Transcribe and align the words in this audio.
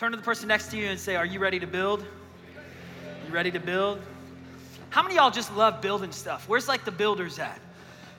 Turn 0.00 0.12
to 0.12 0.16
the 0.16 0.22
person 0.22 0.48
next 0.48 0.70
to 0.70 0.78
you 0.78 0.86
and 0.86 0.98
say, 0.98 1.14
Are 1.14 1.26
you 1.26 1.38
ready 1.40 1.60
to 1.60 1.66
build? 1.66 2.06
You 3.26 3.34
ready 3.34 3.50
to 3.50 3.60
build? 3.60 4.00
How 4.88 5.02
many 5.02 5.16
y'all 5.16 5.30
just 5.30 5.54
love 5.54 5.82
building 5.82 6.10
stuff? 6.10 6.48
Where's 6.48 6.68
like 6.68 6.86
the 6.86 6.90
builders 6.90 7.38
at? 7.38 7.60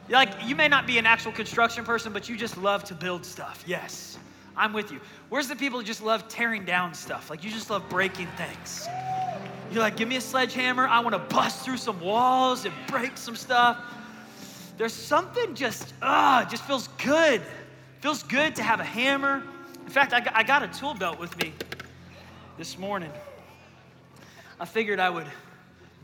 Like, 0.08 0.30
you 0.46 0.56
may 0.56 0.68
not 0.68 0.86
be 0.86 1.00
an 1.00 1.08
actual 1.08 1.32
construction 1.32 1.84
person, 1.84 2.14
but 2.14 2.30
you 2.30 2.38
just 2.38 2.56
love 2.56 2.84
to 2.84 2.94
build 2.94 3.26
stuff. 3.26 3.64
Yes, 3.66 4.20
I'm 4.56 4.74
with 4.74 4.92
you. 4.92 5.00
Where's 5.30 5.48
the 5.48 5.56
people 5.56 5.80
who 5.80 5.84
just 5.84 6.04
love 6.04 6.28
tearing 6.28 6.66
down 6.66 6.94
stuff? 6.94 7.32
Like, 7.32 7.44
you 7.44 7.50
just 7.50 7.72
love 7.72 7.90
breaking 7.90 8.28
things. 8.38 8.88
You're 9.72 9.82
like, 9.82 9.98
give 9.98 10.08
me 10.08 10.18
a 10.18 10.22
sledgehammer. 10.22 10.88
I 10.88 11.00
want 11.00 11.14
to 11.14 11.36
bust 11.36 11.66
through 11.66 11.78
some 11.78 12.00
walls 12.00 12.66
and 12.66 12.76
break 12.90 13.18
some 13.18 13.36
stuff. 13.36 13.80
There's 14.78 14.94
something 14.94 15.56
just, 15.56 15.96
ah, 16.04 16.44
uh, 16.44 16.46
just 16.48 16.64
feels 16.66 16.90
good. 17.04 17.42
Feels 18.02 18.22
good 18.22 18.56
to 18.58 18.62
have 18.62 18.80
a 18.80 18.86
hammer. 18.86 19.42
In 19.92 19.94
fact, 19.94 20.14
I 20.14 20.22
got, 20.22 20.34
I 20.38 20.44
got 20.44 20.64
a 20.64 20.70
tool 20.70 20.94
belt 20.94 21.20
with 21.20 21.38
me 21.38 21.52
this 22.58 22.78
morning. 22.78 23.12
I 24.58 24.64
figured 24.64 25.02
I 25.02 25.10
would 25.10 25.28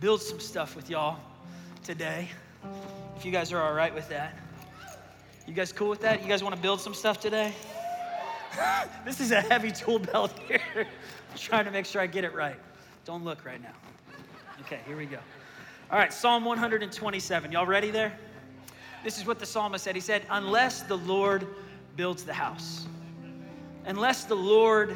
build 0.02 0.22
some 0.22 0.42
stuff 0.42 0.76
with 0.76 0.90
y'all 0.90 1.18
today. 1.86 2.28
If 3.16 3.24
you 3.24 3.32
guys 3.32 3.54
are 3.54 3.62
all 3.62 3.72
right 3.72 3.96
with 3.96 4.10
that. 4.10 4.38
You 5.48 5.54
guys 5.54 5.72
cool 5.72 5.88
with 5.88 6.02
that? 6.02 6.22
You 6.22 6.28
guys 6.28 6.44
want 6.44 6.54
to 6.54 6.62
build 6.62 6.82
some 6.82 6.94
stuff 6.94 7.22
today? 7.22 7.54
this 9.06 9.22
is 9.22 9.32
a 9.32 9.40
heavy 9.40 9.72
tool 9.72 10.00
belt 10.00 10.38
here. 10.50 10.60
I'm 10.76 11.38
trying 11.38 11.64
to 11.64 11.72
make 11.72 11.86
sure 11.86 12.02
I 12.02 12.08
get 12.08 12.26
it 12.26 12.34
right. 12.34 12.58
Don't 13.06 13.24
look 13.24 13.46
right 13.46 13.64
now. 13.64 13.72
Okay, 14.64 14.82
here 14.86 14.98
we 14.98 15.06
go. 15.06 15.20
All 15.90 15.98
right, 15.98 16.12
Psalm 16.12 16.44
127. 16.44 17.54
Y'all 17.54 17.66
ready 17.66 17.92
there? 17.92 18.12
This 19.06 19.18
is 19.18 19.26
what 19.26 19.40
the 19.40 19.46
psalmist 19.46 19.86
said. 19.86 19.96
He 19.96 20.02
said, 20.02 20.24
Unless 20.30 20.82
the 20.82 20.98
Lord 20.98 21.48
builds 21.96 22.26
the 22.26 22.34
house, 22.34 22.86
unless 23.88 24.26
the 24.26 24.36
Lord 24.36 24.96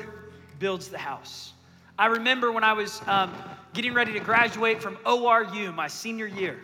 builds 0.60 0.90
the 0.90 0.98
house. 0.98 1.54
I 1.98 2.08
remember 2.08 2.52
when 2.52 2.64
I 2.64 2.74
was 2.74 3.02
um, 3.08 3.34
getting 3.74 3.94
ready 3.94 4.12
to 4.14 4.20
graduate 4.20 4.82
from 4.82 4.98
ORU 4.98 5.74
my 5.74 5.88
senior 5.88 6.28
year. 6.28 6.60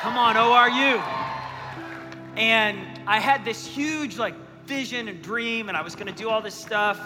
Come 0.00 0.18
on, 0.18 0.34
ORU. 0.34 1.00
And 2.36 2.78
I 3.06 3.20
had 3.20 3.44
this 3.44 3.66
huge 3.66 4.18
like 4.18 4.34
vision 4.66 5.08
and 5.08 5.22
dream, 5.22 5.68
and 5.68 5.78
I 5.78 5.82
was 5.82 5.94
gonna 5.94 6.12
do 6.12 6.28
all 6.28 6.42
this 6.42 6.54
stuff. 6.54 7.00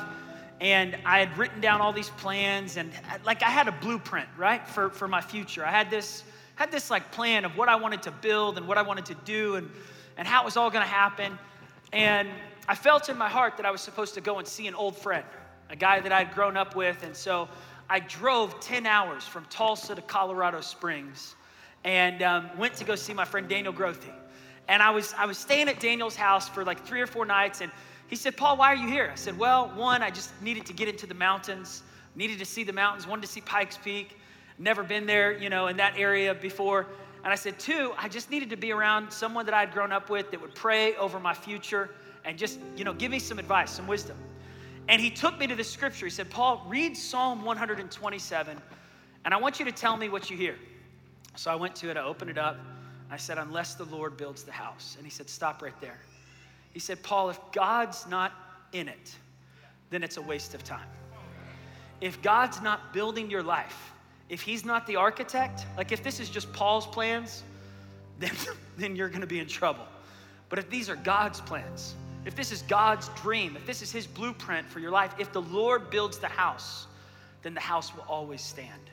And 0.61 0.97
I 1.05 1.19
had 1.19 1.37
written 1.37 1.61
down 1.61 1.81
all 1.81 1.93
these 1.93 2.11
plans, 2.11 2.77
and 2.77 2.91
like 3.25 3.43
I 3.43 3.51
had 3.51 3.69
a 3.69 3.73
blueprint, 3.73 4.29
right, 4.39 4.67
for, 4.67 4.91
for 4.91 5.09
my 5.09 5.21
future. 5.21 5.65
I 5.65 5.71
had 5.71 5.91
this, 5.91 6.25
had 6.55 6.71
this 6.71 6.91
like 6.91 7.11
plan 7.13 7.45
of 7.45 7.57
what 7.57 7.69
I 7.69 7.77
wanted 7.77 8.03
to 8.05 8.11
build 8.11 8.57
and 8.57 8.67
what 8.67 8.79
I 8.79 8.83
wanted 8.83 9.05
to 9.07 9.15
do 9.27 9.57
and, 9.57 9.71
and 10.17 10.27
how 10.27 10.43
it 10.43 10.45
was 10.45 10.57
all 10.57 10.71
gonna 10.71 10.85
happen. 10.87 11.39
And 11.93 12.29
I 12.69 12.75
felt 12.77 13.09
in 13.09 13.19
my 13.19 13.29
heart 13.29 13.57
that 13.57 13.67
I 13.67 13.71
was 13.71 13.81
supposed 13.81 14.15
to 14.15 14.21
go 14.21 14.39
and 14.39 14.47
see 14.47 14.69
an 14.69 14.75
old 14.75 14.97
friend, 14.97 15.25
a 15.69 15.77
guy 15.77 16.01
that 16.01 16.13
I'd 16.13 16.33
grown 16.33 16.57
up 16.57 16.77
with. 16.77 17.03
And 17.03 17.17
so 17.17 17.49
I 17.91 18.01
drove 18.01 18.61
10 18.61 18.87
hours 18.87 19.25
from 19.25 19.45
Tulsa 19.47 19.95
to 19.95 20.03
Colorado 20.03 20.61
Springs 20.61 21.35
and 21.85 22.23
um, 22.23 22.51
went 22.57 22.75
to 22.75 22.85
go 22.85 22.95
see 22.95 23.13
my 23.13 23.25
friend 23.25 23.49
Daniel 23.49 23.73
Grothy. 23.73 24.13
And 24.69 24.81
I 24.81 24.91
was, 24.91 25.13
I 25.19 25.27
was 25.27 25.39
staying 25.39 25.69
at 25.69 25.81
Daniel's 25.81 26.15
house 26.15 26.49
for 26.49 26.65
like 26.65 26.85
three 26.87 27.01
or 27.01 27.07
four 27.09 27.27
nights, 27.27 27.61
and 27.61 27.73
he 28.07 28.15
said, 28.15 28.37
Paul, 28.37 28.57
why 28.57 28.73
are 28.73 28.77
you 28.77 28.87
here? 28.87 29.11
I 29.11 29.17
said, 29.17 29.37
Well, 29.37 29.73
one, 29.75 30.03
I 30.03 30.11
just 30.11 30.31
needed 30.41 30.65
to 30.67 30.73
get 30.73 30.87
into 30.87 31.07
the 31.07 31.15
mountains, 31.15 31.83
needed 32.15 32.39
to 32.39 32.45
see 32.45 32.63
the 32.63 32.73
mountains, 32.73 33.07
wanted 33.07 33.23
to 33.23 33.29
see 33.29 33.41
Pikes 33.41 33.77
Peak, 33.77 34.17
never 34.59 34.85
been 34.85 35.05
there, 35.05 35.37
you 35.37 35.51
know, 35.51 35.67
in 35.67 35.77
that 35.79 35.95
area 35.99 36.33
before. 36.33 36.87
And 37.25 37.33
I 37.33 37.37
said, 37.37 37.59
Two, 37.59 37.93
I 37.99 38.09
just 38.09 38.31
needed 38.31 38.51
to 38.51 38.57
be 38.57 38.71
around 38.71 39.13
someone 39.13 39.45
that 39.47 39.55
I'd 39.55 39.73
grown 39.73 39.91
up 39.91 40.09
with 40.09 40.31
that 40.31 40.41
would 40.41 40.55
pray 40.55 40.95
over 40.95 41.19
my 41.19 41.35
future 41.35 41.91
and 42.25 42.39
just, 42.39 42.59
you 42.77 42.85
know, 42.85 42.95
give 42.95 43.11
me 43.11 43.19
some 43.19 43.39
advice, 43.39 43.71
some 43.71 43.87
wisdom. 43.87 44.17
And 44.89 45.01
he 45.01 45.11
took 45.11 45.39
me 45.39 45.47
to 45.47 45.55
the 45.55 45.65
scripture. 45.65 46.07
He 46.07 46.11
said, 46.11 46.31
Paul, 46.31 46.65
read 46.69 46.97
Psalm 46.97 47.45
127, 47.45 48.57
and 49.25 49.35
I 49.35 49.37
want 49.37 49.59
you 49.59 49.65
to 49.65 49.73
tell 49.73 49.97
me 49.97 50.09
what 50.09 50.31
you 50.31 50.37
hear. 50.37 50.57
So 51.37 51.51
I 51.51 51.55
went 51.55 51.75
to 51.77 51.91
it, 51.91 51.97
I 51.97 52.03
opened 52.03 52.31
it 52.31 52.39
up. 52.39 52.59
I 53.11 53.17
said, 53.17 53.39
Unless 53.39 53.75
the 53.75 53.85
Lord 53.85 54.17
builds 54.17 54.43
the 54.43 54.53
house. 54.53 54.95
And 54.97 55.07
he 55.07 55.11
said, 55.11 55.29
Stop 55.29 55.63
right 55.63 55.79
there. 55.81 55.99
He 56.73 56.81
said, 56.81 57.03
Paul, 57.03 57.31
if 57.31 57.39
God's 57.53 58.07
not 58.07 58.33
in 58.73 58.89
it, 58.89 59.15
then 59.91 60.03
it's 60.03 60.17
a 60.17 60.23
waste 60.23 60.55
of 60.55 60.65
time. 60.65 60.89
If 62.01 62.21
God's 62.23 62.61
not 62.63 62.93
building 62.93 63.31
your 63.31 63.43
life, 63.43 63.93
if 64.29 64.41
he's 64.41 64.65
not 64.65 64.87
the 64.87 64.97
architect, 64.97 65.67
like 65.77 65.93
if 65.93 66.03
this 66.03 66.19
is 66.19 66.31
just 66.31 66.53
Paul's 66.53 66.87
plans, 66.87 67.45
then, 68.19 68.33
then 68.79 68.97
you're 68.97 69.09
gonna 69.09 69.27
be 69.27 69.39
in 69.39 69.47
trouble. 69.47 69.85
But 70.49 70.59
if 70.59 70.71
these 70.71 70.89
are 70.89 70.97
God's 70.97 71.41
plans, 71.41 71.95
if 72.25 72.35
this 72.35 72.53
is 72.53 72.63
God's 72.63 73.09
dream, 73.21 73.57
if 73.57 73.67
this 73.67 73.83
is 73.83 73.91
his 73.91 74.07
blueprint 74.07 74.69
for 74.69 74.79
your 74.79 74.91
life, 74.91 75.15
if 75.19 75.33
the 75.33 75.43
Lord 75.43 75.91
builds 75.91 76.19
the 76.19 76.29
house, 76.29 76.87
then 77.43 77.55
the 77.55 77.61
house 77.61 77.95
will 77.95 78.05
always 78.09 78.41
stand. 78.41 78.91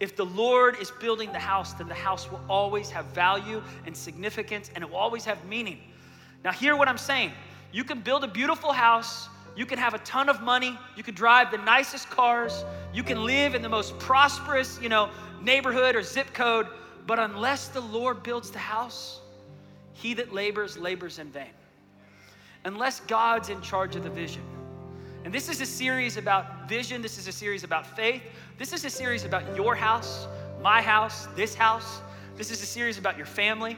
If 0.00 0.16
the 0.16 0.24
Lord 0.24 0.76
is 0.80 0.90
building 0.90 1.30
the 1.32 1.38
house, 1.38 1.74
then 1.74 1.88
the 1.88 1.94
house 1.94 2.30
will 2.30 2.40
always 2.48 2.90
have 2.90 3.06
value 3.06 3.62
and 3.86 3.96
significance 3.96 4.70
and 4.74 4.82
it 4.82 4.90
will 4.90 4.96
always 4.96 5.24
have 5.24 5.44
meaning. 5.44 5.78
Now, 6.44 6.52
hear 6.52 6.76
what 6.76 6.88
I'm 6.88 6.98
saying. 6.98 7.32
You 7.72 7.84
can 7.84 8.00
build 8.00 8.24
a 8.24 8.28
beautiful 8.28 8.72
house, 8.72 9.28
you 9.56 9.66
can 9.66 9.78
have 9.78 9.94
a 9.94 9.98
ton 9.98 10.28
of 10.28 10.42
money, 10.42 10.78
you 10.96 11.02
can 11.02 11.14
drive 11.14 11.50
the 11.50 11.58
nicest 11.58 12.08
cars, 12.10 12.64
you 12.92 13.02
can 13.02 13.24
live 13.24 13.54
in 13.54 13.62
the 13.62 13.68
most 13.68 13.98
prosperous, 13.98 14.80
you 14.80 14.88
know, 14.88 15.10
neighborhood 15.42 15.96
or 15.96 16.02
zip 16.02 16.32
code, 16.32 16.66
but 17.06 17.18
unless 17.18 17.68
the 17.68 17.80
Lord 17.80 18.22
builds 18.22 18.50
the 18.50 18.58
house, 18.58 19.20
he 19.92 20.14
that 20.14 20.32
labors 20.32 20.76
labors 20.76 21.18
in 21.18 21.30
vain. 21.30 21.50
Unless 22.64 23.00
God's 23.00 23.48
in 23.48 23.60
charge 23.60 23.96
of 23.96 24.02
the 24.02 24.10
vision. 24.10 24.42
And 25.24 25.32
this 25.32 25.48
is 25.48 25.60
a 25.60 25.66
series 25.66 26.16
about 26.16 26.68
vision, 26.68 27.00
this 27.00 27.18
is 27.18 27.28
a 27.28 27.32
series 27.32 27.64
about 27.64 27.86
faith, 27.96 28.22
this 28.58 28.72
is 28.72 28.84
a 28.84 28.90
series 28.90 29.24
about 29.24 29.56
your 29.56 29.74
house, 29.74 30.26
my 30.62 30.80
house, 30.80 31.26
this 31.36 31.54
house. 31.54 32.00
This 32.36 32.50
is 32.50 32.62
a 32.62 32.66
series 32.66 32.98
about 32.98 33.16
your 33.16 33.26
family. 33.26 33.76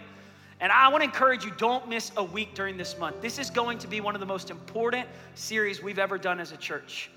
And 0.61 0.73
I 0.73 0.89
want 0.89 1.03
to 1.03 1.05
encourage 1.05 1.45
you 1.45 1.53
don't 1.59 1.89
miss 1.89 2.11
a 2.17 2.25
week 2.25 2.55
during 2.55 2.77
this 2.77 2.97
month. 2.99 3.21
This 3.21 3.39
is 3.39 3.51
going 3.51 3.79
to 3.79 3.87
be 3.87 4.01
one 4.01 4.15
of 4.15 4.21
the 4.21 4.27
most 4.27 4.51
important 4.51 5.07
series 5.35 5.83
we've 5.83 5.99
ever 5.99 6.17
done 6.17 6.41
as 6.41 6.53
a 6.53 6.57
church. 6.57 7.11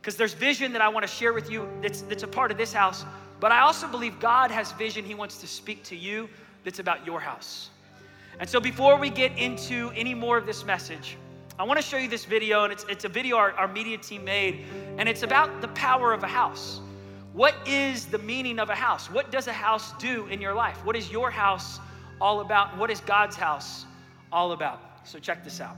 Because 0.00 0.16
there's 0.16 0.34
vision 0.34 0.72
that 0.72 0.82
I 0.82 0.88
want 0.88 1.06
to 1.06 1.12
share 1.12 1.32
with 1.32 1.50
you 1.50 1.68
that's, 1.80 2.02
that's 2.02 2.24
a 2.24 2.28
part 2.28 2.50
of 2.50 2.58
this 2.58 2.72
house. 2.72 3.04
But 3.40 3.52
I 3.52 3.60
also 3.60 3.88
believe 3.88 4.20
God 4.20 4.50
has 4.50 4.72
vision 4.72 5.04
He 5.04 5.14
wants 5.14 5.38
to 5.38 5.46
speak 5.46 5.82
to 5.84 5.96
you 5.96 6.28
that's 6.64 6.80
about 6.80 7.06
your 7.06 7.20
house. 7.20 7.70
And 8.42 8.50
so 8.50 8.58
before 8.58 8.96
we 8.96 9.08
get 9.08 9.38
into 9.38 9.92
any 9.94 10.14
more 10.14 10.36
of 10.36 10.46
this 10.46 10.64
message, 10.64 11.16
I 11.60 11.62
want 11.62 11.78
to 11.78 11.86
show 11.86 11.96
you 11.96 12.08
this 12.08 12.24
video, 12.24 12.64
and 12.64 12.72
it's, 12.72 12.84
it's 12.88 13.04
a 13.04 13.08
video 13.08 13.36
our, 13.36 13.52
our 13.52 13.68
media 13.68 13.96
team 13.96 14.24
made, 14.24 14.64
and 14.98 15.08
it's 15.08 15.22
about 15.22 15.60
the 15.60 15.68
power 15.68 16.12
of 16.12 16.24
a 16.24 16.26
house. 16.26 16.80
What 17.34 17.54
is 17.68 18.06
the 18.06 18.18
meaning 18.18 18.58
of 18.58 18.68
a 18.68 18.74
house? 18.74 19.08
What 19.08 19.30
does 19.30 19.46
a 19.46 19.52
house 19.52 19.92
do 20.00 20.26
in 20.26 20.40
your 20.40 20.54
life? 20.54 20.84
What 20.84 20.96
is 20.96 21.08
your 21.08 21.30
house 21.30 21.78
all 22.20 22.40
about? 22.40 22.76
What 22.76 22.90
is 22.90 23.00
God's 23.02 23.36
house 23.36 23.86
all 24.32 24.50
about? 24.50 24.80
So, 25.04 25.20
check 25.20 25.44
this 25.44 25.60
out. 25.60 25.76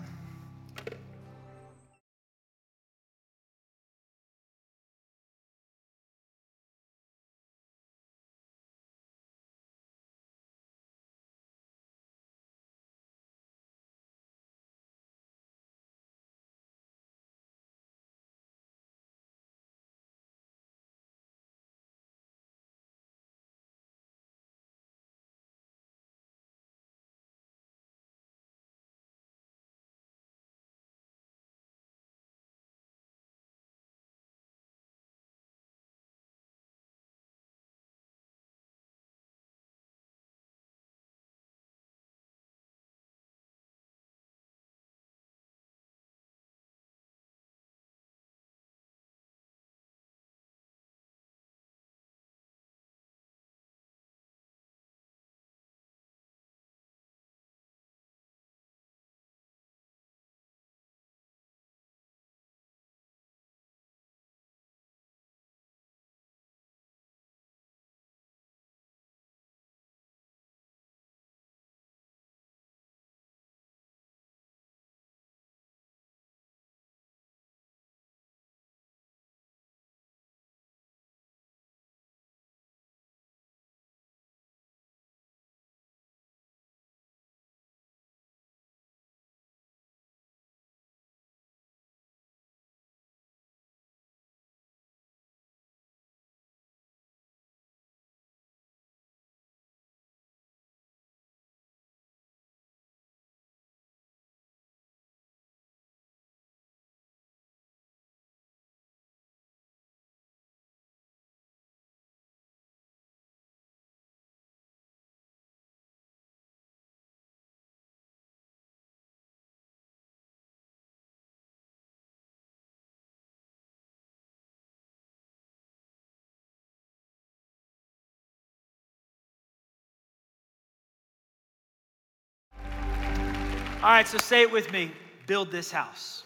All 133.85 133.91
right, 133.91 134.09
so 134.09 134.17
say 134.17 134.41
it 134.41 134.51
with 134.51 134.73
me 134.73 134.91
build 135.27 135.51
this 135.51 135.71
house. 135.71 136.23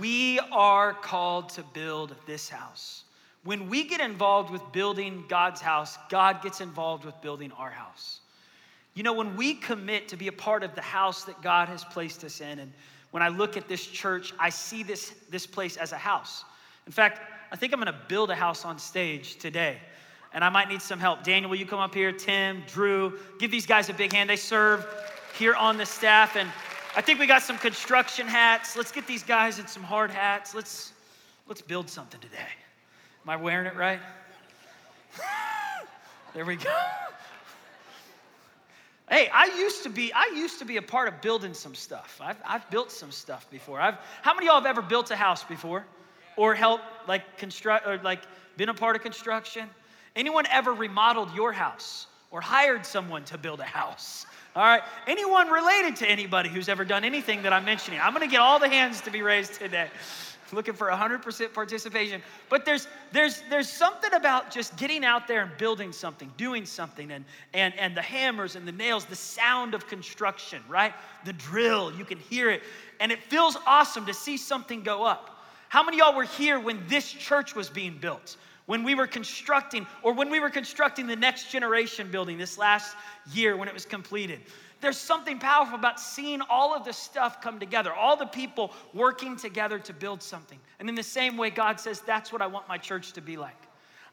We 0.00 0.40
are 0.50 0.92
called 0.92 1.48
to 1.50 1.62
build 1.62 2.16
this 2.26 2.48
house. 2.48 3.04
When 3.44 3.68
we 3.68 3.84
get 3.84 4.00
involved 4.00 4.50
with 4.50 4.60
building 4.72 5.24
God's 5.28 5.60
house, 5.60 5.96
God 6.08 6.42
gets 6.42 6.60
involved 6.60 7.04
with 7.04 7.14
building 7.22 7.52
our 7.52 7.70
house. 7.70 8.18
You 8.94 9.04
know, 9.04 9.12
when 9.12 9.36
we 9.36 9.54
commit 9.54 10.08
to 10.08 10.16
be 10.16 10.26
a 10.26 10.32
part 10.32 10.64
of 10.64 10.74
the 10.74 10.80
house 10.80 11.22
that 11.22 11.40
God 11.40 11.68
has 11.68 11.84
placed 11.84 12.24
us 12.24 12.40
in, 12.40 12.58
and 12.58 12.72
when 13.12 13.22
I 13.22 13.28
look 13.28 13.56
at 13.56 13.68
this 13.68 13.86
church, 13.86 14.34
I 14.40 14.48
see 14.48 14.82
this, 14.82 15.14
this 15.30 15.46
place 15.46 15.76
as 15.76 15.92
a 15.92 15.98
house. 15.98 16.44
In 16.86 16.92
fact, 16.92 17.20
I 17.52 17.54
think 17.54 17.72
I'm 17.72 17.78
gonna 17.78 17.96
build 18.08 18.30
a 18.30 18.34
house 18.34 18.64
on 18.64 18.76
stage 18.80 19.36
today. 19.36 19.78
And 20.34 20.42
I 20.42 20.48
might 20.48 20.68
need 20.68 20.82
some 20.82 20.98
help. 20.98 21.22
Daniel, 21.22 21.48
will 21.48 21.58
you 21.58 21.64
come 21.64 21.78
up 21.78 21.94
here? 21.94 22.10
Tim, 22.10 22.64
Drew, 22.66 23.20
give 23.38 23.52
these 23.52 23.66
guys 23.66 23.88
a 23.88 23.94
big 23.94 24.12
hand. 24.12 24.28
They 24.28 24.34
serve 24.34 24.84
here 25.36 25.54
on 25.54 25.76
the 25.76 25.86
staff. 25.86 26.36
And 26.36 26.50
I 26.96 27.00
think 27.00 27.18
we 27.18 27.26
got 27.26 27.42
some 27.42 27.58
construction 27.58 28.26
hats. 28.26 28.76
Let's 28.76 28.92
get 28.92 29.06
these 29.06 29.22
guys 29.22 29.58
in 29.58 29.66
some 29.66 29.82
hard 29.82 30.10
hats. 30.10 30.54
Let's, 30.54 30.92
let's 31.46 31.62
build 31.62 31.88
something 31.88 32.20
today. 32.20 32.36
Am 33.24 33.30
I 33.30 33.36
wearing 33.36 33.66
it 33.66 33.76
right? 33.76 34.00
there 36.34 36.44
we 36.44 36.56
go. 36.56 36.74
Hey, 39.10 39.30
I 39.32 39.46
used 39.56 39.82
to 39.84 39.88
be, 39.88 40.12
I 40.12 40.30
used 40.34 40.58
to 40.58 40.66
be 40.66 40.76
a 40.76 40.82
part 40.82 41.08
of 41.08 41.22
building 41.22 41.54
some 41.54 41.74
stuff. 41.74 42.20
I've, 42.22 42.36
I've 42.44 42.68
built 42.70 42.92
some 42.92 43.10
stuff 43.10 43.50
before. 43.50 43.80
I've, 43.80 43.96
how 44.22 44.34
many 44.34 44.46
of 44.46 44.52
y'all 44.52 44.60
have 44.60 44.66
ever 44.66 44.82
built 44.82 45.10
a 45.10 45.16
house 45.16 45.44
before? 45.44 45.84
Or 46.36 46.54
helped 46.54 46.84
like 47.06 47.38
construct 47.38 47.86
or 47.86 47.98
like 47.98 48.20
been 48.56 48.68
a 48.68 48.74
part 48.74 48.96
of 48.96 49.02
construction? 49.02 49.68
Anyone 50.14 50.46
ever 50.50 50.72
remodeled 50.72 51.34
your 51.34 51.52
house 51.52 52.06
or 52.30 52.40
hired 52.40 52.84
someone 52.84 53.24
to 53.24 53.38
build 53.38 53.60
a 53.60 53.64
house? 53.64 54.26
All 54.54 54.64
right. 54.64 54.82
Anyone 55.06 55.48
related 55.48 55.96
to 55.96 56.10
anybody 56.10 56.48
who's 56.48 56.68
ever 56.68 56.84
done 56.84 57.04
anything 57.04 57.42
that 57.42 57.52
I'm 57.52 57.64
mentioning? 57.64 58.00
I'm 58.00 58.12
to 58.14 58.26
get 58.26 58.40
all 58.40 58.58
the 58.58 58.68
hands 58.68 59.00
to 59.02 59.10
be 59.10 59.22
raised 59.22 59.54
today. 59.54 59.88
Looking 60.52 60.74
for 60.74 60.88
100% 60.88 61.52
participation. 61.52 62.22
But 62.48 62.64
there's, 62.64 62.88
there's, 63.12 63.42
there's 63.50 63.68
something 63.68 64.14
about 64.14 64.50
just 64.50 64.76
getting 64.78 65.04
out 65.04 65.28
there 65.28 65.42
and 65.42 65.56
building 65.58 65.92
something, 65.92 66.32
doing 66.38 66.64
something, 66.64 67.10
and, 67.10 67.24
and, 67.52 67.72
and 67.78 67.94
the 67.94 68.02
hammers 68.02 68.56
and 68.56 68.66
the 68.66 68.72
nails, 68.72 69.04
the 69.04 69.14
sound 69.14 69.74
of 69.74 69.86
construction, 69.86 70.62
right? 70.66 70.94
The 71.26 71.34
drill, 71.34 71.92
you 71.92 72.06
can 72.06 72.18
hear 72.18 72.50
it. 72.50 72.62
And 72.98 73.12
it 73.12 73.22
feels 73.22 73.58
awesome 73.66 74.06
to 74.06 74.14
see 74.14 74.38
something 74.38 74.82
go 74.82 75.04
up. 75.04 75.44
How 75.68 75.82
many 75.82 75.98
y'all 75.98 76.16
were 76.16 76.24
here 76.24 76.58
when 76.58 76.82
this 76.88 77.12
church 77.12 77.54
was 77.54 77.68
being 77.68 77.98
built? 77.98 78.38
When 78.68 78.84
we 78.84 78.94
were 78.94 79.06
constructing, 79.06 79.86
or 80.02 80.12
when 80.12 80.28
we 80.28 80.40
were 80.40 80.50
constructing 80.50 81.06
the 81.06 81.16
next 81.16 81.50
generation 81.50 82.10
building 82.10 82.36
this 82.36 82.58
last 82.58 82.94
year 83.32 83.56
when 83.56 83.66
it 83.66 83.72
was 83.72 83.86
completed. 83.86 84.40
There's 84.82 84.98
something 84.98 85.38
powerful 85.38 85.78
about 85.78 85.98
seeing 85.98 86.42
all 86.50 86.74
of 86.74 86.84
this 86.84 86.98
stuff 86.98 87.40
come 87.40 87.58
together, 87.58 87.94
all 87.94 88.14
the 88.14 88.26
people 88.26 88.74
working 88.92 89.36
together 89.36 89.78
to 89.78 89.94
build 89.94 90.22
something. 90.22 90.58
And 90.80 90.86
in 90.86 90.94
the 90.94 91.02
same 91.02 91.38
way, 91.38 91.48
God 91.48 91.80
says, 91.80 92.00
That's 92.00 92.30
what 92.30 92.42
I 92.42 92.46
want 92.46 92.68
my 92.68 92.76
church 92.76 93.14
to 93.14 93.22
be 93.22 93.38
like. 93.38 93.56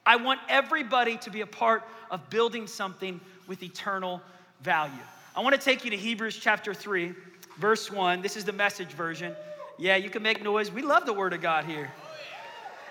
I 0.05 0.15
want 0.15 0.39
everybody 0.47 1.17
to 1.17 1.29
be 1.29 1.41
a 1.41 1.47
part 1.47 1.83
of 2.09 2.29
building 2.29 2.65
something 2.65 3.19
with 3.47 3.61
eternal 3.61 4.21
value. 4.61 4.93
I 5.35 5.41
want 5.41 5.53
to 5.53 5.61
take 5.61 5.83
you 5.83 5.91
to 5.91 5.97
Hebrews 5.97 6.37
chapter 6.37 6.73
3, 6.73 7.13
verse 7.57 7.91
1. 7.91 8.21
This 8.21 8.37
is 8.37 8.45
the 8.45 8.53
message 8.53 8.93
version. 8.93 9.35
Yeah, 9.77 9.97
you 9.97 10.09
can 10.09 10.23
make 10.23 10.41
noise. 10.41 10.71
We 10.71 10.81
love 10.81 11.05
the 11.05 11.11
Word 11.11 11.33
of 11.33 11.41
God 11.41 11.65
here. 11.65 11.91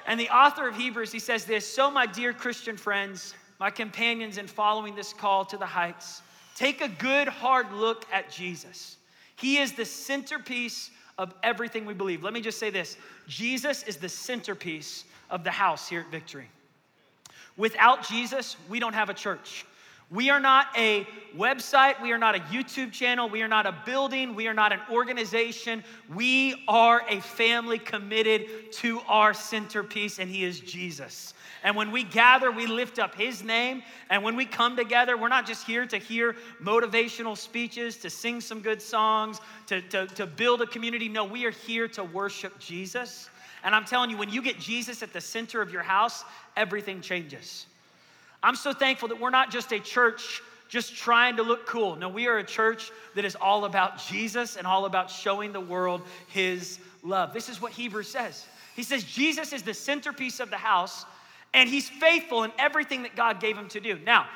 And 0.06 0.20
the 0.20 0.28
author 0.28 0.68
of 0.68 0.76
Hebrews, 0.76 1.12
he 1.12 1.18
says 1.18 1.44
this 1.44 1.66
So, 1.66 1.90
my 1.90 2.06
dear 2.06 2.32
Christian 2.32 2.76
friends, 2.76 3.34
my 3.58 3.70
companions 3.70 4.38
in 4.38 4.46
following 4.46 4.94
this 4.94 5.12
call 5.12 5.44
to 5.46 5.56
the 5.56 5.66
heights, 5.66 6.22
take 6.56 6.80
a 6.80 6.88
good 6.88 7.28
hard 7.28 7.72
look 7.72 8.06
at 8.12 8.30
Jesus. 8.30 8.96
He 9.36 9.58
is 9.58 9.72
the 9.72 9.84
centerpiece 9.84 10.90
of 11.18 11.34
everything 11.42 11.84
we 11.86 11.94
believe. 11.94 12.22
Let 12.22 12.32
me 12.32 12.40
just 12.40 12.58
say 12.58 12.70
this 12.70 12.96
Jesus 13.28 13.82
is 13.84 13.96
the 13.96 14.08
centerpiece 14.08 15.04
of 15.30 15.44
the 15.44 15.50
house 15.50 15.88
here 15.88 16.00
at 16.00 16.10
Victory. 16.10 16.48
Without 17.56 18.06
Jesus, 18.06 18.56
we 18.68 18.80
don't 18.80 18.94
have 18.94 19.10
a 19.10 19.14
church. 19.14 19.64
We 20.10 20.30
are 20.30 20.40
not 20.40 20.66
a 20.76 21.06
website. 21.36 22.00
We 22.00 22.12
are 22.12 22.18
not 22.18 22.36
a 22.36 22.40
YouTube 22.40 22.92
channel. 22.92 23.28
We 23.28 23.42
are 23.42 23.48
not 23.48 23.66
a 23.66 23.74
building. 23.84 24.34
We 24.34 24.46
are 24.46 24.54
not 24.54 24.72
an 24.72 24.80
organization. 24.90 25.82
We 26.14 26.64
are 26.68 27.02
a 27.08 27.20
family 27.20 27.78
committed 27.78 28.72
to 28.72 29.00
our 29.08 29.34
centerpiece, 29.34 30.18
and 30.18 30.30
He 30.30 30.44
is 30.44 30.60
Jesus. 30.60 31.34
And 31.64 31.74
when 31.74 31.90
we 31.90 32.04
gather, 32.04 32.52
we 32.52 32.66
lift 32.66 32.98
up 32.98 33.14
His 33.14 33.42
name. 33.42 33.82
And 34.10 34.22
when 34.22 34.36
we 34.36 34.44
come 34.44 34.76
together, 34.76 35.16
we're 35.16 35.28
not 35.28 35.46
just 35.46 35.66
here 35.66 35.86
to 35.86 35.96
hear 35.96 36.36
motivational 36.62 37.36
speeches, 37.36 37.96
to 37.98 38.10
sing 38.10 38.40
some 38.40 38.60
good 38.60 38.82
songs, 38.82 39.40
to, 39.66 39.80
to, 39.80 40.06
to 40.08 40.26
build 40.26 40.60
a 40.60 40.66
community. 40.66 41.08
No, 41.08 41.24
we 41.24 41.46
are 41.46 41.50
here 41.50 41.88
to 41.88 42.04
worship 42.04 42.58
Jesus. 42.58 43.30
And 43.64 43.74
I'm 43.74 43.86
telling 43.86 44.10
you, 44.10 44.18
when 44.18 44.28
you 44.28 44.42
get 44.42 44.60
Jesus 44.60 45.02
at 45.02 45.14
the 45.14 45.22
center 45.22 45.62
of 45.62 45.72
your 45.72 45.82
house, 45.82 46.22
everything 46.54 47.00
changes. 47.00 47.66
I'm 48.44 48.56
so 48.56 48.72
thankful 48.72 49.08
that 49.08 49.18
we're 49.18 49.30
not 49.30 49.50
just 49.50 49.72
a 49.72 49.80
church 49.80 50.42
just 50.68 50.94
trying 50.94 51.36
to 51.36 51.42
look 51.42 51.66
cool. 51.66 51.96
No, 51.96 52.08
we 52.08 52.26
are 52.26 52.38
a 52.38 52.44
church 52.44 52.90
that 53.14 53.24
is 53.24 53.36
all 53.36 53.64
about 53.64 53.98
Jesus 53.98 54.56
and 54.56 54.66
all 54.66 54.86
about 54.86 55.10
showing 55.10 55.52
the 55.52 55.60
world 55.60 56.02
his 56.28 56.78
love. 57.02 57.32
This 57.32 57.48
is 57.48 57.60
what 57.60 57.72
Hebrews 57.72 58.08
says. 58.08 58.46
He 58.76 58.82
says 58.82 59.04
Jesus 59.04 59.52
is 59.52 59.62
the 59.62 59.74
centerpiece 59.74 60.40
of 60.40 60.50
the 60.50 60.56
house 60.56 61.06
and 61.54 61.70
he's 61.70 61.88
faithful 61.88 62.42
in 62.42 62.52
everything 62.58 63.02
that 63.04 63.16
God 63.16 63.40
gave 63.40 63.56
him 63.56 63.68
to 63.68 63.80
do. 63.80 63.98
Now, 64.04 64.26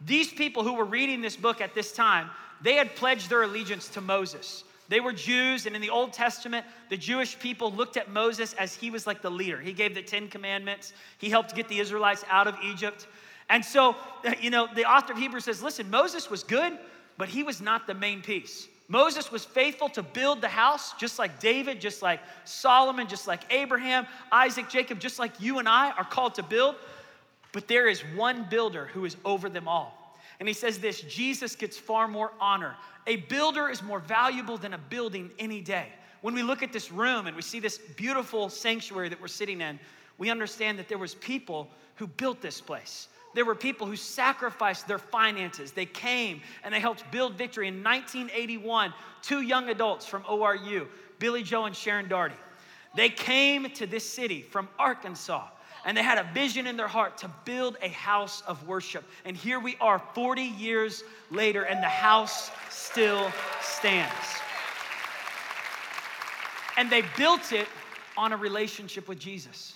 these 0.00 0.32
people 0.32 0.62
who 0.62 0.74
were 0.74 0.84
reading 0.84 1.20
this 1.20 1.36
book 1.36 1.60
at 1.60 1.74
this 1.74 1.92
time, 1.92 2.30
they 2.62 2.74
had 2.74 2.94
pledged 2.94 3.28
their 3.28 3.42
allegiance 3.42 3.88
to 3.88 4.00
Moses. 4.00 4.64
They 4.88 5.00
were 5.00 5.12
Jews, 5.12 5.66
and 5.66 5.74
in 5.74 5.82
the 5.82 5.90
Old 5.90 6.12
Testament, 6.12 6.66
the 6.88 6.96
Jewish 6.96 7.38
people 7.38 7.72
looked 7.72 7.96
at 7.96 8.10
Moses 8.10 8.52
as 8.54 8.74
he 8.74 8.90
was 8.90 9.06
like 9.06 9.22
the 9.22 9.30
leader. 9.30 9.60
He 9.60 9.72
gave 9.72 9.94
the 9.94 10.02
Ten 10.02 10.28
Commandments, 10.28 10.92
he 11.18 11.30
helped 11.30 11.54
get 11.54 11.68
the 11.68 11.78
Israelites 11.78 12.24
out 12.30 12.46
of 12.46 12.56
Egypt. 12.62 13.06
And 13.48 13.64
so, 13.64 13.96
uh, 14.24 14.34
you 14.40 14.50
know, 14.50 14.68
the 14.74 14.84
author 14.84 15.12
of 15.12 15.18
Hebrews 15.18 15.44
says, 15.44 15.62
listen, 15.62 15.90
Moses 15.90 16.30
was 16.30 16.42
good, 16.42 16.78
but 17.18 17.28
he 17.28 17.42
was 17.42 17.60
not 17.60 17.86
the 17.86 17.94
main 17.94 18.22
piece. 18.22 18.68
Moses 18.88 19.32
was 19.32 19.44
faithful 19.44 19.88
to 19.90 20.02
build 20.02 20.40
the 20.40 20.48
house, 20.48 20.92
just 20.98 21.18
like 21.18 21.40
David, 21.40 21.80
just 21.80 22.02
like 22.02 22.20
Solomon, 22.44 23.08
just 23.08 23.26
like 23.26 23.40
Abraham, 23.50 24.06
Isaac, 24.30 24.68
Jacob, 24.68 24.98
just 24.98 25.18
like 25.18 25.40
you 25.40 25.58
and 25.58 25.68
I 25.68 25.92
are 25.92 26.04
called 26.04 26.34
to 26.34 26.42
build. 26.42 26.76
But 27.52 27.68
there 27.68 27.88
is 27.88 28.00
one 28.14 28.46
builder 28.50 28.86
who 28.86 29.04
is 29.04 29.16
over 29.24 29.48
them 29.48 29.68
all. 29.68 30.18
And 30.40 30.48
he 30.48 30.54
says 30.54 30.78
this 30.78 31.02
Jesus 31.02 31.54
gets 31.54 31.78
far 31.78 32.08
more 32.08 32.32
honor. 32.40 32.76
A 33.06 33.16
builder 33.16 33.68
is 33.68 33.82
more 33.82 34.00
valuable 34.00 34.58
than 34.58 34.74
a 34.74 34.78
building 34.78 35.30
any 35.38 35.60
day. 35.60 35.86
When 36.20 36.34
we 36.34 36.42
look 36.42 36.62
at 36.62 36.72
this 36.72 36.92
room 36.92 37.26
and 37.26 37.34
we 37.34 37.42
see 37.42 37.60
this 37.60 37.78
beautiful 37.78 38.48
sanctuary 38.48 39.08
that 39.08 39.20
we're 39.20 39.28
sitting 39.28 39.60
in, 39.60 39.78
we 40.18 40.30
understand 40.30 40.78
that 40.78 40.88
there 40.88 40.98
was 40.98 41.14
people 41.14 41.68
who 41.96 42.06
built 42.06 42.40
this 42.40 42.60
place. 42.60 43.08
There 43.34 43.44
were 43.44 43.54
people 43.54 43.86
who 43.86 43.96
sacrificed 43.96 44.86
their 44.86 44.98
finances. 44.98 45.72
They 45.72 45.86
came 45.86 46.42
and 46.62 46.72
they 46.72 46.80
helped 46.80 47.10
build 47.10 47.34
victory. 47.34 47.68
In 47.68 47.82
1981, 47.82 48.92
two 49.22 49.40
young 49.40 49.70
adults 49.70 50.06
from 50.06 50.22
ORU, 50.24 50.86
Billy 51.18 51.42
Joe 51.42 51.64
and 51.64 51.74
Sharon 51.74 52.08
Daugherty, 52.08 52.36
they 52.94 53.08
came 53.08 53.70
to 53.70 53.86
this 53.86 54.08
city 54.08 54.42
from 54.42 54.68
Arkansas 54.78 55.48
and 55.84 55.96
they 55.96 56.02
had 56.02 56.18
a 56.18 56.28
vision 56.32 56.66
in 56.66 56.76
their 56.76 56.88
heart 56.88 57.18
to 57.18 57.30
build 57.44 57.76
a 57.82 57.88
house 57.88 58.42
of 58.46 58.66
worship. 58.66 59.04
And 59.24 59.36
here 59.36 59.58
we 59.58 59.76
are 59.80 60.00
40 60.14 60.42
years 60.42 61.02
later, 61.30 61.62
and 61.62 61.82
the 61.82 61.88
house 61.88 62.50
still 62.70 63.32
stands. 63.60 64.14
And 66.76 66.90
they 66.90 67.02
built 67.16 67.52
it 67.52 67.66
on 68.16 68.32
a 68.32 68.36
relationship 68.36 69.08
with 69.08 69.18
Jesus. 69.18 69.74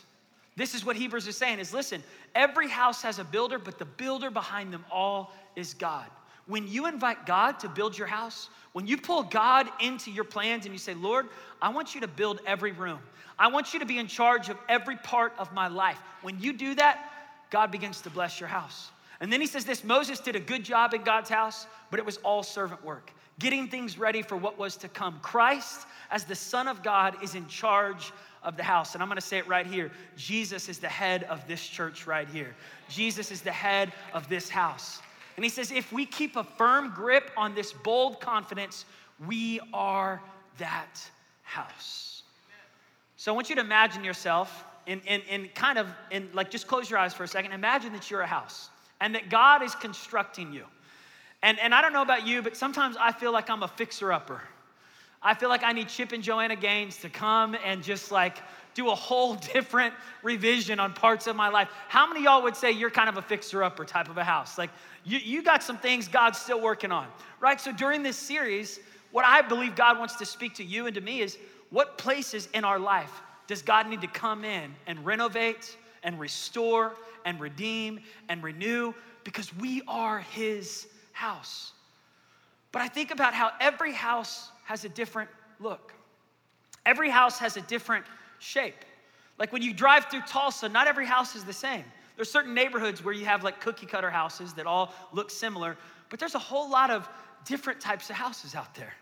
This 0.56 0.74
is 0.74 0.84
what 0.84 0.96
Hebrews 0.96 1.26
is 1.26 1.36
saying 1.36 1.58
is 1.58 1.72
listen, 1.72 2.02
every 2.34 2.68
house 2.68 3.02
has 3.02 3.18
a 3.18 3.24
builder, 3.24 3.58
but 3.58 3.78
the 3.78 3.84
builder 3.84 4.30
behind 4.30 4.72
them 4.72 4.84
all 4.90 5.32
is 5.54 5.74
God. 5.74 6.06
When 6.46 6.66
you 6.68 6.86
invite 6.86 7.26
God 7.26 7.58
to 7.60 7.68
build 7.68 7.98
your 7.98 8.06
house, 8.06 8.48
when 8.72 8.86
you 8.86 8.96
pull 8.96 9.24
God 9.24 9.68
into 9.80 10.10
your 10.10 10.24
plans 10.24 10.64
and 10.64 10.72
you 10.72 10.78
say, 10.78 10.94
Lord, 10.94 11.26
I 11.60 11.70
want 11.70 11.94
you 11.94 12.00
to 12.02 12.08
build 12.08 12.40
every 12.46 12.72
room. 12.72 13.00
I 13.38 13.48
want 13.48 13.74
you 13.74 13.80
to 13.80 13.86
be 13.86 13.98
in 13.98 14.06
charge 14.06 14.48
of 14.48 14.56
every 14.68 14.96
part 14.96 15.32
of 15.38 15.52
my 15.52 15.68
life. 15.68 15.98
When 16.22 16.38
you 16.40 16.52
do 16.52 16.74
that, 16.76 17.10
God 17.50 17.70
begins 17.70 18.00
to 18.02 18.10
bless 18.10 18.40
your 18.40 18.48
house. 18.48 18.90
And 19.20 19.32
then 19.32 19.40
he 19.40 19.46
says 19.46 19.64
this 19.64 19.84
Moses 19.84 20.20
did 20.20 20.36
a 20.36 20.40
good 20.40 20.64
job 20.64 20.94
in 20.94 21.02
God's 21.02 21.30
house, 21.30 21.66
but 21.90 21.98
it 21.98 22.06
was 22.06 22.18
all 22.18 22.42
servant 22.42 22.84
work, 22.84 23.12
getting 23.38 23.68
things 23.68 23.98
ready 23.98 24.22
for 24.22 24.36
what 24.36 24.58
was 24.58 24.76
to 24.78 24.88
come. 24.88 25.18
Christ, 25.22 25.86
as 26.10 26.24
the 26.24 26.34
Son 26.34 26.68
of 26.68 26.82
God, 26.82 27.22
is 27.22 27.34
in 27.34 27.46
charge 27.48 28.12
of 28.42 28.56
the 28.56 28.62
house. 28.62 28.94
And 28.94 29.02
I'm 29.02 29.08
going 29.08 29.16
to 29.16 29.26
say 29.26 29.38
it 29.38 29.48
right 29.48 29.66
here 29.66 29.90
Jesus 30.16 30.68
is 30.68 30.78
the 30.78 30.88
head 30.88 31.24
of 31.24 31.46
this 31.46 31.66
church 31.66 32.06
right 32.06 32.28
here. 32.28 32.54
Jesus 32.88 33.30
is 33.30 33.42
the 33.42 33.52
head 33.52 33.92
of 34.14 34.28
this 34.28 34.48
house. 34.48 35.00
And 35.36 35.44
he 35.44 35.50
says, 35.50 35.70
if 35.70 35.92
we 35.92 36.06
keep 36.06 36.36
a 36.36 36.44
firm 36.44 36.92
grip 36.94 37.30
on 37.36 37.54
this 37.54 37.72
bold 37.72 38.20
confidence, 38.20 38.86
we 39.26 39.60
are 39.74 40.22
that 40.58 40.98
house. 41.42 42.22
So 43.16 43.32
I 43.32 43.34
want 43.34 43.50
you 43.50 43.56
to 43.56 43.60
imagine 43.60 44.02
yourself 44.02 44.64
in, 44.86 45.00
in, 45.00 45.20
in 45.28 45.48
kind 45.54 45.78
of, 45.78 45.88
in 46.10 46.28
like 46.32 46.50
just 46.50 46.66
close 46.66 46.88
your 46.88 46.98
eyes 46.98 47.12
for 47.12 47.24
a 47.24 47.28
second. 47.28 47.52
Imagine 47.52 47.92
that 47.92 48.10
you're 48.10 48.22
a 48.22 48.26
house 48.26 48.70
and 49.00 49.14
that 49.14 49.28
God 49.28 49.62
is 49.62 49.74
constructing 49.74 50.52
you. 50.52 50.64
And, 51.42 51.58
and 51.58 51.74
I 51.74 51.82
don't 51.82 51.92
know 51.92 52.02
about 52.02 52.26
you, 52.26 52.42
but 52.42 52.56
sometimes 52.56 52.96
I 52.98 53.12
feel 53.12 53.32
like 53.32 53.50
I'm 53.50 53.62
a 53.62 53.68
fixer 53.68 54.12
upper. 54.12 54.42
I 55.22 55.34
feel 55.34 55.48
like 55.48 55.64
I 55.64 55.72
need 55.72 55.88
Chip 55.88 56.12
and 56.12 56.22
Joanna 56.22 56.56
Gaines 56.56 56.98
to 56.98 57.08
come 57.08 57.56
and 57.64 57.82
just 57.82 58.12
like 58.12 58.38
do 58.74 58.90
a 58.90 58.94
whole 58.94 59.34
different 59.52 59.94
revision 60.22 60.78
on 60.78 60.92
parts 60.92 61.26
of 61.26 61.34
my 61.36 61.48
life. 61.48 61.68
How 61.88 62.06
many 62.06 62.24
y'all 62.24 62.42
would 62.42 62.56
say 62.56 62.70
you're 62.70 62.90
kind 62.90 63.08
of 63.08 63.16
a 63.16 63.22
fixer 63.22 63.62
upper 63.62 63.84
type 63.84 64.08
of 64.08 64.18
a 64.18 64.24
house? 64.24 64.58
Like 64.58 64.70
you, 65.04 65.18
you 65.18 65.42
got 65.42 65.62
some 65.62 65.78
things 65.78 66.08
God's 66.08 66.38
still 66.38 66.60
working 66.60 66.92
on, 66.92 67.08
right? 67.40 67.60
So 67.60 67.72
during 67.72 68.02
this 68.02 68.16
series, 68.16 68.80
what 69.12 69.24
I 69.24 69.42
believe 69.42 69.74
God 69.74 69.98
wants 69.98 70.16
to 70.16 70.26
speak 70.26 70.54
to 70.54 70.64
you 70.64 70.86
and 70.86 70.94
to 70.94 71.00
me 71.00 71.20
is 71.20 71.38
what 71.70 71.98
places 71.98 72.48
in 72.54 72.64
our 72.64 72.78
life 72.78 73.22
does 73.46 73.62
God 73.62 73.88
need 73.88 74.00
to 74.02 74.08
come 74.08 74.44
in 74.44 74.74
and 74.86 75.04
renovate 75.04 75.76
and 76.02 76.20
restore 76.20 76.94
and 77.24 77.40
redeem 77.40 78.00
and 78.28 78.42
renew 78.42 78.92
because 79.24 79.54
we 79.56 79.82
are 79.88 80.20
His 80.20 80.86
house. 81.16 81.72
But 82.72 82.82
I 82.82 82.88
think 82.88 83.10
about 83.10 83.32
how 83.32 83.50
every 83.58 83.92
house 83.92 84.50
has 84.64 84.84
a 84.84 84.88
different 84.88 85.30
look, 85.58 85.94
every 86.84 87.08
house 87.08 87.38
has 87.38 87.56
a 87.56 87.62
different 87.62 88.04
shape. 88.38 88.84
Like 89.38 89.50
when 89.50 89.62
you 89.62 89.72
drive 89.72 90.06
through 90.10 90.22
Tulsa, 90.22 90.68
not 90.68 90.86
every 90.86 91.06
house 91.06 91.34
is 91.34 91.44
the 91.44 91.52
same. 91.52 91.84
There's 92.16 92.30
certain 92.30 92.54
neighborhoods 92.54 93.02
where 93.02 93.14
you 93.14 93.24
have 93.24 93.42
like 93.42 93.60
cookie 93.60 93.86
cutter 93.86 94.10
houses 94.10 94.52
that 94.54 94.66
all 94.66 94.92
look 95.12 95.30
similar, 95.30 95.76
but 96.10 96.20
there's 96.20 96.34
a 96.34 96.38
whole 96.38 96.70
lot 96.70 96.90
of 96.90 97.08
different 97.46 97.80
types 97.80 98.10
of 98.10 98.16
houses 98.16 98.54
out 98.54 98.74
there. 98.74 98.92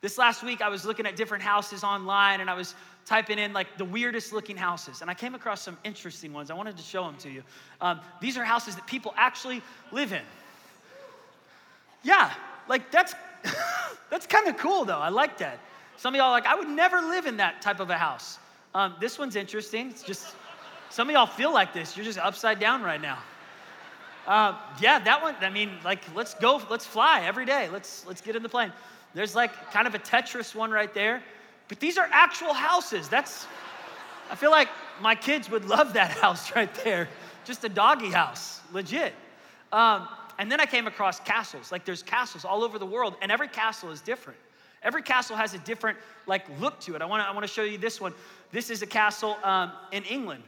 This 0.00 0.18
last 0.18 0.42
week, 0.42 0.62
I 0.62 0.68
was 0.68 0.84
looking 0.84 1.06
at 1.06 1.14
different 1.14 1.42
houses 1.42 1.84
online 1.84 2.40
and 2.40 2.48
I 2.48 2.54
was 2.54 2.74
typing 3.04 3.38
in 3.38 3.52
like 3.52 3.76
the 3.76 3.84
weirdest 3.84 4.32
looking 4.32 4.56
houses, 4.56 5.02
and 5.02 5.10
I 5.10 5.14
came 5.14 5.34
across 5.34 5.62
some 5.62 5.76
interesting 5.84 6.32
ones. 6.32 6.50
I 6.50 6.54
wanted 6.54 6.76
to 6.76 6.82
show 6.82 7.04
them 7.04 7.16
to 7.18 7.30
you. 7.30 7.42
Um, 7.80 8.00
these 8.20 8.36
are 8.36 8.44
houses 8.44 8.74
that 8.76 8.86
people 8.86 9.14
actually 9.16 9.62
live 9.92 10.12
in. 10.12 10.22
Yeah, 12.02 12.32
like 12.68 12.90
that's 12.90 13.14
that's 14.10 14.26
kind 14.26 14.48
of 14.48 14.56
cool 14.56 14.84
though. 14.84 14.98
I 14.98 15.08
like 15.08 15.38
that. 15.38 15.58
Some 15.96 16.14
of 16.14 16.18
y'all 16.18 16.30
like, 16.30 16.46
I 16.46 16.54
would 16.54 16.68
never 16.68 17.00
live 17.00 17.26
in 17.26 17.36
that 17.36 17.60
type 17.60 17.78
of 17.78 17.90
a 17.90 17.96
house. 17.98 18.38
Um, 18.74 18.94
this 19.00 19.18
one's 19.18 19.36
interesting. 19.36 19.90
It's 19.90 20.02
just 20.02 20.34
some 20.88 21.08
of 21.08 21.12
y'all 21.12 21.26
feel 21.26 21.52
like 21.52 21.74
this. 21.74 21.96
You're 21.96 22.06
just 22.06 22.18
upside 22.18 22.58
down 22.58 22.82
right 22.82 23.00
now. 23.00 23.18
Uh, 24.26 24.56
yeah, 24.80 24.98
that 24.98 25.20
one. 25.22 25.34
I 25.40 25.50
mean, 25.50 25.70
like, 25.84 26.00
let's 26.14 26.34
go. 26.34 26.62
Let's 26.70 26.86
fly 26.86 27.22
every 27.24 27.44
day. 27.44 27.68
Let's 27.70 28.06
let's 28.06 28.20
get 28.20 28.36
in 28.36 28.42
the 28.42 28.48
plane. 28.48 28.72
There's 29.14 29.34
like 29.34 29.52
kind 29.72 29.86
of 29.86 29.94
a 29.94 29.98
Tetris 29.98 30.54
one 30.54 30.70
right 30.70 30.92
there, 30.94 31.22
but 31.68 31.80
these 31.80 31.98
are 31.98 32.08
actual 32.12 32.54
houses. 32.54 33.08
That's. 33.08 33.46
I 34.30 34.36
feel 34.36 34.52
like 34.52 34.68
my 35.00 35.14
kids 35.14 35.50
would 35.50 35.64
love 35.64 35.92
that 35.94 36.10
house 36.22 36.54
right 36.54 36.72
there. 36.84 37.08
Just 37.44 37.64
a 37.64 37.68
doggy 37.68 38.10
house, 38.10 38.60
legit. 38.72 39.12
Um, 39.72 40.08
and 40.40 40.50
then 40.50 40.58
I 40.58 40.66
came 40.66 40.86
across 40.86 41.20
castles. 41.20 41.70
Like 41.70 41.84
there's 41.84 42.02
castles 42.02 42.44
all 42.44 42.64
over 42.64 42.78
the 42.78 42.86
world, 42.86 43.14
and 43.22 43.30
every 43.30 43.46
castle 43.46 43.90
is 43.90 44.00
different. 44.00 44.38
Every 44.82 45.02
castle 45.02 45.36
has 45.36 45.54
a 45.54 45.58
different 45.58 45.98
like 46.26 46.46
look 46.58 46.80
to 46.80 46.96
it. 46.96 47.02
I 47.02 47.04
want 47.04 47.22
to 47.22 47.28
I 47.28 47.32
want 47.32 47.46
to 47.46 47.52
show 47.52 47.62
you 47.62 47.78
this 47.78 48.00
one. 48.00 48.14
This 48.50 48.70
is 48.70 48.80
a 48.82 48.86
castle 48.86 49.36
um, 49.44 49.70
in 49.92 50.02
England. 50.04 50.42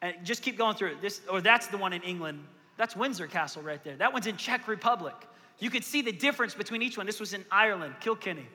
And 0.00 0.14
just 0.22 0.42
keep 0.42 0.56
going 0.56 0.76
through 0.76 0.92
it. 0.92 1.02
This 1.02 1.20
or 1.28 1.40
that's 1.40 1.66
the 1.66 1.76
one 1.76 1.92
in 1.92 2.02
England. 2.02 2.44
That's 2.76 2.96
Windsor 2.96 3.26
Castle 3.26 3.62
right 3.62 3.82
there. 3.82 3.96
That 3.96 4.12
one's 4.12 4.26
in 4.26 4.36
Czech 4.36 4.68
Republic. 4.68 5.14
You 5.58 5.70
could 5.70 5.84
see 5.84 6.02
the 6.02 6.12
difference 6.12 6.54
between 6.54 6.82
each 6.82 6.96
one. 6.96 7.06
This 7.06 7.20
was 7.20 7.34
in 7.34 7.44
Ireland, 7.50 7.94
Kilkenny. 8.00 8.46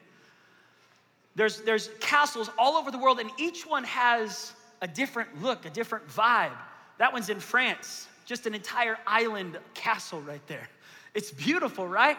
There's, 1.35 1.61
there's 1.61 1.89
castles 2.01 2.49
all 2.57 2.75
over 2.75 2.91
the 2.91 2.97
world, 2.97 3.19
and 3.19 3.29
each 3.37 3.65
one 3.65 3.83
has 3.85 4.53
a 4.81 4.87
different 4.87 5.41
look, 5.41 5.65
a 5.65 5.69
different 5.69 6.07
vibe. 6.09 6.57
That 6.97 7.13
one's 7.13 7.29
in 7.29 7.39
France, 7.39 8.07
just 8.29 8.45
an 8.45 8.53
entire 8.53 8.95
island 9.07 9.57
castle 9.73 10.21
right 10.21 10.45
there. 10.45 10.69
It's 11.15 11.31
beautiful, 11.31 11.87
right? 11.87 12.15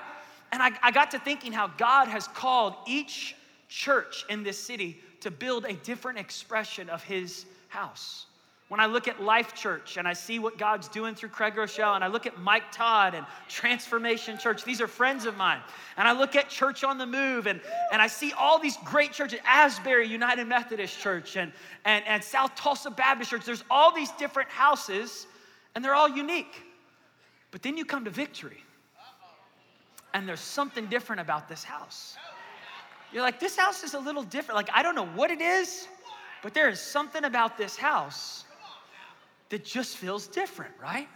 And 0.51 0.61
I, 0.61 0.73
I 0.83 0.91
got 0.91 1.13
to 1.13 1.21
thinking 1.21 1.53
how 1.53 1.69
God 1.69 2.09
has 2.09 2.27
called 2.27 2.75
each 2.85 3.37
church 3.69 4.25
in 4.29 4.43
this 4.43 4.59
city 4.59 5.01
to 5.21 5.31
build 5.31 5.67
a 5.67 5.75
different 5.75 6.19
expression 6.19 6.91
of 6.91 7.05
his 7.05 7.47
house. 7.69 8.27
When 8.67 8.81
I 8.81 8.87
look 8.87 9.07
at 9.07 9.23
Life 9.23 9.55
Church 9.55 9.99
and 9.99 10.09
I 10.09 10.13
see 10.13 10.41
what 10.41 10.59
God's 10.59 10.89
doing 10.89 11.15
through 11.15 11.29
Craig 11.29 11.55
Groeschel, 11.55 11.95
and 11.95 12.03
I 12.03 12.09
look 12.09 12.27
at 12.27 12.41
Mike 12.41 12.73
Todd 12.73 13.15
and 13.15 13.25
Transformation 13.49 14.37
Church, 14.37 14.65
these 14.65 14.81
are 14.81 14.89
friends 14.89 15.27
of 15.27 15.37
mine. 15.37 15.61
And 15.97 16.09
I 16.09 16.13
look 16.13 16.35
at 16.35 16.49
Church 16.49 16.83
on 16.83 16.99
the 16.99 17.07
Move 17.07 17.47
and, 17.47 17.61
and 17.93 18.03
I 18.03 18.09
see 18.09 18.33
all 18.33 18.59
these 18.59 18.77
great 18.85 19.13
churches, 19.13 19.39
Asbury 19.45 20.09
United 20.09 20.49
Methodist 20.49 20.99
Church 20.99 21.37
and, 21.37 21.53
and, 21.85 22.05
and 22.09 22.23
South 22.23 22.57
Tulsa 22.57 22.91
Baptist 22.91 23.31
Church. 23.31 23.45
There's 23.45 23.65
all 23.71 23.95
these 23.95 24.11
different 24.13 24.49
houses, 24.49 25.29
and 25.75 25.85
they're 25.85 25.95
all 25.95 26.09
unique. 26.09 26.63
But 27.51 27.63
then 27.63 27.77
you 27.77 27.85
come 27.85 28.05
to 28.05 28.11
Victory, 28.11 28.63
and 30.15 30.29
there's 30.29 30.41
something 30.41 30.87
different 30.87 31.21
about 31.21 31.49
this 31.49 31.65
house. 31.65 32.17
You're 33.13 33.23
like, 33.23 33.41
this 33.41 33.57
house 33.57 33.83
is 33.83 33.95
a 33.95 33.99
little 33.99 34.23
different. 34.23 34.57
Like, 34.57 34.71
I 34.73 34.83
don't 34.83 34.95
know 34.95 35.07
what 35.07 35.31
it 35.31 35.41
is, 35.41 35.89
but 36.43 36.55
there 36.55 36.69
is 36.69 36.81
something 36.81 37.25
about 37.25 37.59
this 37.59 37.77
house 37.77 38.45
that 39.49 39.65
just 39.65 39.97
feels 39.97 40.29
different, 40.29 40.73
right? 40.81 41.09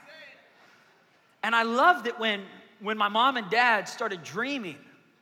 And 1.45 1.55
I 1.55 1.63
love 1.63 2.05
that 2.05 2.19
when, 2.19 2.43
when 2.81 2.99
my 2.99 3.09
mom 3.09 3.37
and 3.37 3.49
dad 3.49 3.89
started 3.89 4.25
dreaming, 4.25 4.77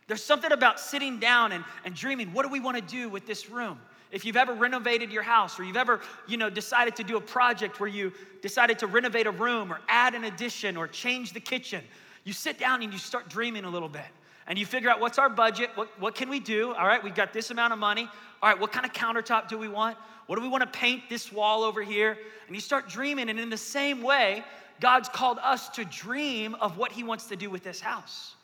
there's 0.06 0.24
something 0.24 0.52
about 0.52 0.80
sitting 0.80 1.18
down 1.18 1.52
and, 1.52 1.64
and 1.84 1.94
dreaming, 1.94 2.32
what 2.32 2.44
do 2.44 2.48
we 2.48 2.60
want 2.60 2.76
to 2.76 2.82
do 2.82 3.08
with 3.08 3.26
this 3.26 3.50
room? 3.50 3.78
If 4.12 4.26
you've 4.26 4.36
ever 4.36 4.52
renovated 4.52 5.10
your 5.10 5.22
house 5.22 5.58
or 5.58 5.64
you've 5.64 5.76
ever, 5.76 6.00
you 6.28 6.36
know, 6.36 6.50
decided 6.50 6.94
to 6.96 7.04
do 7.04 7.16
a 7.16 7.20
project 7.20 7.80
where 7.80 7.88
you 7.88 8.12
decided 8.42 8.78
to 8.80 8.86
renovate 8.86 9.26
a 9.26 9.30
room 9.30 9.72
or 9.72 9.80
add 9.88 10.14
an 10.14 10.24
addition 10.24 10.76
or 10.76 10.86
change 10.86 11.32
the 11.32 11.40
kitchen, 11.40 11.82
you 12.24 12.32
sit 12.32 12.58
down 12.58 12.82
and 12.82 12.92
you 12.92 12.98
start 12.98 13.28
dreaming 13.28 13.64
a 13.64 13.70
little 13.70 13.88
bit. 13.88 14.06
And 14.46 14.58
you 14.58 14.66
figure 14.66 14.90
out 14.90 15.00
what's 15.00 15.18
our 15.18 15.28
budget, 15.28 15.70
what, 15.76 15.88
what 16.00 16.14
can 16.14 16.28
we 16.28 16.40
do? 16.40 16.74
All 16.74 16.86
right, 16.86 17.02
we've 17.02 17.14
got 17.14 17.32
this 17.32 17.50
amount 17.50 17.72
of 17.72 17.78
money. 17.78 18.08
All 18.42 18.50
right, 18.50 18.60
what 18.60 18.72
kind 18.72 18.84
of 18.84 18.92
countertop 18.92 19.48
do 19.48 19.56
we 19.56 19.68
want? 19.68 19.96
What 20.26 20.36
do 20.36 20.42
we 20.42 20.48
want 20.48 20.62
to 20.62 20.78
paint 20.78 21.04
this 21.08 21.32
wall 21.32 21.62
over 21.62 21.82
here? 21.82 22.18
And 22.46 22.54
you 22.54 22.60
start 22.60 22.88
dreaming, 22.88 23.30
and 23.30 23.38
in 23.38 23.50
the 23.50 23.56
same 23.56 24.02
way, 24.02 24.44
God's 24.80 25.08
called 25.08 25.38
us 25.42 25.68
to 25.70 25.84
dream 25.84 26.54
of 26.56 26.76
what 26.76 26.90
He 26.90 27.04
wants 27.04 27.26
to 27.26 27.36
do 27.36 27.50
with 27.50 27.62
this 27.62 27.80
house. 27.80 28.34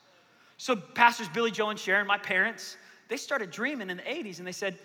So, 0.57 0.77
Pastors 0.77 1.29
Billy 1.29 1.51
Joe 1.51 1.71
and 1.71 1.79
Sharon, 1.79 2.07
my 2.07 2.19
parents, 2.19 2.77
they 3.09 3.17
started 3.17 3.51
dreaming 3.51 3.91
in 3.91 3.97
the 3.97 4.03
80s, 4.05 4.39
and 4.39 4.47
they 4.47 4.53
said, 4.53 4.79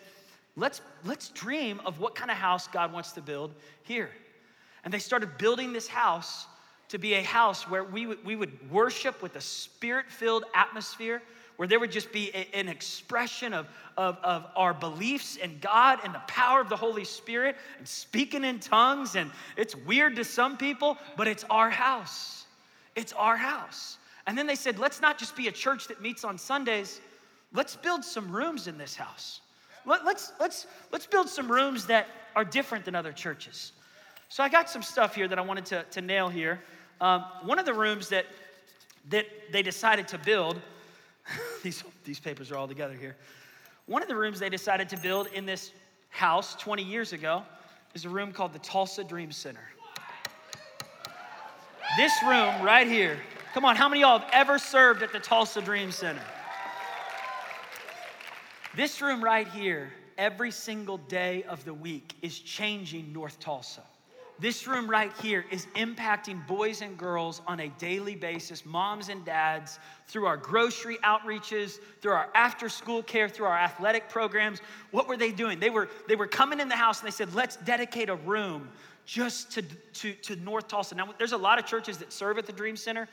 let's, 0.55 0.81
let's 1.03 1.29
dream 1.29 1.81
of 1.85 1.99
what 1.99 2.15
kind 2.15 2.31
of 2.31 2.37
house 2.37 2.67
God 2.67 2.93
wants 2.93 3.11
to 3.13 3.21
build 3.21 3.53
here. 3.83 4.09
And 4.83 4.93
they 4.93 4.99
started 4.99 5.37
building 5.37 5.73
this 5.73 5.87
house 5.87 6.47
to 6.89 6.97
be 6.97 7.15
a 7.15 7.23
house 7.23 7.69
where 7.69 7.83
we 7.83 8.05
would, 8.05 8.23
we 8.25 8.35
would 8.35 8.71
worship 8.71 9.21
with 9.21 9.35
a 9.35 9.41
spirit 9.41 10.11
filled 10.11 10.43
atmosphere, 10.53 11.21
where 11.55 11.67
there 11.67 11.79
would 11.79 11.91
just 11.91 12.11
be 12.11 12.29
a, 12.33 12.47
an 12.55 12.67
expression 12.67 13.53
of, 13.53 13.67
of, 13.95 14.17
of 14.23 14.45
our 14.55 14.73
beliefs 14.73 15.35
in 15.37 15.57
God 15.59 15.99
and 16.03 16.13
the 16.13 16.21
power 16.27 16.61
of 16.61 16.69
the 16.69 16.75
Holy 16.75 17.05
Spirit 17.05 17.55
and 17.77 17.87
speaking 17.87 18.43
in 18.43 18.59
tongues. 18.59 19.15
And 19.15 19.31
it's 19.55 19.75
weird 19.75 20.15
to 20.17 20.23
some 20.23 20.57
people, 20.57 20.97
but 21.15 21.27
it's 21.27 21.45
our 21.49 21.69
house. 21.69 22.45
It's 22.95 23.13
our 23.13 23.37
house. 23.37 23.97
And 24.27 24.37
then 24.37 24.47
they 24.47 24.55
said, 24.55 24.79
let's 24.79 25.01
not 25.01 25.17
just 25.17 25.35
be 25.35 25.47
a 25.47 25.51
church 25.51 25.87
that 25.87 26.01
meets 26.01 26.23
on 26.23 26.37
Sundays, 26.37 27.01
let's 27.53 27.75
build 27.75 28.03
some 28.03 28.31
rooms 28.31 28.67
in 28.67 28.77
this 28.77 28.95
house. 28.95 29.41
Let, 29.85 30.05
let's, 30.05 30.31
let's, 30.39 30.67
let's 30.91 31.05
build 31.05 31.29
some 31.29 31.51
rooms 31.51 31.85
that 31.87 32.07
are 32.35 32.45
different 32.45 32.85
than 32.85 32.95
other 32.95 33.11
churches. 33.11 33.73
So 34.29 34.43
I 34.43 34.49
got 34.49 34.69
some 34.69 34.81
stuff 34.81 35.15
here 35.15 35.27
that 35.27 35.37
I 35.37 35.41
wanted 35.41 35.65
to, 35.67 35.83
to 35.91 36.01
nail 36.01 36.29
here. 36.29 36.61
Um, 37.01 37.25
one 37.43 37.59
of 37.59 37.65
the 37.65 37.73
rooms 37.73 38.09
that, 38.09 38.25
that 39.09 39.25
they 39.51 39.61
decided 39.61 40.07
to 40.09 40.17
build 40.17 40.59
these, 41.63 41.83
these 42.03 42.19
papers 42.19 42.51
are 42.51 42.57
all 42.57 42.67
together 42.67 42.95
here. 42.95 43.15
One 43.85 44.01
of 44.01 44.07
the 44.07 44.15
rooms 44.15 44.39
they 44.39 44.49
decided 44.49 44.89
to 44.89 44.97
build 44.97 45.27
in 45.27 45.45
this 45.45 45.71
house 46.09 46.55
20 46.55 46.83
years 46.83 47.13
ago 47.13 47.43
is 47.93 48.05
a 48.05 48.09
room 48.09 48.31
called 48.31 48.53
the 48.53 48.59
Tulsa 48.59 49.03
Dream 49.03 49.31
Center. 49.31 49.63
This 51.97 52.13
room 52.23 52.61
right 52.63 52.87
here. 52.87 53.19
Come 53.53 53.65
on, 53.65 53.75
how 53.75 53.87
many 53.87 54.01
of 54.03 54.09
y'all 54.09 54.19
have 54.19 54.29
ever 54.33 54.57
served 54.57 55.03
at 55.03 55.11
the 55.11 55.19
Tulsa 55.19 55.61
Dream 55.61 55.91
Center? 55.91 56.23
This 58.75 59.03
room 59.03 59.23
right 59.23 59.47
here, 59.47 59.93
every 60.17 60.49
single 60.49 60.97
day 60.97 61.43
of 61.43 61.63
the 61.63 61.73
week, 61.75 62.15
is 62.23 62.39
changing 62.39 63.13
North 63.13 63.39
Tulsa. 63.39 63.83
This 64.39 64.65
room 64.65 64.89
right 64.89 65.11
here 65.21 65.45
is 65.51 65.67
impacting 65.75 66.45
boys 66.47 66.81
and 66.81 66.97
girls 66.97 67.43
on 67.45 67.59
a 67.59 67.67
daily 67.77 68.15
basis, 68.15 68.65
moms 68.65 69.09
and 69.09 69.23
dads, 69.23 69.77
through 70.07 70.25
our 70.25 70.37
grocery 70.37 70.97
outreaches, 71.03 71.77
through 72.01 72.13
our 72.13 72.29
after 72.33 72.67
school 72.67 73.03
care, 73.03 73.29
through 73.29 73.45
our 73.45 73.57
athletic 73.57 74.09
programs. 74.09 74.59
What 74.89 75.07
were 75.07 75.17
they 75.17 75.31
doing? 75.31 75.59
They 75.59 75.69
were, 75.69 75.87
they 76.07 76.15
were 76.15 76.25
coming 76.25 76.59
in 76.59 76.67
the 76.67 76.75
house 76.75 76.99
and 76.99 77.07
they 77.07 77.11
said, 77.11 77.35
let's 77.35 77.57
dedicate 77.57 78.09
a 78.09 78.15
room 78.15 78.69
just 79.05 79.51
to, 79.51 79.61
to, 79.61 80.13
to 80.13 80.35
North 80.37 80.67
Tulsa. 80.67 80.95
Now, 80.95 81.13
there's 81.19 81.33
a 81.33 81.37
lot 81.37 81.59
of 81.59 81.67
churches 81.67 81.99
that 81.99 82.11
serve 82.11 82.39
at 82.39 82.47
the 82.47 82.53
Dream 82.53 82.75
Center, 82.75 83.07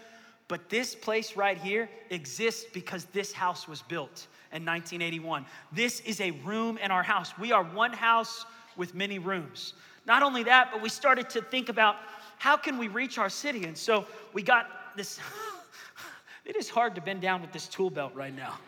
but 0.51 0.69
this 0.69 0.97
place 0.97 1.37
right 1.37 1.57
here 1.57 1.89
exists 2.11 2.67
because 2.73 3.05
this 3.07 3.33
house 3.33 3.69
was 3.69 3.83
built 3.83 4.27
in 4.53 4.65
1981. 4.67 5.47
This 5.71 6.01
is 6.01 6.21
a 6.21 6.33
room 6.33 6.77
in 6.79 6.91
our 6.91 7.05
house. 7.05 7.33
We 7.39 7.53
are 7.53 7.63
one 7.63 7.93
house 7.93 8.45
with 8.77 8.93
many 8.93 9.21
rooms. 9.21 9.75
Not 10.07 10.25
only 10.25 10.43
that, 10.43 10.71
but 10.73 10.83
we 10.83 10.89
started 10.89 11.31
to 11.31 11.41
think 11.41 11.69
about 11.69 11.95
how 12.39 12.57
can 12.57 12.79
we 12.79 12.89
reach 12.89 13.17
our 13.17 13.31
city? 13.31 13.65
And 13.65 13.79
so 13.79 14.07
we 14.33 14.43
got 14.43 14.67
this 14.97 15.21
It 16.45 16.57
is 16.57 16.69
hard 16.69 16.97
to 16.97 17.01
bend 17.01 17.21
down 17.21 17.43
with 17.43 17.53
this 17.53 17.69
tool 17.69 17.91
belt 17.91 18.13
right 18.17 18.35
now. 18.35 18.59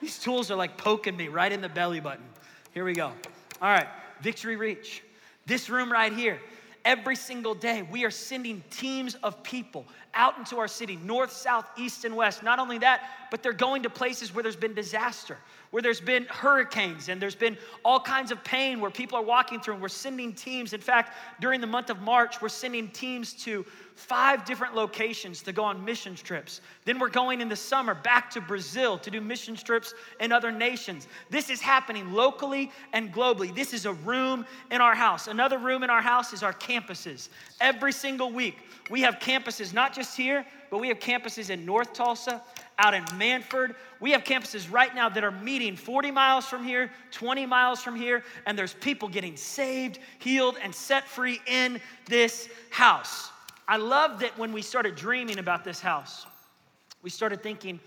These 0.00 0.20
tools 0.20 0.48
are 0.52 0.54
like 0.54 0.78
poking 0.78 1.16
me 1.16 1.26
right 1.26 1.50
in 1.50 1.60
the 1.60 1.68
belly 1.68 1.98
button. 1.98 2.24
Here 2.72 2.84
we 2.84 2.92
go. 2.92 3.06
All 3.60 3.68
right, 3.68 3.88
Victory 4.20 4.54
Reach. 4.54 5.02
This 5.46 5.68
room 5.68 5.90
right 5.90 6.12
here, 6.12 6.38
every 6.84 7.16
single 7.16 7.56
day, 7.56 7.82
we 7.90 8.04
are 8.04 8.12
sending 8.12 8.62
teams 8.70 9.16
of 9.24 9.42
people 9.42 9.86
out 10.14 10.38
into 10.38 10.58
our 10.58 10.68
city, 10.68 10.96
north, 10.96 11.32
south, 11.32 11.66
east, 11.76 12.04
and 12.04 12.14
west. 12.14 12.42
Not 12.42 12.58
only 12.58 12.78
that, 12.78 13.08
but 13.30 13.42
they're 13.42 13.52
going 13.52 13.82
to 13.84 13.90
places 13.90 14.34
where 14.34 14.42
there's 14.42 14.56
been 14.56 14.74
disaster, 14.74 15.38
where 15.70 15.82
there's 15.82 16.00
been 16.00 16.26
hurricanes, 16.26 17.08
and 17.08 17.20
there's 17.20 17.34
been 17.34 17.56
all 17.84 18.00
kinds 18.00 18.30
of 18.30 18.42
pain 18.44 18.80
where 18.80 18.90
people 18.90 19.18
are 19.18 19.22
walking 19.22 19.60
through, 19.60 19.74
and 19.74 19.82
we're 19.82 19.88
sending 19.88 20.32
teams. 20.32 20.72
In 20.72 20.80
fact, 20.80 21.16
during 21.40 21.60
the 21.60 21.66
month 21.66 21.88
of 21.88 22.00
March, 22.00 22.42
we're 22.42 22.48
sending 22.48 22.88
teams 22.88 23.32
to 23.44 23.64
five 23.94 24.44
different 24.44 24.74
locations 24.74 25.42
to 25.42 25.52
go 25.52 25.64
on 25.64 25.84
mission 25.84 26.14
trips. 26.14 26.60
Then 26.84 26.98
we're 26.98 27.08
going 27.08 27.40
in 27.40 27.48
the 27.48 27.56
summer 27.56 27.94
back 27.94 28.30
to 28.30 28.40
Brazil 28.40 28.98
to 28.98 29.10
do 29.10 29.20
mission 29.20 29.54
trips 29.54 29.94
in 30.20 30.32
other 30.32 30.50
nations. 30.50 31.06
This 31.30 31.50
is 31.50 31.60
happening 31.60 32.12
locally 32.12 32.70
and 32.92 33.12
globally. 33.12 33.54
This 33.54 33.72
is 33.72 33.86
a 33.86 33.92
room 33.92 34.44
in 34.70 34.80
our 34.80 34.94
house. 34.94 35.28
Another 35.28 35.58
room 35.58 35.82
in 35.82 35.90
our 35.90 36.02
house 36.02 36.32
is 36.32 36.42
our 36.42 36.52
campuses. 36.52 37.28
Every 37.60 37.92
single 37.92 38.32
week, 38.32 38.56
we 38.90 39.00
have 39.02 39.18
campuses, 39.18 39.72
not 39.72 39.94
just 39.94 40.16
here, 40.16 40.44
but 40.70 40.78
we 40.78 40.88
have 40.88 40.98
campuses 40.98 41.50
in 41.50 41.64
North 41.64 41.92
Tulsa, 41.92 42.42
out 42.78 42.94
in 42.94 43.04
Mannford. 43.16 43.74
We 44.00 44.10
have 44.12 44.24
campuses 44.24 44.72
right 44.72 44.94
now 44.94 45.08
that 45.10 45.22
are 45.22 45.30
meeting 45.30 45.76
40 45.76 46.10
miles 46.10 46.46
from 46.46 46.64
here, 46.64 46.90
20 47.10 47.46
miles 47.46 47.82
from 47.82 47.94
here, 47.94 48.24
and 48.46 48.58
there's 48.58 48.74
people 48.74 49.08
getting 49.08 49.36
saved, 49.36 49.98
healed, 50.18 50.56
and 50.62 50.74
set 50.74 51.06
free 51.06 51.40
in 51.46 51.80
this 52.06 52.48
house. 52.70 53.30
I 53.68 53.76
love 53.76 54.20
that 54.20 54.36
when 54.38 54.52
we 54.52 54.62
started 54.62 54.96
dreaming 54.96 55.38
about 55.38 55.64
this 55.64 55.80
house, 55.80 56.26
we 57.02 57.10
started 57.10 57.42
thinking, 57.42 57.80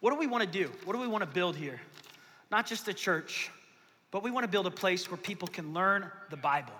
what 0.00 0.10
do 0.10 0.18
we 0.18 0.26
want 0.26 0.44
to 0.44 0.50
do? 0.50 0.70
What 0.84 0.94
do 0.94 1.00
we 1.00 1.08
want 1.08 1.22
to 1.22 1.30
build 1.30 1.56
here? 1.56 1.80
Not 2.50 2.66
just 2.66 2.88
a 2.88 2.94
church, 2.94 3.50
but 4.10 4.22
we 4.22 4.30
want 4.30 4.44
to 4.44 4.48
build 4.48 4.66
a 4.66 4.70
place 4.70 5.10
where 5.10 5.16
people 5.16 5.48
can 5.48 5.72
learn 5.72 6.10
the 6.30 6.36
Bible, 6.36 6.74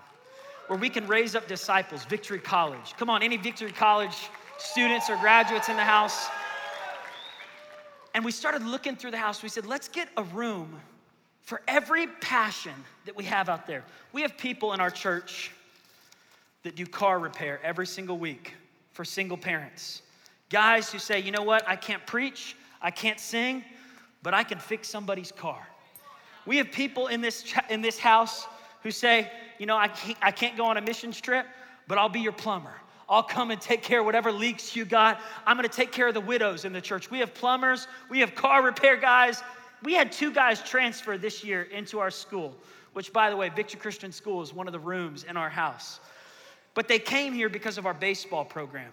where 0.67 0.79
we 0.79 0.89
can 0.89 1.07
raise 1.07 1.35
up 1.35 1.49
disciples, 1.49 2.05
Victory 2.05 2.39
College. 2.39 2.95
Come 2.99 3.09
on, 3.09 3.23
any 3.23 3.37
Victory 3.37 3.73
College 3.73 4.29
students 4.59 5.09
or 5.09 5.17
graduates 5.17 5.69
in 5.69 5.77
the 5.77 5.85
house? 5.85 6.29
And 8.15 8.25
we 8.25 8.31
started 8.31 8.63
looking 8.63 8.97
through 8.97 9.13
the 9.13 9.17
house. 9.17 9.43
We 9.43 9.49
said, 9.49 9.67
let's 9.67 9.89
get 9.89 10.09
a 10.17 10.23
room 10.25 10.79
for 11.41 11.63
every 11.67 12.07
passion 12.07 12.75
that 13.07 13.17
we 13.17 13.25
have 13.25 13.49
out 13.49 13.67
there. 13.67 13.85
We 14.13 14.23
have 14.23 14.37
people 14.37 14.75
in 14.75 14.81
our 14.81 14.91
church 14.91 15.53
that 16.63 16.77
do 16.77 16.87
car 16.87 17.19
repair 17.19 17.61
every 17.63 17.87
single 17.87 18.19
week 18.19 18.55
for 18.93 19.05
single 19.05 19.37
parents. 19.37 20.03
Guys 20.51 20.93
who 20.93 20.99
say, 20.99 21.21
you 21.21 21.31
know 21.31 21.43
what, 21.43 21.67
I 21.69 21.77
can't 21.77 22.07
preach, 22.07 22.57
I 22.81 22.91
can't 22.91 23.19
sing, 23.19 23.65
but 24.23 24.35
I 24.35 24.45
can 24.45 24.59
fix 24.59 24.89
somebody's 24.89 25.33
car. 25.33 25.67
We 26.47 26.57
have 26.59 26.71
people 26.71 27.07
in 27.07 27.21
this, 27.21 27.53
in 27.71 27.83
this 27.83 27.99
house 27.99 28.47
who 28.83 28.91
say, 28.91 29.31
you 29.59 29.67
know, 29.67 29.77
I 29.77 29.89
can't, 29.89 30.19
I 30.21 30.31
can't 30.31 30.57
go 30.57 30.65
on 30.67 30.77
a 30.77 30.81
missions 30.81 31.21
trip, 31.21 31.47
but 31.89 31.99
I'll 31.99 32.09
be 32.09 32.21
your 32.21 32.33
plumber. 32.33 32.75
I'll 33.09 33.23
come 33.23 33.51
and 33.51 33.61
take 33.61 33.83
care 33.83 34.01
of 34.01 34.07
whatever 34.07 34.33
leaks 34.33 34.75
you 34.75 34.85
got. 34.85 35.21
I'm 35.47 35.57
gonna 35.57 35.69
take 35.69 35.93
care 35.93 36.09
of 36.09 36.15
the 36.15 36.21
widows 36.21 36.65
in 36.65 36.73
the 36.73 36.81
church. 36.81 37.11
We 37.11 37.19
have 37.19 37.35
plumbers, 37.35 37.87
we 38.09 38.21
have 38.21 38.35
car 38.35 38.63
repair 38.63 38.97
guys. 38.97 39.43
We 39.83 39.95
had 39.95 40.13
two 40.13 40.33
guys 40.33 40.63
transfer 40.63 41.19
this 41.19 41.43
year 41.43 41.63
into 41.63 41.99
our 41.99 42.11
school, 42.11 42.55
which, 42.93 43.13
by 43.13 43.31
the 43.31 43.37
way, 43.37 43.49
Victory 43.49 43.81
Christian 43.81 44.13
School 44.13 44.41
is 44.41 44.55
one 44.55 44.69
of 44.69 44.73
the 44.73 44.79
rooms 44.79 45.25
in 45.25 45.37
our 45.37 45.51
house. 45.51 45.99
But 46.75 46.89
they 46.89 46.99
came 46.99 47.33
here 47.33 47.49
because 47.49 47.79
of 47.79 47.87
our 47.87 47.95
baseball 47.95 48.45
program. 48.45 48.91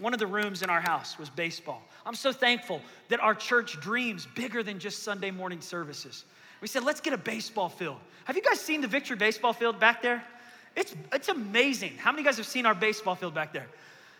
One 0.00 0.12
of 0.12 0.18
the 0.18 0.26
rooms 0.26 0.62
in 0.62 0.70
our 0.70 0.80
house 0.80 1.18
was 1.18 1.30
baseball. 1.30 1.82
I'm 2.04 2.14
so 2.14 2.32
thankful 2.32 2.82
that 3.08 3.20
our 3.20 3.34
church 3.34 3.80
dreams 3.80 4.26
bigger 4.34 4.62
than 4.62 4.78
just 4.78 5.02
Sunday 5.02 5.30
morning 5.30 5.60
services. 5.60 6.24
We 6.60 6.68
said, 6.68 6.84
let's 6.84 7.00
get 7.00 7.12
a 7.12 7.18
baseball 7.18 7.68
field. 7.68 7.98
Have 8.24 8.36
you 8.36 8.42
guys 8.42 8.60
seen 8.60 8.80
the 8.80 8.88
Victory 8.88 9.16
baseball 9.16 9.52
field 9.52 9.78
back 9.78 10.02
there? 10.02 10.24
It's, 10.76 10.94
it's 11.12 11.28
amazing. 11.28 11.92
How 11.96 12.10
many 12.10 12.22
of 12.22 12.24
you 12.24 12.30
guys 12.30 12.36
have 12.38 12.46
seen 12.46 12.66
our 12.66 12.74
baseball 12.74 13.14
field 13.14 13.34
back 13.34 13.52
there? 13.52 13.68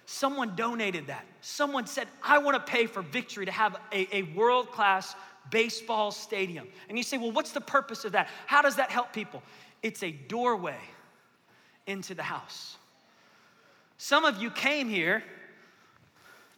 Someone 0.06 0.54
donated 0.54 1.06
that. 1.08 1.24
Someone 1.40 1.86
said, 1.86 2.06
I 2.22 2.38
want 2.38 2.54
to 2.54 2.72
pay 2.72 2.86
for 2.86 3.02
Victory 3.02 3.46
to 3.46 3.52
have 3.52 3.76
a, 3.92 4.16
a 4.16 4.22
world 4.34 4.70
class 4.70 5.16
baseball 5.50 6.10
stadium. 6.10 6.68
And 6.88 6.96
you 6.96 7.04
say, 7.04 7.18
well, 7.18 7.32
what's 7.32 7.52
the 7.52 7.60
purpose 7.60 8.04
of 8.04 8.12
that? 8.12 8.28
How 8.46 8.62
does 8.62 8.76
that 8.76 8.90
help 8.90 9.12
people? 9.12 9.42
It's 9.82 10.02
a 10.02 10.10
doorway 10.10 10.78
into 11.86 12.14
the 12.14 12.22
house. 12.22 12.76
Some 13.98 14.24
of 14.24 14.42
you 14.42 14.50
came 14.50 14.88
here 14.88 15.22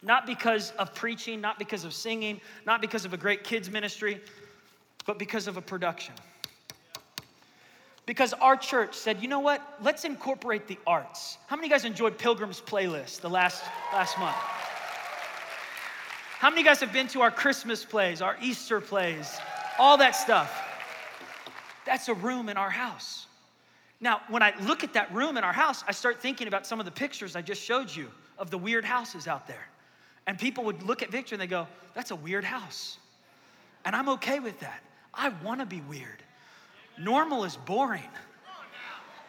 not 0.01 0.25
because 0.25 0.71
of 0.71 0.93
preaching, 0.93 1.41
not 1.41 1.57
because 1.59 1.83
of 1.83 1.93
singing, 1.93 2.39
not 2.65 2.81
because 2.81 3.05
of 3.05 3.13
a 3.13 3.17
great 3.17 3.43
kids' 3.43 3.69
ministry, 3.69 4.21
but 5.05 5.17
because 5.17 5.47
of 5.47 5.57
a 5.57 5.61
production. 5.61 6.13
Because 8.05 8.31
our 8.33 8.55
church 8.55 8.95
said, 8.95 9.21
you 9.21 9.27
know 9.27 9.39
what? 9.39 9.61
Let's 9.81 10.05
incorporate 10.05 10.67
the 10.67 10.77
arts. 10.87 11.37
How 11.47 11.57
many 11.57 11.67
guys 11.67 11.83
enjoyed 11.83 12.17
Pilgrim's 12.17 12.61
Playlist 12.61 13.19
the 13.19 13.29
last, 13.29 13.63
last 13.91 14.17
month? 14.17 14.35
How 16.39 16.49
many 16.49 16.61
of 16.61 16.65
you 16.65 16.69
guys 16.69 16.79
have 16.79 16.93
been 16.93 17.07
to 17.09 17.21
our 17.21 17.31
Christmas 17.31 17.83
plays, 17.83 18.21
our 18.21 18.37
Easter 18.41 18.79
plays, 18.79 19.37
all 19.77 19.97
that 19.97 20.11
stuff? 20.11 20.55
That's 21.85 22.07
a 22.07 22.13
room 22.13 22.47
in 22.47 22.55
our 22.57 22.69
house. 22.69 23.26
Now, 23.99 24.21
when 24.29 24.43
I 24.43 24.53
look 24.61 24.83
at 24.83 24.93
that 24.93 25.13
room 25.13 25.37
in 25.37 25.43
our 25.43 25.53
house, 25.53 25.83
I 25.87 25.91
start 25.91 26.21
thinking 26.21 26.47
about 26.47 26.67
some 26.67 26.79
of 26.79 26.85
the 26.85 26.91
pictures 26.91 27.35
I 27.35 27.41
just 27.41 27.61
showed 27.61 27.93
you 27.93 28.11
of 28.37 28.51
the 28.51 28.57
weird 28.57 28.85
houses 28.85 29.27
out 29.27 29.47
there. 29.47 29.67
And 30.27 30.37
people 30.37 30.63
would 30.65 30.83
look 30.83 31.01
at 31.01 31.09
Victor 31.09 31.35
and 31.35 31.41
they 31.41 31.47
go, 31.47 31.67
That's 31.93 32.11
a 32.11 32.15
weird 32.15 32.43
house. 32.43 32.99
And 33.85 33.95
I'm 33.95 34.09
okay 34.09 34.39
with 34.39 34.59
that. 34.59 34.81
I 35.13 35.29
wanna 35.43 35.65
be 35.65 35.81
weird. 35.81 36.21
Normal 36.99 37.43
is 37.43 37.55
boring. 37.55 38.09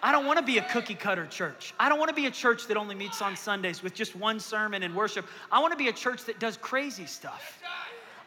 I 0.02 0.12
don't 0.12 0.26
wanna 0.26 0.42
be 0.42 0.58
a 0.58 0.62
cookie 0.62 0.94
cutter 0.94 1.26
church. 1.26 1.74
I 1.80 1.88
don't 1.88 1.98
wanna 1.98 2.12
be 2.12 2.26
a 2.26 2.30
church 2.30 2.66
that 2.66 2.76
only 2.76 2.94
meets 2.94 3.22
on 3.22 3.36
Sundays 3.36 3.82
with 3.82 3.94
just 3.94 4.14
one 4.14 4.38
sermon 4.38 4.82
and 4.82 4.94
worship. 4.94 5.26
I 5.50 5.60
wanna 5.60 5.76
be 5.76 5.88
a 5.88 5.92
church 5.92 6.24
that 6.24 6.38
does 6.38 6.56
crazy 6.56 7.06
stuff. 7.06 7.60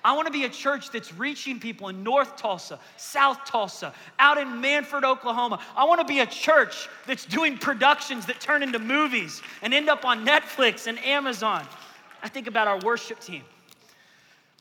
I 0.03 0.13
want 0.13 0.25
to 0.27 0.33
be 0.33 0.45
a 0.45 0.49
church 0.49 0.89
that's 0.89 1.13
reaching 1.13 1.59
people 1.59 1.89
in 1.89 2.03
North 2.03 2.35
Tulsa, 2.35 2.79
South 2.97 3.45
Tulsa, 3.45 3.93
out 4.17 4.37
in 4.37 4.59
Mannford, 4.59 5.05
Oklahoma. 5.05 5.59
I 5.75 5.85
want 5.85 6.01
to 6.01 6.05
be 6.05 6.19
a 6.21 6.25
church 6.25 6.89
that's 7.05 7.25
doing 7.25 7.57
productions 7.57 8.25
that 8.25 8.39
turn 8.39 8.63
into 8.63 8.79
movies 8.79 9.41
and 9.61 9.73
end 9.73 9.89
up 9.89 10.03
on 10.03 10.25
Netflix 10.25 10.87
and 10.87 10.97
Amazon. 11.05 11.67
I 12.23 12.29
think 12.29 12.47
about 12.47 12.67
our 12.67 12.79
worship 12.79 13.19
team. 13.19 13.43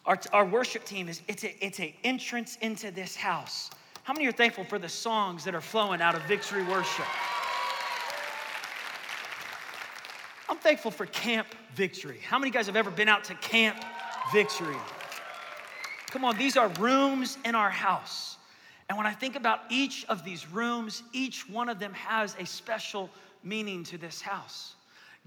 Our, 0.06 0.18
our 0.32 0.44
worship 0.44 0.84
team 0.84 1.08
is 1.08 1.22
it's 1.28 1.44
a 1.44 1.64
it's 1.64 1.78
an 1.78 1.92
entrance 2.04 2.56
into 2.60 2.90
this 2.90 3.14
house. 3.14 3.70
How 4.02 4.12
many 4.14 4.26
are 4.26 4.32
thankful 4.32 4.64
for 4.64 4.78
the 4.78 4.88
songs 4.88 5.44
that 5.44 5.54
are 5.54 5.60
flowing 5.60 6.00
out 6.00 6.14
of 6.14 6.22
victory 6.22 6.64
worship? 6.64 7.04
I'm 10.48 10.56
thankful 10.56 10.90
for 10.90 11.06
Camp 11.06 11.46
Victory. 11.74 12.18
How 12.26 12.38
many 12.38 12.50
guys 12.50 12.66
have 12.66 12.76
ever 12.76 12.90
been 12.90 13.08
out 13.08 13.24
to 13.24 13.34
Camp 13.34 13.76
Victory? 14.32 14.76
Come 16.10 16.24
on, 16.24 16.36
these 16.36 16.56
are 16.56 16.68
rooms 16.80 17.38
in 17.44 17.54
our 17.54 17.70
house. 17.70 18.36
And 18.88 18.98
when 18.98 19.06
I 19.06 19.12
think 19.12 19.36
about 19.36 19.60
each 19.70 20.04
of 20.08 20.24
these 20.24 20.50
rooms, 20.50 21.04
each 21.12 21.48
one 21.48 21.68
of 21.68 21.78
them 21.78 21.92
has 21.94 22.34
a 22.40 22.46
special 22.46 23.08
meaning 23.44 23.84
to 23.84 23.96
this 23.96 24.20
house. 24.20 24.74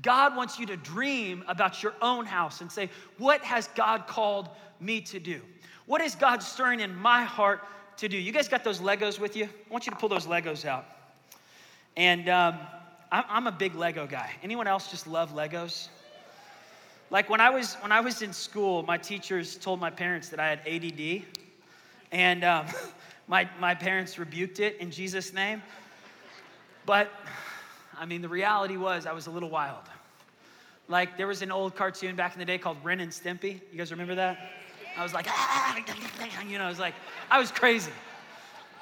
God 0.01 0.35
wants 0.35 0.59
you 0.59 0.65
to 0.65 0.75
dream 0.75 1.45
about 1.47 1.81
your 1.81 1.93
own 2.01 2.25
house 2.25 2.61
and 2.61 2.71
say, 2.71 2.89
What 3.17 3.41
has 3.41 3.69
God 3.69 4.07
called 4.07 4.49
me 4.81 4.99
to 5.01 5.19
do? 5.19 5.39
What 5.85 6.01
is 6.01 6.15
God 6.15 6.43
stirring 6.43 6.81
in 6.81 6.93
my 6.95 7.23
heart 7.23 7.61
to 7.97 8.09
do? 8.09 8.17
You 8.17 8.31
guys 8.31 8.49
got 8.49 8.63
those 8.63 8.79
Legos 8.79 9.19
with 9.19 9.37
you? 9.37 9.45
I 9.45 9.71
want 9.71 9.85
you 9.85 9.91
to 9.91 9.97
pull 9.97 10.09
those 10.09 10.25
Legos 10.25 10.65
out. 10.65 10.85
And 11.95 12.27
um, 12.27 12.57
I'm 13.11 13.47
a 13.47 13.51
big 13.51 13.75
Lego 13.75 14.07
guy. 14.07 14.31
Anyone 14.41 14.67
else 14.67 14.89
just 14.89 15.07
love 15.07 15.33
Legos? 15.33 15.89
Like 17.13 17.29
when 17.29 17.39
I 17.39 17.51
was 17.51 17.75
when 17.75 17.91
I 17.91 17.99
was 17.99 18.23
in 18.23 18.33
school, 18.33 18.81
my 18.81 18.97
teachers 18.97 19.55
told 19.55 19.79
my 19.79 19.91
parents 19.91 20.29
that 20.29 20.39
I 20.39 20.49
had 20.49 20.61
ADD, 20.65 21.21
and 22.11 22.43
um, 22.43 22.65
my 23.27 23.47
my 23.59 23.75
parents 23.75 24.17
rebuked 24.17 24.59
it 24.59 24.77
in 24.77 24.89
Jesus' 24.89 25.31
name. 25.31 25.61
But 26.87 27.11
I 27.99 28.07
mean, 28.07 28.23
the 28.23 28.27
reality 28.27 28.77
was 28.77 29.05
I 29.05 29.11
was 29.11 29.27
a 29.27 29.29
little 29.29 29.51
wild. 29.51 29.83
Like 30.87 31.15
there 31.15 31.27
was 31.27 31.43
an 31.43 31.51
old 31.51 31.75
cartoon 31.75 32.15
back 32.15 32.33
in 32.33 32.39
the 32.39 32.45
day 32.45 32.57
called 32.57 32.77
Ren 32.83 32.99
and 32.99 33.11
Stimpy. 33.11 33.61
You 33.71 33.77
guys 33.77 33.91
remember 33.91 34.15
that? 34.15 34.49
I 34.97 35.03
was 35.03 35.13
like, 35.13 35.27
ah, 35.29 35.77
you 36.47 36.57
know, 36.57 36.65
I 36.65 36.69
was 36.69 36.79
like, 36.79 36.95
I 37.29 37.37
was 37.37 37.51
crazy. 37.51 37.91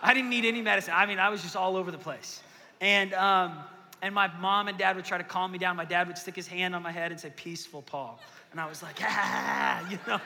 I 0.01 0.13
didn't 0.13 0.29
need 0.29 0.45
any 0.45 0.61
medicine. 0.61 0.93
I 0.95 1.05
mean, 1.05 1.19
I 1.19 1.27
was 1.27 1.41
just 1.41 1.57
all 1.57 1.75
over 1.75 1.91
the 1.91 1.97
place. 1.97 2.41
And 2.79 3.13
um, 3.13 3.57
and 4.01 4.13
my 4.15 4.27
mom 4.39 4.67
and 4.67 4.77
dad 4.77 4.95
would 4.95 5.05
try 5.05 5.17
to 5.17 5.23
calm 5.23 5.51
me 5.51 5.57
down. 5.57 5.75
My 5.75 5.85
dad 5.85 6.07
would 6.07 6.17
stick 6.17 6.35
his 6.35 6.47
hand 6.47 6.75
on 6.75 6.81
my 6.81 6.91
head 6.91 7.11
and 7.11 7.19
say, 7.19 7.31
Peaceful, 7.35 7.81
Paul. 7.81 8.19
And 8.51 8.59
I 8.59 8.67
was 8.67 8.83
like, 8.83 8.97
ah, 9.01 9.87
you 9.89 9.99
know, 10.07 10.19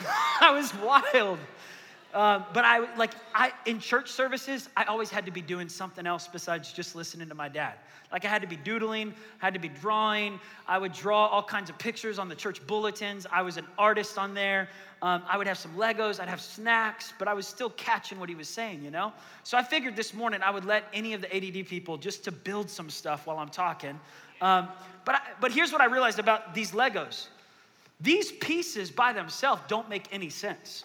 I 0.40 0.52
was 0.52 0.74
wild. 0.74 1.38
Uh, 2.12 2.42
but 2.52 2.64
I 2.64 2.92
like 2.96 3.12
I 3.34 3.52
in 3.66 3.78
church 3.78 4.10
services, 4.10 4.68
I 4.76 4.84
always 4.84 5.10
had 5.10 5.24
to 5.26 5.30
be 5.30 5.40
doing 5.40 5.68
something 5.68 6.06
else 6.06 6.26
besides 6.26 6.72
just 6.72 6.96
listening 6.96 7.28
to 7.28 7.34
my 7.36 7.48
dad. 7.48 7.74
Like 8.10 8.24
I 8.24 8.28
had 8.28 8.42
to 8.42 8.48
be 8.48 8.56
doodling, 8.56 9.14
had 9.38 9.54
to 9.54 9.60
be 9.60 9.68
drawing. 9.68 10.40
I 10.66 10.78
would 10.78 10.92
draw 10.92 11.26
all 11.26 11.42
kinds 11.42 11.70
of 11.70 11.78
pictures 11.78 12.18
on 12.18 12.28
the 12.28 12.34
church 12.34 12.66
bulletins. 12.66 13.26
I 13.30 13.42
was 13.42 13.56
an 13.56 13.66
artist 13.78 14.18
on 14.18 14.34
there. 14.34 14.68
Um, 15.02 15.22
I 15.28 15.38
would 15.38 15.46
have 15.46 15.58
some 15.58 15.72
Legos. 15.76 16.18
I'd 16.18 16.28
have 16.28 16.40
snacks, 16.40 17.14
but 17.18 17.28
I 17.28 17.32
was 17.34 17.46
still 17.46 17.70
catching 17.70 18.18
what 18.18 18.28
he 18.28 18.34
was 18.34 18.48
saying, 18.48 18.82
you 18.82 18.90
know. 18.90 19.12
So 19.44 19.56
I 19.56 19.62
figured 19.62 19.94
this 19.94 20.12
morning 20.12 20.40
I 20.42 20.50
would 20.50 20.64
let 20.64 20.84
any 20.92 21.14
of 21.14 21.20
the 21.20 21.34
ADD 21.34 21.66
people 21.68 21.96
just 21.96 22.24
to 22.24 22.32
build 22.32 22.68
some 22.68 22.90
stuff 22.90 23.26
while 23.26 23.38
I'm 23.38 23.48
talking. 23.48 23.98
Um, 24.40 24.68
but 25.04 25.14
I, 25.14 25.20
but 25.40 25.52
here's 25.52 25.70
what 25.70 25.80
I 25.80 25.86
realized 25.86 26.18
about 26.18 26.54
these 26.54 26.72
Legos. 26.72 27.28
These 28.00 28.32
pieces 28.32 28.90
by 28.90 29.12
themselves 29.12 29.62
don't 29.68 29.88
make 29.88 30.08
any 30.10 30.30
sense. 30.30 30.84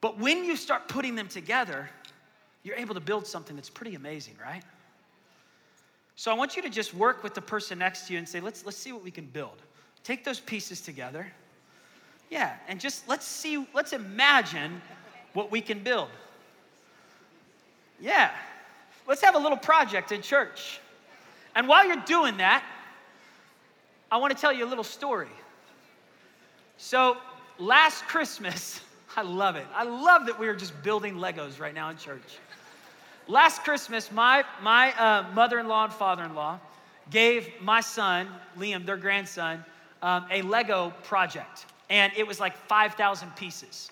But 0.00 0.18
when 0.18 0.44
you 0.44 0.56
start 0.56 0.88
putting 0.88 1.14
them 1.14 1.28
together, 1.28 1.88
you're 2.62 2.76
able 2.76 2.94
to 2.94 3.00
build 3.00 3.26
something 3.26 3.56
that's 3.56 3.70
pretty 3.70 3.94
amazing, 3.94 4.34
right? 4.40 4.62
So 6.16 6.30
I 6.30 6.34
want 6.34 6.56
you 6.56 6.62
to 6.62 6.70
just 6.70 6.94
work 6.94 7.22
with 7.22 7.34
the 7.34 7.40
person 7.40 7.78
next 7.78 8.06
to 8.06 8.12
you 8.12 8.18
and 8.18 8.28
say, 8.28 8.40
let's, 8.40 8.66
let's 8.66 8.76
see 8.76 8.92
what 8.92 9.04
we 9.04 9.10
can 9.10 9.26
build. 9.26 9.62
Take 10.04 10.24
those 10.24 10.40
pieces 10.40 10.80
together. 10.80 11.26
Yeah, 12.30 12.54
and 12.66 12.80
just 12.80 13.08
let's 13.08 13.26
see, 13.26 13.66
let's 13.74 13.92
imagine 13.92 14.82
what 15.32 15.50
we 15.50 15.60
can 15.60 15.82
build. 15.82 16.08
Yeah, 18.00 18.30
let's 19.06 19.22
have 19.22 19.34
a 19.34 19.38
little 19.38 19.56
project 19.56 20.12
in 20.12 20.22
church. 20.22 20.80
And 21.54 21.66
while 21.66 21.86
you're 21.86 21.96
doing 22.04 22.36
that, 22.38 22.64
I 24.10 24.16
want 24.18 24.34
to 24.34 24.40
tell 24.40 24.52
you 24.52 24.64
a 24.64 24.68
little 24.68 24.84
story. 24.84 25.28
So 26.76 27.16
last 27.58 28.04
Christmas, 28.06 28.80
I 29.16 29.22
love 29.22 29.56
it. 29.56 29.66
I 29.74 29.84
love 29.84 30.26
that 30.26 30.38
we 30.38 30.48
are 30.48 30.54
just 30.54 30.80
building 30.82 31.14
Legos 31.16 31.58
right 31.58 31.74
now 31.74 31.90
in 31.90 31.96
church. 31.96 32.38
Last 33.26 33.62
Christmas, 33.62 34.10
my, 34.10 34.44
my 34.62 34.92
uh, 34.98 35.24
mother 35.34 35.58
in 35.58 35.68
law 35.68 35.84
and 35.84 35.92
father 35.92 36.24
in 36.24 36.34
law 36.34 36.58
gave 37.10 37.48
my 37.60 37.80
son, 37.80 38.28
Liam, 38.58 38.86
their 38.86 38.96
grandson, 38.96 39.64
um, 40.02 40.26
a 40.30 40.42
Lego 40.42 40.94
project. 41.04 41.66
And 41.90 42.12
it 42.16 42.26
was 42.26 42.38
like 42.40 42.56
5,000 42.56 43.34
pieces. 43.36 43.90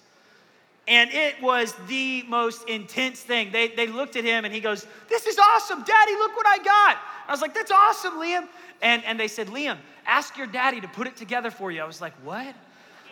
And 0.88 1.10
it 1.12 1.40
was 1.42 1.74
the 1.88 2.22
most 2.28 2.68
intense 2.68 3.20
thing. 3.20 3.50
They, 3.50 3.68
they 3.68 3.88
looked 3.88 4.16
at 4.16 4.24
him 4.24 4.44
and 4.44 4.54
he 4.54 4.60
goes, 4.60 4.86
This 5.08 5.26
is 5.26 5.38
awesome, 5.38 5.82
Daddy, 5.82 6.12
look 6.12 6.36
what 6.36 6.46
I 6.46 6.58
got. 6.58 6.98
I 7.26 7.32
was 7.32 7.42
like, 7.42 7.54
That's 7.54 7.72
awesome, 7.72 8.14
Liam. 8.14 8.46
And, 8.82 9.04
and 9.04 9.18
they 9.18 9.26
said, 9.26 9.48
Liam, 9.48 9.78
ask 10.06 10.36
your 10.36 10.46
daddy 10.46 10.80
to 10.80 10.88
put 10.88 11.08
it 11.08 11.16
together 11.16 11.50
for 11.50 11.72
you. 11.72 11.82
I 11.82 11.86
was 11.86 12.00
like, 12.00 12.14
What? 12.22 12.54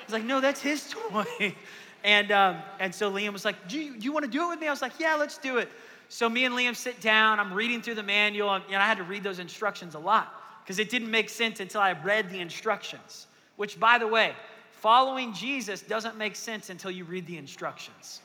He's 0.05 0.13
like, 0.13 0.25
No, 0.25 0.41
that's 0.41 0.61
his 0.61 0.89
toy. 1.11 1.55
And, 2.05 2.31
um, 2.33 2.59
and 2.79 2.95
so 2.95 3.11
Liam 3.11 3.33
was 3.33 3.47
like, 3.47 3.67
do 3.67 3.81
you, 3.81 3.95
you 3.99 4.13
want 4.13 4.27
to 4.27 4.31
do 4.31 4.45
it 4.45 4.49
with 4.51 4.61
me? 4.61 4.69
I 4.69 4.71
was 4.71 4.83
like, 4.83 5.01
yeah, 5.01 5.15
let's 5.15 5.39
do 5.39 5.57
it. 5.57 5.71
So 6.11 6.29
me 6.29 6.45
and 6.45 6.55
Liam 6.55 6.77
sit 6.77 7.01
down. 7.01 7.41
I'm 7.41 7.53
reading 7.53 7.81
through 7.81 7.95
the 7.95 8.03
manual. 8.03 8.53
And, 8.53 8.65
I 8.77 8.87
had 8.87 8.99
to 8.99 9.05
read 9.05 9.25
those 9.25 9.39
instructions 9.39 9.95
a 9.95 9.99
lot 9.99 10.35
because 10.63 10.79
it 10.79 10.91
didn't 10.91 11.11
make 11.11 11.31
sense 11.31 11.61
until 11.61 11.81
I 11.81 11.93
read 11.93 12.31
the 12.31 12.41
instructions. 12.41 13.27
Which, 13.57 13.81
by 13.81 13.99
the 13.99 14.07
way, 14.07 14.35
following 14.73 15.33
Jesus 15.33 15.81
doesn't 15.81 16.19
make 16.19 16.37
sense 16.37 16.69
until 16.69 16.91
you 16.91 17.05
read 17.05 17.27
the 17.27 17.39
instructions, 17.39 18.21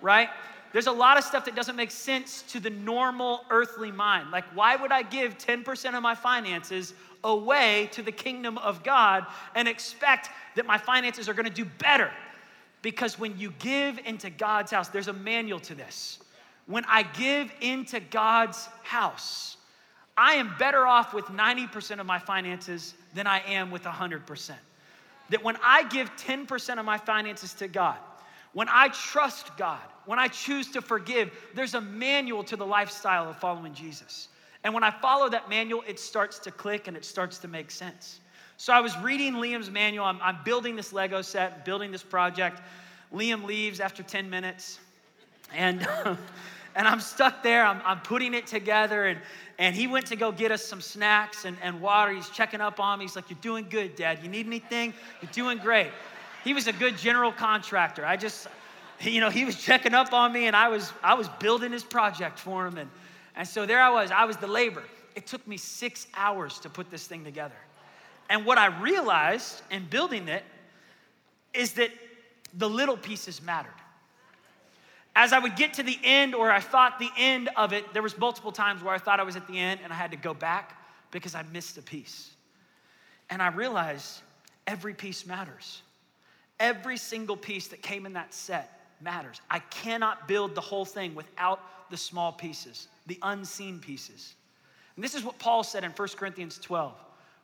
right? 0.00 0.28
There's 0.72 0.86
a 0.86 0.92
lot 0.92 1.18
of 1.18 1.24
stuff 1.24 1.44
that 1.46 1.56
doesn't 1.56 1.74
make 1.74 1.90
sense 1.90 2.42
to 2.42 2.60
the 2.60 2.70
normal 2.70 3.40
earthly 3.50 3.90
mind. 3.90 4.30
Like, 4.30 4.44
why 4.54 4.76
would 4.76 4.92
I 4.92 5.02
give 5.02 5.36
10% 5.36 5.94
of 5.96 6.02
my 6.02 6.14
finances 6.14 6.94
away 7.24 7.88
to 7.92 8.02
the 8.02 8.12
kingdom 8.12 8.56
of 8.58 8.84
God 8.84 9.26
and 9.56 9.66
expect 9.66 10.28
that 10.54 10.66
my 10.66 10.78
finances 10.78 11.28
are 11.28 11.34
gonna 11.34 11.50
do 11.50 11.64
better? 11.64 12.12
Because 12.82 13.18
when 13.18 13.38
you 13.38 13.52
give 13.58 13.98
into 14.04 14.30
God's 14.30 14.70
house, 14.70 14.88
there's 14.88 15.08
a 15.08 15.12
manual 15.12 15.60
to 15.60 15.74
this. 15.74 16.18
When 16.66 16.84
I 16.86 17.02
give 17.02 17.52
into 17.60 18.00
God's 18.00 18.68
house, 18.82 19.56
I 20.16 20.34
am 20.34 20.54
better 20.58 20.86
off 20.86 21.12
with 21.12 21.26
90% 21.26 22.00
of 22.00 22.06
my 22.06 22.18
finances 22.18 22.94
than 23.14 23.26
I 23.26 23.40
am 23.40 23.70
with 23.70 23.82
100%. 23.82 24.54
That 25.30 25.42
when 25.42 25.56
I 25.62 25.84
give 25.84 26.14
10% 26.16 26.78
of 26.78 26.84
my 26.84 26.98
finances 26.98 27.54
to 27.54 27.68
God, 27.68 27.96
when 28.52 28.68
I 28.68 28.88
trust 28.88 29.56
God, 29.56 29.80
when 30.06 30.18
I 30.18 30.28
choose 30.28 30.70
to 30.72 30.82
forgive, 30.82 31.30
there's 31.54 31.74
a 31.74 31.80
manual 31.80 32.42
to 32.44 32.56
the 32.56 32.66
lifestyle 32.66 33.30
of 33.30 33.38
following 33.38 33.74
Jesus. 33.74 34.28
And 34.64 34.74
when 34.74 34.82
I 34.82 34.90
follow 34.90 35.28
that 35.28 35.48
manual, 35.48 35.82
it 35.86 35.98
starts 35.98 36.38
to 36.40 36.50
click 36.50 36.88
and 36.88 36.96
it 36.96 37.04
starts 37.04 37.38
to 37.38 37.48
make 37.48 37.70
sense. 37.70 38.20
So 38.60 38.74
I 38.74 38.80
was 38.80 38.94
reading 38.98 39.36
Liam's 39.36 39.70
manual. 39.70 40.04
I'm, 40.04 40.20
I'm 40.20 40.36
building 40.44 40.76
this 40.76 40.92
Lego 40.92 41.22
set, 41.22 41.64
building 41.64 41.90
this 41.90 42.02
project. 42.02 42.60
Liam 43.10 43.44
leaves 43.44 43.80
after 43.80 44.02
10 44.02 44.28
minutes, 44.28 44.80
and, 45.54 45.80
and 46.76 46.86
I'm 46.86 47.00
stuck 47.00 47.42
there. 47.42 47.64
I'm, 47.64 47.80
I'm 47.86 48.00
putting 48.00 48.34
it 48.34 48.46
together, 48.46 49.06
and, 49.06 49.18
and 49.58 49.74
he 49.74 49.86
went 49.86 50.04
to 50.08 50.16
go 50.16 50.30
get 50.30 50.52
us 50.52 50.62
some 50.62 50.82
snacks 50.82 51.46
and, 51.46 51.56
and 51.62 51.80
water. 51.80 52.12
He's 52.12 52.28
checking 52.28 52.60
up 52.60 52.80
on 52.80 52.98
me. 52.98 53.06
He's 53.06 53.16
like, 53.16 53.30
You're 53.30 53.38
doing 53.40 53.66
good, 53.70 53.96
Dad. 53.96 54.18
You 54.22 54.28
need 54.28 54.46
anything? 54.46 54.92
You're 55.22 55.32
doing 55.32 55.56
great. 55.56 55.90
He 56.44 56.52
was 56.52 56.66
a 56.66 56.74
good 56.74 56.98
general 56.98 57.32
contractor. 57.32 58.04
I 58.04 58.18
just, 58.18 58.46
you 59.00 59.22
know, 59.22 59.30
he 59.30 59.46
was 59.46 59.56
checking 59.56 59.94
up 59.94 60.12
on 60.12 60.34
me, 60.34 60.48
and 60.48 60.54
I 60.54 60.68
was, 60.68 60.92
I 61.02 61.14
was 61.14 61.30
building 61.40 61.72
his 61.72 61.82
project 61.82 62.38
for 62.38 62.66
him. 62.66 62.76
And, 62.76 62.90
and 63.36 63.48
so 63.48 63.64
there 63.64 63.80
I 63.80 63.88
was. 63.88 64.10
I 64.10 64.26
was 64.26 64.36
the 64.36 64.48
labor. 64.48 64.82
It 65.14 65.26
took 65.26 65.48
me 65.48 65.56
six 65.56 66.06
hours 66.14 66.58
to 66.58 66.68
put 66.68 66.90
this 66.90 67.06
thing 67.06 67.24
together. 67.24 67.56
And 68.30 68.46
what 68.46 68.58
I 68.58 68.66
realized 68.80 69.60
in 69.72 69.84
building 69.86 70.28
it 70.28 70.44
is 71.52 71.74
that 71.74 71.90
the 72.54 72.70
little 72.70 72.96
pieces 72.96 73.42
mattered. 73.42 73.74
As 75.16 75.32
I 75.32 75.40
would 75.40 75.56
get 75.56 75.74
to 75.74 75.82
the 75.82 75.98
end, 76.04 76.36
or 76.36 76.48
I 76.48 76.60
thought 76.60 77.00
the 77.00 77.10
end 77.18 77.50
of 77.56 77.72
it, 77.72 77.92
there 77.92 78.02
was 78.02 78.16
multiple 78.16 78.52
times 78.52 78.84
where 78.84 78.94
I 78.94 78.98
thought 78.98 79.18
I 79.18 79.24
was 79.24 79.34
at 79.34 79.48
the 79.48 79.58
end 79.58 79.80
and 79.82 79.92
I 79.92 79.96
had 79.96 80.12
to 80.12 80.16
go 80.16 80.32
back 80.32 80.80
because 81.10 81.34
I 81.34 81.42
missed 81.52 81.76
a 81.76 81.82
piece. 81.82 82.30
And 83.30 83.42
I 83.42 83.48
realized 83.48 84.20
every 84.68 84.94
piece 84.94 85.26
matters. 85.26 85.82
Every 86.60 86.98
single 86.98 87.36
piece 87.36 87.66
that 87.68 87.82
came 87.82 88.06
in 88.06 88.12
that 88.12 88.32
set 88.32 88.94
matters. 89.00 89.40
I 89.50 89.58
cannot 89.58 90.28
build 90.28 90.54
the 90.54 90.60
whole 90.60 90.84
thing 90.84 91.16
without 91.16 91.90
the 91.90 91.96
small 91.96 92.30
pieces, 92.30 92.86
the 93.08 93.18
unseen 93.22 93.80
pieces. 93.80 94.34
And 94.94 95.04
this 95.04 95.16
is 95.16 95.24
what 95.24 95.36
Paul 95.40 95.64
said 95.64 95.82
in 95.82 95.90
1 95.90 96.08
Corinthians 96.16 96.58
12 96.58 96.94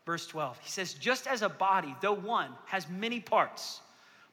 verse 0.07 0.27
12. 0.29 0.59
He 0.63 0.71
says, 0.71 0.95
Just 0.95 1.27
as 1.27 1.43
a 1.43 1.49
body, 1.49 1.95
though 2.01 2.15
one, 2.15 2.51
has 2.67 2.89
many 2.89 3.21
parts, 3.21 3.81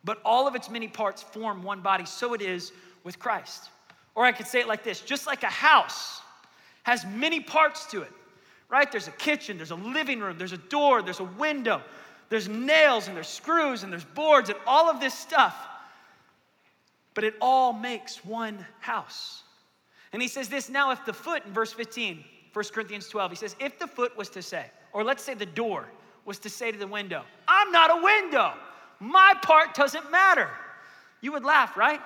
but 0.06 0.22
all 0.24 0.48
of 0.48 0.56
its 0.56 0.70
many 0.70 0.88
parts 0.88 1.22
form 1.22 1.64
one 1.64 1.82
body, 1.82 2.06
so 2.06 2.34
it 2.34 2.42
is 2.42 2.72
with 3.04 3.20
Christ. 3.20 3.70
Or 4.16 4.24
I 4.24 4.32
could 4.32 4.48
say 4.48 4.62
it 4.62 4.68
like 4.68 4.84
this 4.84 5.02
just 5.02 5.28
like 5.28 5.44
a 5.44 5.48
house 5.48 6.22
has 6.84 7.06
many 7.06 7.40
parts 7.40 7.86
to 7.88 8.02
it, 8.04 8.12
right? 8.70 8.90
There's 8.92 9.08
a 9.08 9.12
kitchen, 9.12 9.58
there's 9.58 9.72
a 9.72 9.76
living 9.76 10.20
room, 10.20 10.38
there's 10.38 10.54
a 10.54 10.58
door, 10.58 11.02
there's 11.02 11.20
a 11.20 11.26
window, 11.26 11.82
there's 12.30 12.48
nails 12.48 13.08
and 13.08 13.16
there's 13.16 13.28
screws 13.28 13.84
and 13.84 13.92
there's 13.92 14.04
boards 14.04 14.50
and 14.50 14.58
all 14.68 14.90
of 14.90 15.00
this 15.00 15.14
stuff. 15.14 15.56
But 17.14 17.24
it 17.24 17.36
all 17.42 17.74
makes 17.74 18.26
one 18.26 18.66
house. 18.80 19.44
And 20.12 20.22
he 20.22 20.28
says 20.28 20.50
this 20.50 20.70
now, 20.70 20.92
if 20.92 21.06
the 21.06 21.14
foot, 21.14 21.46
in 21.46 21.54
verse 21.54 21.74
15, 21.74 22.24
1 22.52 22.66
Corinthians 22.74 23.08
12, 23.08 23.32
he 23.32 23.38
says, 23.38 23.56
if 23.60 23.80
the 23.80 23.88
foot 23.88 24.16
was 24.18 24.30
to 24.30 24.42
say, 24.42 24.66
or 24.94 25.04
let's 25.04 25.24
say 25.24 25.34
the 25.34 25.46
door 25.46 25.88
was 26.26 26.40
to 26.40 26.50
say 26.50 26.72
to 26.72 26.78
the 26.78 26.88
window, 26.88 27.24
I'm 27.48 27.72
not 27.72 27.92
a 27.92 28.02
window. 28.02 28.54
My 29.00 29.34
part 29.42 29.74
doesn't 29.74 30.12
matter. 30.12 30.50
You 31.22 31.34
would 31.34 31.44
laugh, 31.44 31.76
right? 31.76 32.00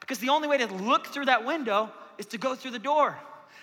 Because 0.00 0.18
the 0.18 0.30
only 0.30 0.48
way 0.48 0.58
to 0.58 0.66
look 0.66 1.08
through 1.08 1.26
that 1.26 1.44
window 1.44 1.90
is 2.16 2.26
to 2.26 2.38
go 2.38 2.54
through 2.54 2.70
the 2.70 2.78
door. 2.78 3.16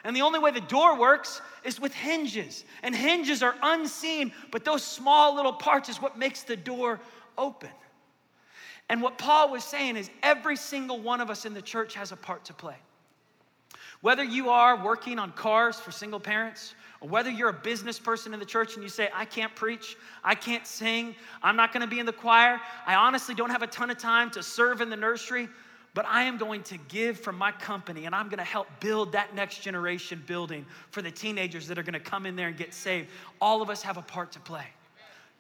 And 0.04 0.16
the 0.16 0.22
only 0.22 0.40
way 0.40 0.52
the 0.52 0.62
door 0.62 0.98
works 0.98 1.42
is 1.64 1.80
with 1.80 1.94
hinges. 1.94 2.64
And 2.84 2.96
hinges 2.96 3.42
are 3.42 3.56
unseen, 3.64 4.32
but 4.52 4.64
those 4.64 4.84
small 4.84 5.36
little 5.36 5.54
parts 5.54 5.90
is 5.90 6.00
what 6.00 6.18
makes 6.18 6.44
the 6.44 6.56
door 6.56 7.00
open. 7.38 7.72
And 8.90 9.02
what 9.02 9.18
Paul 9.18 9.52
was 9.52 9.64
saying 9.64 9.98
is 9.98 10.12
every 10.22 10.56
single 10.56 11.00
one 11.00 11.22
of 11.22 11.32
us 11.32 11.46
in 11.46 11.56
the 11.56 11.62
church 11.62 11.96
has 11.96 12.12
a 12.12 12.16
part 12.16 12.46
to 12.46 12.54
play. 12.54 12.76
Whether 14.02 14.24
you 14.24 14.52
are 14.52 14.84
working 14.84 15.18
on 15.18 15.32
cars 15.32 15.80
for 15.80 15.92
single 15.92 16.20
parents, 16.20 16.76
whether 17.06 17.30
you're 17.30 17.50
a 17.50 17.54
business 17.54 18.00
person 18.00 18.34
in 18.34 18.40
the 18.40 18.46
church 18.46 18.76
and 18.76 18.84
you 18.84 18.90
say, 18.90 19.10
I 19.14 19.26
can't 19.26 19.54
preach, 19.56 19.98
I 20.24 20.36
can't 20.36 20.66
sing, 20.66 21.16
I'm 21.44 21.56
not 21.56 21.74
gonna 21.74 21.88
be 21.88 22.00
in 22.00 22.06
the 22.06 22.14
choir, 22.14 22.60
I 22.86 22.96
honestly 22.96 23.36
don't 23.36 23.50
have 23.50 23.62
a 23.62 23.68
ton 23.68 23.90
of 23.90 23.98
time 23.98 24.30
to 24.32 24.44
serve 24.44 24.82
in 24.82 24.90
the 24.90 24.96
nursery, 24.96 25.50
but 25.94 26.06
I 26.06 26.24
am 26.24 26.38
going 26.38 26.64
to 26.64 26.78
give 26.90 27.20
from 27.20 27.38
my 27.38 27.52
company 27.52 28.06
and 28.06 28.14
I'm 28.14 28.30
gonna 28.30 28.44
help 28.44 28.68
build 28.80 29.12
that 29.14 29.36
next 29.36 29.60
generation 29.62 30.24
building 30.26 30.66
for 30.92 31.02
the 31.02 31.12
teenagers 31.12 31.68
that 31.68 31.78
are 31.78 31.84
gonna 31.84 32.00
come 32.00 32.26
in 32.26 32.36
there 32.36 32.48
and 32.48 32.58
get 32.58 32.74
saved. 32.74 33.10
All 33.40 33.62
of 33.62 33.70
us 33.70 33.82
have 33.82 33.98
a 33.98 34.02
part 34.02 34.32
to 34.34 34.40
play. 34.40 34.68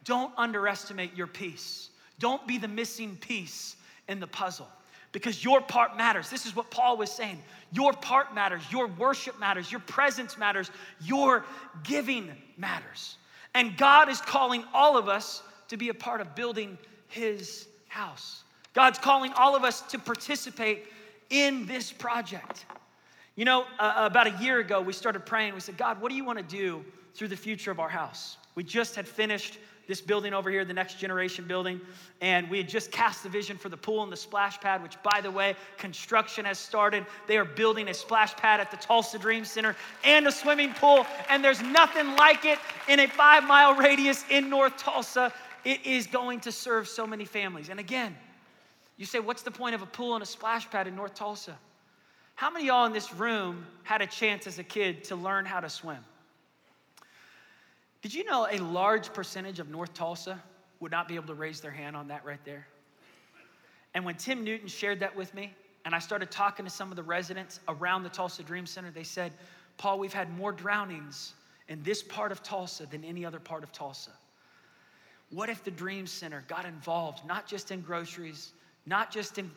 Don't 0.03 0.31
underestimate 0.37 1.15
your 1.15 1.27
piece, 1.27 1.89
don't 2.19 2.45
be 2.47 2.57
the 2.57 2.67
missing 2.67 3.17
piece 3.17 3.75
in 4.07 4.19
the 4.19 4.27
puzzle 4.27 4.67
because 5.15 5.41
your 5.45 5.61
part 5.61 5.95
matters. 5.95 6.29
This 6.29 6.45
is 6.45 6.57
what 6.57 6.69
Paul 6.69 6.97
was 6.97 7.09
saying. 7.09 7.41
Your 7.71 7.93
part 7.93 8.35
matters, 8.35 8.61
your 8.69 8.87
worship 8.87 9.39
matters, 9.39 9.71
your 9.71 9.79
presence 9.79 10.37
matters, 10.37 10.69
your 10.99 11.45
giving 11.83 12.33
matters. 12.57 13.15
And 13.53 13.77
God 13.77 14.09
is 14.09 14.19
calling 14.19 14.65
all 14.73 14.97
of 14.97 15.07
us 15.07 15.41
to 15.69 15.77
be 15.77 15.87
a 15.87 15.93
part 15.93 16.19
of 16.19 16.35
building 16.35 16.77
his 17.07 17.65
house. 17.87 18.43
God's 18.73 18.99
calling 18.99 19.31
all 19.37 19.55
of 19.55 19.63
us 19.63 19.83
to 19.83 19.99
participate 19.99 20.83
in 21.29 21.65
this 21.65 21.93
project. 21.93 22.65
You 23.37 23.45
know, 23.45 23.63
uh, 23.79 23.93
about 23.95 24.27
a 24.27 24.43
year 24.43 24.59
ago, 24.59 24.81
we 24.81 24.91
started 24.91 25.25
praying. 25.25 25.53
We 25.53 25.61
said, 25.61 25.77
God, 25.77 26.01
what 26.01 26.09
do 26.09 26.17
you 26.17 26.25
want 26.25 26.39
to 26.39 26.43
do 26.43 26.83
through 27.13 27.29
the 27.29 27.37
future 27.37 27.71
of 27.71 27.79
our 27.79 27.87
house? 27.87 28.35
We 28.55 28.65
just 28.65 28.97
had 28.97 29.07
finished 29.07 29.59
this 29.87 30.01
building 30.01 30.33
over 30.33 30.49
here, 30.49 30.65
the 30.65 30.73
next 30.73 30.99
generation 30.99 31.45
building. 31.45 31.79
And 32.21 32.49
we 32.49 32.57
had 32.57 32.69
just 32.69 32.91
cast 32.91 33.23
the 33.23 33.29
vision 33.29 33.57
for 33.57 33.69
the 33.69 33.77
pool 33.77 34.03
and 34.03 34.11
the 34.11 34.17
splash 34.17 34.59
pad, 34.59 34.81
which, 34.81 35.01
by 35.03 35.21
the 35.21 35.31
way, 35.31 35.55
construction 35.77 36.45
has 36.45 36.59
started. 36.59 37.05
They 37.27 37.37
are 37.37 37.45
building 37.45 37.87
a 37.89 37.93
splash 37.93 38.35
pad 38.35 38.59
at 38.59 38.71
the 38.71 38.77
Tulsa 38.77 39.19
Dream 39.19 39.45
Center 39.45 39.75
and 40.03 40.27
a 40.27 40.31
swimming 40.31 40.73
pool. 40.73 41.05
And 41.29 41.43
there's 41.43 41.61
nothing 41.61 42.15
like 42.15 42.45
it 42.45 42.59
in 42.87 42.99
a 42.99 43.07
five 43.07 43.43
mile 43.43 43.75
radius 43.75 44.23
in 44.29 44.49
North 44.49 44.77
Tulsa. 44.77 45.33
It 45.63 45.85
is 45.85 46.07
going 46.07 46.41
to 46.41 46.51
serve 46.51 46.87
so 46.87 47.07
many 47.07 47.25
families. 47.25 47.69
And 47.69 47.79
again, 47.79 48.15
you 48.97 49.05
say, 49.05 49.19
what's 49.19 49.41
the 49.41 49.51
point 49.51 49.75
of 49.75 49.81
a 49.81 49.87
pool 49.87 50.13
and 50.13 50.23
a 50.23 50.25
splash 50.25 50.69
pad 50.69 50.87
in 50.87 50.95
North 50.95 51.15
Tulsa? 51.15 51.57
How 52.35 52.49
many 52.49 52.65
of 52.65 52.67
y'all 52.67 52.85
in 52.85 52.93
this 52.93 53.13
room 53.13 53.65
had 53.83 54.01
a 54.01 54.07
chance 54.07 54.45
as 54.45 54.59
a 54.59 54.63
kid 54.63 55.03
to 55.05 55.15
learn 55.15 55.45
how 55.45 55.59
to 55.59 55.69
swim? 55.69 56.03
Did 58.05 58.13
you 58.13 58.23
know 58.23 58.47
a 58.47 58.59
large 58.59 59.11
percentage 59.13 59.59
of 59.59 59.67
North 59.67 59.95
Tulsa 59.95 60.39
would 60.79 60.91
not 60.91 61.07
be 61.07 61.15
able 61.15 61.25
to 61.25 61.33
raise 61.33 61.59
their 61.59 61.71
hand 61.71 61.95
on 61.95 62.09
that 62.09 62.23
right 62.23 62.39
there? 62.45 62.67
And 63.95 64.05
when 64.05 64.13
Tim 64.13 64.43
Newton 64.43 64.67
shared 64.67 64.99
that 64.99 65.15
with 65.15 65.33
me, 65.33 65.55
and 65.85 65.95
I 65.95 65.97
started 65.97 66.29
talking 66.29 66.65
to 66.65 66.69
some 66.69 66.91
of 66.91 66.97
the 66.97 67.01
residents 67.01 67.61
around 67.67 68.03
the 68.03 68.09
Tulsa 68.09 68.43
Dream 68.43 68.67
Center, 68.67 68.91
they 68.91 69.01
said, 69.01 69.31
Paul, 69.77 69.97
we've 69.97 70.13
had 70.13 70.29
more 70.37 70.51
drownings 70.51 71.33
in 71.67 71.81
this 71.81 72.03
part 72.03 72.31
of 72.31 72.43
Tulsa 72.43 72.85
than 72.85 73.03
any 73.03 73.25
other 73.25 73.39
part 73.39 73.63
of 73.63 73.71
Tulsa. 73.71 74.11
What 75.31 75.49
if 75.49 75.63
the 75.63 75.71
Dream 75.71 76.05
Center 76.05 76.43
got 76.47 76.65
involved, 76.65 77.25
not 77.25 77.47
just 77.47 77.71
in 77.71 77.81
groceries, 77.81 78.51
not 78.85 79.09
just 79.09 79.39
in 79.39 79.49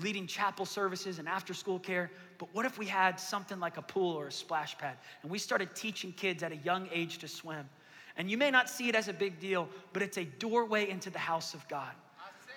leading 0.00 0.28
chapel 0.28 0.64
services 0.64 1.18
and 1.18 1.26
after 1.26 1.52
school 1.52 1.80
care, 1.80 2.12
but 2.38 2.48
what 2.52 2.66
if 2.66 2.78
we 2.78 2.86
had 2.86 3.18
something 3.18 3.58
like 3.58 3.78
a 3.78 3.82
pool 3.82 4.14
or 4.14 4.28
a 4.28 4.32
splash 4.32 4.78
pad 4.78 4.96
and 5.22 5.30
we 5.32 5.40
started 5.40 5.74
teaching 5.74 6.12
kids 6.12 6.44
at 6.44 6.52
a 6.52 6.56
young 6.58 6.88
age 6.92 7.18
to 7.18 7.26
swim? 7.26 7.68
And 8.16 8.30
you 8.30 8.38
may 8.38 8.50
not 8.50 8.70
see 8.70 8.88
it 8.88 8.94
as 8.94 9.08
a 9.08 9.12
big 9.12 9.38
deal, 9.38 9.68
but 9.92 10.02
it's 10.02 10.16
a 10.16 10.24
doorway 10.24 10.88
into 10.88 11.10
the 11.10 11.18
house 11.18 11.54
of 11.54 11.66
God. 11.68 11.92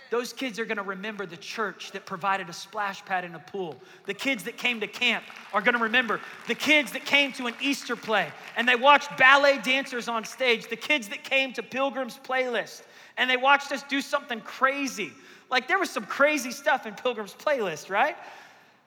Those 0.10 0.34
kids 0.34 0.58
are 0.58 0.66
gonna 0.66 0.84
remember 0.84 1.26
the 1.26 1.38
church 1.38 1.92
that 1.92 2.06
provided 2.06 2.50
a 2.50 2.54
splash 2.54 3.06
pad 3.06 3.26
and 3.26 3.36
a 3.36 3.40
pool. 3.40 3.80
The 4.06 4.14
kids 4.14 4.44
that 4.46 4.58
came 4.58 4.80
to 4.80 4.88
camp 4.88 5.24
are 5.54 5.62
gonna 5.62 5.78
remember 5.78 6.20
the 6.48 6.56
kids 6.56 6.92
that 6.94 7.06
came 7.06 7.32
to 7.34 7.46
an 7.46 7.54
Easter 7.62 7.96
play 7.96 8.32
and 8.56 8.68
they 8.68 8.76
watched 8.76 9.16
ballet 9.18 9.60
dancers 9.60 10.08
on 10.08 10.26
stage, 10.26 10.68
the 10.68 10.76
kids 10.76 11.10
that 11.10 11.24
came 11.24 11.54
to 11.54 11.62
Pilgrim's 11.62 12.18
Playlist 12.18 12.82
and 13.18 13.30
they 13.30 13.38
watched 13.38 13.72
us 13.72 13.84
do 13.84 14.02
something 14.02 14.42
crazy. 14.42 15.12
Like 15.52 15.68
there 15.68 15.78
was 15.78 15.92
some 15.92 16.06
crazy 16.06 16.52
stuff 16.52 16.88
in 16.88 16.96
Pilgrim's 16.96 17.36
Playlist, 17.36 17.92
right? 17.92 18.18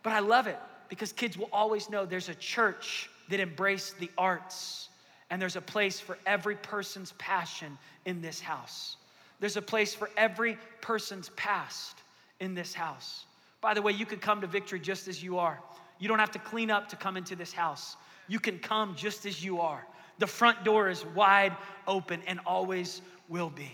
But 0.02 0.14
I 0.14 0.18
love 0.18 0.48
it 0.48 0.58
because 0.88 1.12
kids 1.12 1.38
will 1.38 1.50
always 1.52 1.88
know 1.88 2.04
there's 2.04 2.30
a 2.30 2.34
church 2.34 3.08
that 3.28 3.38
embraced 3.38 3.98
the 4.00 4.10
arts 4.18 4.88
and 5.32 5.40
there's 5.40 5.56
a 5.56 5.62
place 5.62 5.98
for 5.98 6.18
every 6.26 6.54
person's 6.56 7.12
passion 7.12 7.78
in 8.04 8.20
this 8.20 8.38
house. 8.38 8.98
There's 9.40 9.56
a 9.56 9.62
place 9.62 9.94
for 9.94 10.10
every 10.14 10.58
person's 10.82 11.30
past 11.36 11.96
in 12.38 12.52
this 12.54 12.74
house. 12.74 13.24
By 13.62 13.72
the 13.72 13.80
way, 13.80 13.92
you 13.92 14.04
can 14.04 14.18
come 14.18 14.42
to 14.42 14.46
victory 14.46 14.78
just 14.78 15.08
as 15.08 15.22
you 15.22 15.38
are. 15.38 15.58
You 15.98 16.06
don't 16.06 16.18
have 16.18 16.32
to 16.32 16.38
clean 16.38 16.70
up 16.70 16.86
to 16.90 16.96
come 16.96 17.16
into 17.16 17.34
this 17.34 17.50
house. 17.50 17.96
You 18.28 18.40
can 18.40 18.58
come 18.58 18.94
just 18.94 19.24
as 19.24 19.42
you 19.42 19.58
are. 19.62 19.82
The 20.18 20.26
front 20.26 20.64
door 20.64 20.90
is 20.90 21.02
wide 21.14 21.56
open 21.86 22.20
and 22.26 22.38
always 22.44 23.00
will 23.30 23.48
be. 23.48 23.72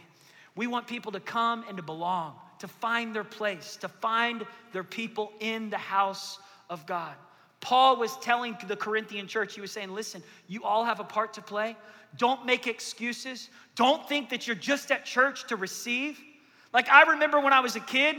We 0.55 0.68
want 0.68 0.87
people 0.87 1.11
to 1.11 1.21
come 1.21 1.64
and 1.66 1.77
to 1.77 1.83
belong, 1.83 2.35
to 2.61 2.68
find 2.68 3.12
their 3.12 3.25
place, 3.25 3.75
to 3.79 3.88
find 3.88 4.47
their 4.73 4.85
people 4.85 5.33
in 5.40 5.71
the 5.71 5.79
house 5.79 6.38
of 6.71 6.87
God. 6.87 7.16
Paul 7.61 7.97
was 7.97 8.16
telling 8.18 8.57
the 8.66 8.77
Corinthian 8.77 9.27
church, 9.27 9.55
he 9.55 9.61
was 9.61 9.73
saying, 9.73 9.92
listen, 9.92 10.23
you 10.47 10.64
all 10.64 10.85
have 10.85 11.01
a 11.01 11.05
part 11.05 11.33
to 11.35 11.42
play. 11.42 11.77
Don't 12.16 12.47
make 12.47 12.66
excuses. 12.66 13.51
Don't 13.75 14.09
think 14.09 14.31
that 14.31 14.47
you're 14.47 14.57
just 14.57 14.90
at 14.90 15.05
church 15.05 15.47
to 15.49 15.57
receive. 15.57 16.21
Like 16.73 16.88
I 16.88 17.03
remember 17.11 17.40
when 17.40 17.53
I 17.53 17.61
was 17.61 17.77
a 17.77 17.81
kid, 17.81 18.16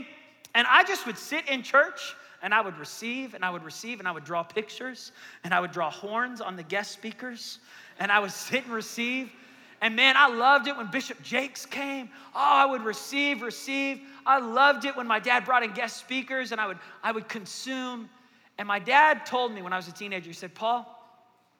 and 0.54 0.66
I 0.68 0.82
just 0.84 1.06
would 1.06 1.18
sit 1.18 1.48
in 1.48 1.62
church 1.62 2.14
and 2.42 2.54
I 2.54 2.60
would 2.60 2.76
receive 2.78 3.34
and 3.34 3.44
I 3.44 3.50
would 3.50 3.62
receive 3.62 3.98
and 3.98 4.08
I 4.08 4.12
would 4.12 4.24
draw 4.24 4.42
pictures 4.42 5.12
and 5.44 5.54
I 5.54 5.60
would 5.60 5.72
draw 5.72 5.90
horns 5.90 6.40
on 6.40 6.56
the 6.56 6.62
guest 6.62 6.92
speakers 6.92 7.58
and 7.98 8.10
I 8.10 8.18
would 8.18 8.32
sit 8.32 8.64
and 8.64 8.72
receive. 8.72 9.30
And 9.82 9.96
man, 9.96 10.14
I 10.16 10.28
loved 10.28 10.66
it 10.66 10.76
when 10.76 10.90
Bishop 10.90 11.22
Jakes 11.22 11.64
came. 11.64 12.10
Oh, 12.34 12.38
I 12.38 12.66
would 12.66 12.82
receive, 12.82 13.40
receive. 13.40 14.00
I 14.26 14.38
loved 14.38 14.84
it 14.84 14.94
when 14.94 15.06
my 15.06 15.18
dad 15.18 15.44
brought 15.46 15.62
in 15.62 15.72
guest 15.72 15.96
speakers 15.96 16.52
and 16.52 16.60
I 16.60 16.66
would 16.66 16.78
I 17.02 17.12
would 17.12 17.28
consume 17.28 18.08
and 18.60 18.68
my 18.68 18.78
dad 18.78 19.24
told 19.24 19.54
me 19.54 19.62
when 19.62 19.72
I 19.72 19.78
was 19.78 19.88
a 19.88 19.92
teenager, 19.92 20.26
he 20.26 20.34
said, 20.34 20.54
Paul, 20.54 20.84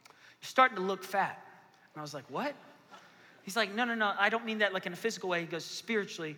you're 0.06 0.46
starting 0.46 0.76
to 0.76 0.82
look 0.82 1.02
fat. 1.02 1.42
And 1.94 1.98
I 1.98 2.02
was 2.02 2.12
like, 2.12 2.24
what? 2.28 2.54
He's 3.42 3.56
like, 3.56 3.74
no, 3.74 3.86
no, 3.86 3.94
no, 3.94 4.12
I 4.18 4.28
don't 4.28 4.44
mean 4.44 4.58
that 4.58 4.74
like 4.74 4.84
in 4.84 4.92
a 4.92 4.96
physical 4.96 5.30
way. 5.30 5.40
He 5.40 5.46
goes, 5.46 5.64
spiritually, 5.64 6.36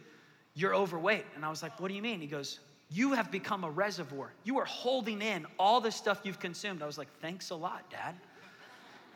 you're 0.54 0.72
overweight. 0.72 1.24
And 1.34 1.44
I 1.44 1.50
was 1.50 1.64
like, 1.64 1.80
what 1.80 1.88
do 1.88 1.94
you 1.94 2.00
mean? 2.00 2.20
He 2.20 2.28
goes, 2.28 2.60
you 2.90 3.12
have 3.12 3.28
become 3.32 3.64
a 3.64 3.70
reservoir. 3.70 4.34
You 4.44 4.56
are 4.60 4.64
holding 4.64 5.20
in 5.20 5.46
all 5.58 5.80
the 5.80 5.90
stuff 5.90 6.20
you've 6.22 6.38
consumed. 6.38 6.80
I 6.80 6.86
was 6.86 6.96
like, 6.96 7.08
thanks 7.20 7.50
a 7.50 7.56
lot, 7.56 7.90
Dad. 7.90 8.14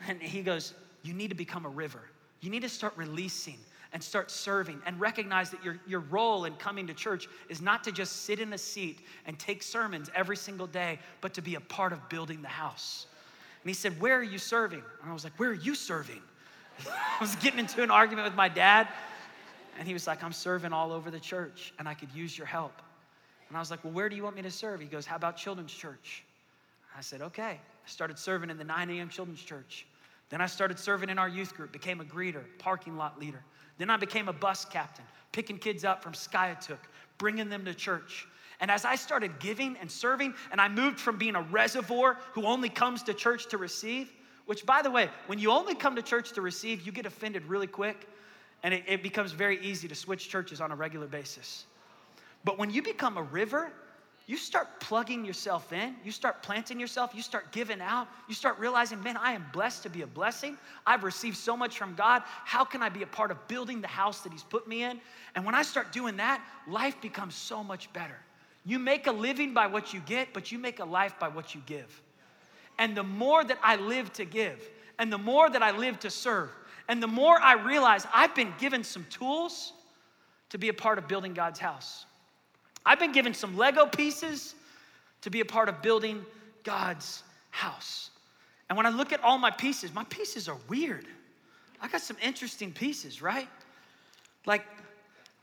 And 0.05 0.21
he 0.21 0.41
goes, 0.41 0.73
you 1.01 1.13
need 1.13 1.29
to 1.29 1.35
become 1.35 1.65
a 1.65 1.69
river. 1.69 2.01
You 2.41 2.49
need 2.49 2.63
to 2.63 2.69
start 2.69 2.91
releasing 2.97 3.59
and 3.93 4.03
start 4.03 4.29
serving 4.29 4.81
and 4.85 4.99
recognize 4.99 5.49
that 5.51 5.63
your, 5.63 5.79
your 5.87 6.01
role 6.01 6.45
in 6.45 6.53
coming 6.55 6.87
to 6.87 6.93
church 6.93 7.27
is 7.49 7.61
not 7.61 7.83
to 7.83 7.91
just 7.91 8.23
sit 8.23 8.39
in 8.39 8.53
a 8.53 8.57
seat 8.57 8.99
and 9.25 9.37
take 9.39 9.63
sermons 9.63 10.09
every 10.13 10.37
single 10.37 10.67
day, 10.67 10.99
but 11.21 11.33
to 11.33 11.41
be 11.41 11.55
a 11.55 11.59
part 11.61 11.93
of 11.93 12.09
building 12.09 12.41
the 12.41 12.47
house. 12.47 13.07
And 13.63 13.69
he 13.69 13.73
said, 13.73 13.99
Where 13.99 14.17
are 14.17 14.23
you 14.23 14.37
serving? 14.37 14.83
And 15.01 15.09
I 15.09 15.13
was 15.13 15.23
like, 15.23 15.37
Where 15.37 15.49
are 15.49 15.53
you 15.53 15.75
serving? 15.75 16.21
I 16.87 17.21
was 17.21 17.35
getting 17.37 17.59
into 17.59 17.81
an 17.81 17.91
argument 17.91 18.27
with 18.27 18.35
my 18.35 18.49
dad, 18.49 18.87
and 19.79 19.87
he 19.87 19.93
was 19.93 20.07
like, 20.07 20.23
I'm 20.23 20.33
serving 20.33 20.73
all 20.73 20.91
over 20.91 21.09
the 21.09 21.19
church, 21.19 21.73
and 21.79 21.87
I 21.87 21.93
could 21.93 22.11
use 22.11 22.37
your 22.37 22.47
help. 22.47 22.73
And 23.47 23.57
I 23.57 23.59
was 23.59 23.71
like, 23.71 23.83
Well, 23.83 23.93
where 23.93 24.09
do 24.09 24.15
you 24.15 24.23
want 24.23 24.35
me 24.35 24.41
to 24.43 24.51
serve? 24.51 24.79
He 24.79 24.87
goes, 24.87 25.05
How 25.05 25.15
about 25.15 25.37
children's 25.37 25.73
church? 25.73 26.23
I 26.97 27.01
said, 27.01 27.21
Okay. 27.21 27.59
I 27.87 27.89
started 27.89 28.19
serving 28.19 28.49
in 28.49 28.57
the 28.57 28.65
9 28.65 28.89
a.m. 28.89 29.07
children's 29.07 29.41
church. 29.41 29.85
Then 30.29 30.41
I 30.41 30.45
started 30.45 30.77
serving 30.77 31.09
in 31.09 31.17
our 31.17 31.29
youth 31.29 31.55
group, 31.55 31.71
became 31.71 32.01
a 32.01 32.03
greeter, 32.03 32.43
parking 32.59 32.97
lot 32.97 33.17
leader. 33.17 33.43
Then 33.77 33.89
I 33.89 33.97
became 33.97 34.27
a 34.27 34.33
bus 34.33 34.65
captain, 34.65 35.05
picking 35.31 35.57
kids 35.57 35.83
up 35.83 36.03
from 36.03 36.13
Skiatook, 36.13 36.79
bringing 37.17 37.49
them 37.49 37.65
to 37.65 37.73
church. 37.73 38.27
And 38.59 38.71
as 38.71 38.85
I 38.85 38.95
started 38.95 39.39
giving 39.39 39.77
and 39.77 39.89
serving, 39.89 40.33
and 40.51 40.59
I 40.59 40.67
moved 40.67 40.99
from 40.99 41.17
being 41.17 41.35
a 41.35 41.41
reservoir 41.43 42.17
who 42.33 42.45
only 42.45 42.69
comes 42.69 43.03
to 43.03 43.13
church 43.13 43.47
to 43.49 43.57
receive, 43.57 44.11
which, 44.45 44.65
by 44.65 44.81
the 44.81 44.89
way, 44.89 45.09
when 45.27 45.37
you 45.37 45.51
only 45.51 45.75
come 45.75 45.95
to 45.95 46.01
church 46.01 46.31
to 46.33 46.41
receive, 46.41 46.85
you 46.85 46.91
get 46.91 47.05
offended 47.05 47.45
really 47.45 47.67
quick, 47.67 48.07
and 48.63 48.73
it, 48.73 48.83
it 48.87 49.03
becomes 49.03 49.31
very 49.31 49.63
easy 49.63 49.87
to 49.87 49.95
switch 49.95 50.29
churches 50.29 50.59
on 50.59 50.71
a 50.71 50.75
regular 50.75 51.05
basis. 51.05 51.65
But 52.43 52.57
when 52.57 52.71
you 52.71 52.81
become 52.81 53.17
a 53.17 53.23
river, 53.23 53.71
you 54.27 54.35
start 54.35 54.81
plugging 54.81 55.23
yourself 55.23 55.71
in, 55.71 55.95
you 56.03 56.11
start 56.11 56.43
planting 56.43 56.81
yourself, 56.81 57.11
you 57.15 57.21
start 57.21 57.49
giving 57.53 57.79
out, 57.79 58.09
you 58.27 58.35
start 58.35 58.59
realizing, 58.59 59.01
man, 59.01 59.15
I 59.15 59.31
am 59.31 59.45
blessed 59.53 59.83
to 59.83 59.89
be 59.89 60.01
a 60.01 60.07
blessing. 60.07 60.57
I've 60.85 61.05
received 61.05 61.37
so 61.37 61.55
much 61.55 61.77
from 61.77 61.95
God. 61.95 62.23
How 62.25 62.65
can 62.65 62.83
I 62.83 62.89
be 62.89 63.03
a 63.03 63.07
part 63.07 63.31
of 63.31 63.47
building 63.47 63.79
the 63.79 63.87
house 63.87 64.19
that 64.21 64.33
He's 64.33 64.43
put 64.43 64.67
me 64.67 64.83
in? 64.83 64.99
And 65.33 65.45
when 65.45 65.55
I 65.55 65.61
start 65.61 65.93
doing 65.93 66.17
that, 66.17 66.41
life 66.67 66.99
becomes 66.99 67.35
so 67.35 67.63
much 67.63 67.91
better. 67.93 68.17
You 68.65 68.79
make 68.79 69.07
a 69.07 69.13
living 69.13 69.53
by 69.53 69.67
what 69.67 69.93
you 69.93 70.01
get, 70.01 70.33
but 70.33 70.51
you 70.51 70.59
make 70.59 70.79
a 70.79 70.85
life 70.85 71.17
by 71.19 71.29
what 71.29 71.55
you 71.55 71.61
give. 71.65 72.01
And 72.77 72.97
the 72.97 73.03
more 73.03 73.45
that 73.45 73.59
I 73.63 73.77
live 73.77 74.11
to 74.13 74.25
give, 74.25 74.61
and 74.99 75.11
the 75.11 75.17
more 75.17 75.49
that 75.49 75.63
I 75.63 75.71
live 75.71 75.99
to 75.99 76.09
serve, 76.09 76.49
and 76.89 77.01
the 77.01 77.07
more 77.07 77.39
I 77.39 77.53
realize 77.53 78.05
I've 78.13 78.35
been 78.35 78.53
given 78.59 78.83
some 78.83 79.05
tools 79.09 79.71
to 80.49 80.57
be 80.57 80.67
a 80.67 80.73
part 80.73 80.97
of 80.97 81.07
building 81.07 81.33
God's 81.33 81.59
house. 81.59 82.06
I've 82.87 82.99
been 82.99 83.11
given 83.11 83.33
some 83.33 83.57
Lego 83.57 83.85
pieces 83.85 84.55
to 85.21 85.29
be 85.29 85.41
a 85.41 85.45
part 85.45 85.67
of 85.67 85.81
building 85.81 86.25
God's 86.63 87.21
house. 87.49 88.11
And 88.69 88.77
when 88.77 88.85
I 88.85 88.89
look 88.89 89.11
at 89.11 89.21
all 89.21 89.37
my 89.37 89.51
pieces, 89.51 89.93
my 89.93 90.05
pieces 90.05 90.47
are 90.47 90.55
weird. 90.69 91.05
I 91.81 91.89
got 91.89 91.99
some 91.99 92.15
interesting 92.23 92.71
pieces, 92.71 93.21
right? 93.21 93.49
Like, 94.45 94.65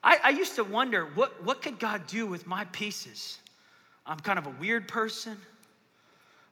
I, 0.02 0.18
I, 0.24 0.30
used 0.30 0.54
to 0.56 0.64
wonder 0.64 1.04
what, 1.14 1.44
what 1.44 1.60
could 1.60 1.78
God 1.78 2.06
do 2.06 2.26
with 2.26 2.46
my 2.46 2.64
pieces? 2.66 3.38
I'm 4.06 4.18
kind 4.20 4.38
of 4.38 4.46
a 4.46 4.54
weird 4.58 4.88
person. 4.88 5.36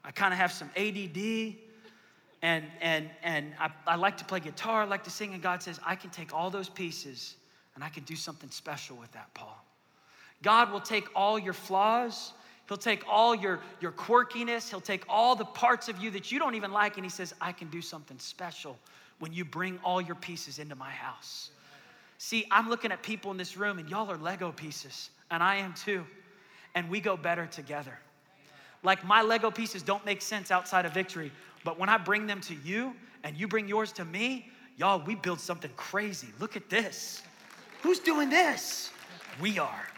I 0.05 0.11
kind 0.11 0.35
of 0.35 0.38
have 0.38 0.52
some 0.52 0.68
ADD. 0.76 1.55
And, 2.42 2.64
and, 2.83 3.09
and 3.22 3.55
I, 3.59 3.70
I 3.87 3.96
like 3.96 4.18
to 4.18 4.26
play 4.26 4.40
guitar, 4.40 4.83
I 4.83 4.85
like 4.85 5.05
to 5.05 5.11
sing, 5.11 5.33
and 5.33 5.42
God 5.42 5.62
says, 5.62 5.81
I 5.87 5.96
can 5.96 6.11
take 6.11 6.35
all 6.35 6.50
those 6.50 6.68
pieces 6.68 7.37
and 7.74 7.83
I 7.83 7.88
can 7.88 8.05
do 8.05 8.14
something 8.14 8.50
special 8.50 8.96
with 8.96 9.11
that, 9.12 9.33
Paul. 9.33 9.57
God 10.42 10.72
will 10.72 10.81
take 10.81 11.09
all 11.14 11.38
your 11.38 11.52
flaws, 11.52 12.33
He'll 12.68 12.76
take 12.76 13.05
all 13.09 13.35
your, 13.35 13.61
your 13.81 13.92
quirkiness, 13.92 14.68
He'll 14.68 14.81
take 14.81 15.05
all 15.09 15.37
the 15.37 15.44
parts 15.44 15.88
of 15.88 15.98
you 15.98 16.11
that 16.12 16.33
you 16.33 16.38
don't 16.38 16.55
even 16.55 16.72
like, 16.72 16.96
and 16.96 17.05
He 17.05 17.11
says, 17.11 17.35
I 17.40 17.52
can 17.52 17.68
do 17.68 17.81
something 17.81 18.18
special 18.18 18.76
when 19.18 19.33
you 19.33 19.44
bring 19.44 19.78
all 19.85 20.00
your 20.00 20.16
pieces 20.16 20.59
into 20.59 20.74
my 20.74 20.90
house. 20.90 21.50
See, 22.18 22.46
I'm 22.50 22.68
looking 22.68 22.92
at 22.92 23.02
people 23.02 23.31
in 23.31 23.37
this 23.37 23.57
room, 23.57 23.78
and 23.78 23.88
y'all 23.88 24.11
are 24.11 24.16
Lego 24.16 24.52
pieces, 24.52 25.11
and 25.31 25.42
I 25.42 25.57
am 25.57 25.74
too. 25.74 26.05
and 26.74 26.88
we 26.88 27.00
go 27.00 27.16
better 27.16 27.46
together. 27.46 27.98
Like 28.83 29.05
my 29.05 29.22
Lego 29.22 29.50
pieces 29.50 29.83
don't 29.83 30.05
make 30.05 30.22
sense 30.22 30.50
outside 30.50 30.87
of 30.87 30.92
victory, 30.92 31.31
but 31.64 31.78
when 31.78 31.88
I 31.88 31.98
bring 31.98 32.26
them 32.26 32.40
to 32.42 32.55
you 32.55 32.94
and 33.24 33.37
you 33.37 33.46
bring 33.46 33.68
yours 33.68 33.92
to 33.92 34.05
me, 34.05 34.50
y'all, 34.76 35.02
we 35.05 35.14
build 35.14 35.40
something 35.40 35.70
crazy. 35.76 36.28
Look 36.40 36.57
at 36.57 36.68
this. 36.68 37.22
Who's 37.83 37.98
doing 37.98 38.31
this? 38.31 38.90
We 39.40 39.59
are. 39.59 39.88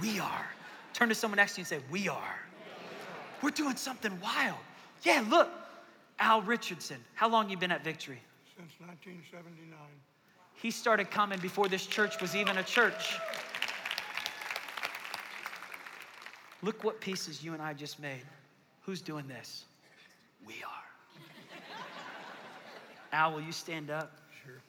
We 0.00 0.18
are. 0.18 0.46
Turn 0.92 1.08
to 1.08 1.14
someone 1.14 1.36
next 1.36 1.54
to 1.54 1.60
you 1.60 1.62
and 1.62 1.68
say, 1.68 1.78
We 1.90 2.08
are. 2.08 2.38
We're 3.42 3.50
doing 3.50 3.76
something 3.76 4.18
wild. 4.20 4.58
Yeah, 5.02 5.24
look. 5.28 5.50
Al 6.18 6.42
Richardson. 6.42 6.98
How 7.14 7.28
long 7.28 7.50
you 7.50 7.56
been 7.56 7.72
at 7.72 7.82
Victory? 7.82 8.20
Since 8.56 8.72
1979. 8.78 9.78
He 10.54 10.70
started 10.70 11.10
coming 11.10 11.40
before 11.40 11.68
this 11.68 11.86
church 11.86 12.20
was 12.20 12.36
even 12.36 12.58
a 12.58 12.62
church. 12.62 13.16
Look 16.62 16.84
what 16.84 17.00
pieces 17.00 17.42
you 17.42 17.54
and 17.54 17.60
I 17.60 17.72
just 17.72 17.98
made. 17.98 18.22
Who's 18.82 19.02
doing 19.02 19.26
this? 19.26 19.64
We 20.46 20.54
are. 20.62 20.82
Al, 23.12 23.32
will 23.32 23.40
you 23.40 23.52
stand 23.52 23.90
up? 23.90 24.12
Sure. 24.44 24.60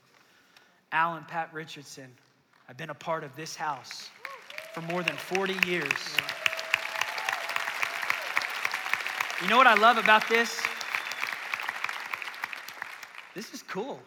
Al 0.91 1.15
and 1.15 1.27
Pat 1.27 1.53
Richardson 1.53 2.09
I've 2.69 2.77
been 2.77 2.89
a 2.89 2.95
part 2.95 3.23
of 3.23 3.35
this 3.35 3.55
house 3.55 4.09
for 4.73 4.81
more 4.81 5.03
than 5.03 5.15
40 5.15 5.55
years. 5.67 6.17
You 9.41 9.47
know 9.47 9.57
what 9.57 9.67
I 9.67 9.75
love 9.75 9.97
about 9.97 10.27
this? 10.27 10.61
This 13.35 13.53
is 13.53 13.61
cool. 13.63 13.99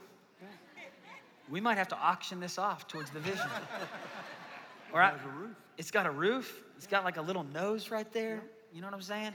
We 1.48 1.60
might 1.60 1.78
have 1.78 1.88
to 1.88 1.96
auction 1.96 2.40
this 2.40 2.58
off 2.58 2.88
towards 2.88 3.10
the 3.10 3.20
vision. 3.20 3.48
All 4.92 4.98
right. 4.98 5.14
It 5.14 5.18
has 5.18 5.26
a 5.26 5.38
roof. 5.38 5.56
It's 5.78 5.90
got 5.92 6.06
a 6.06 6.10
roof. 6.10 6.62
It's 6.76 6.86
got 6.86 7.04
like 7.04 7.16
a 7.16 7.22
little 7.22 7.44
nose 7.44 7.90
right 7.90 8.10
there. 8.12 8.42
You 8.72 8.80
know 8.80 8.88
what 8.88 8.94
I'm 8.94 9.02
saying? 9.02 9.32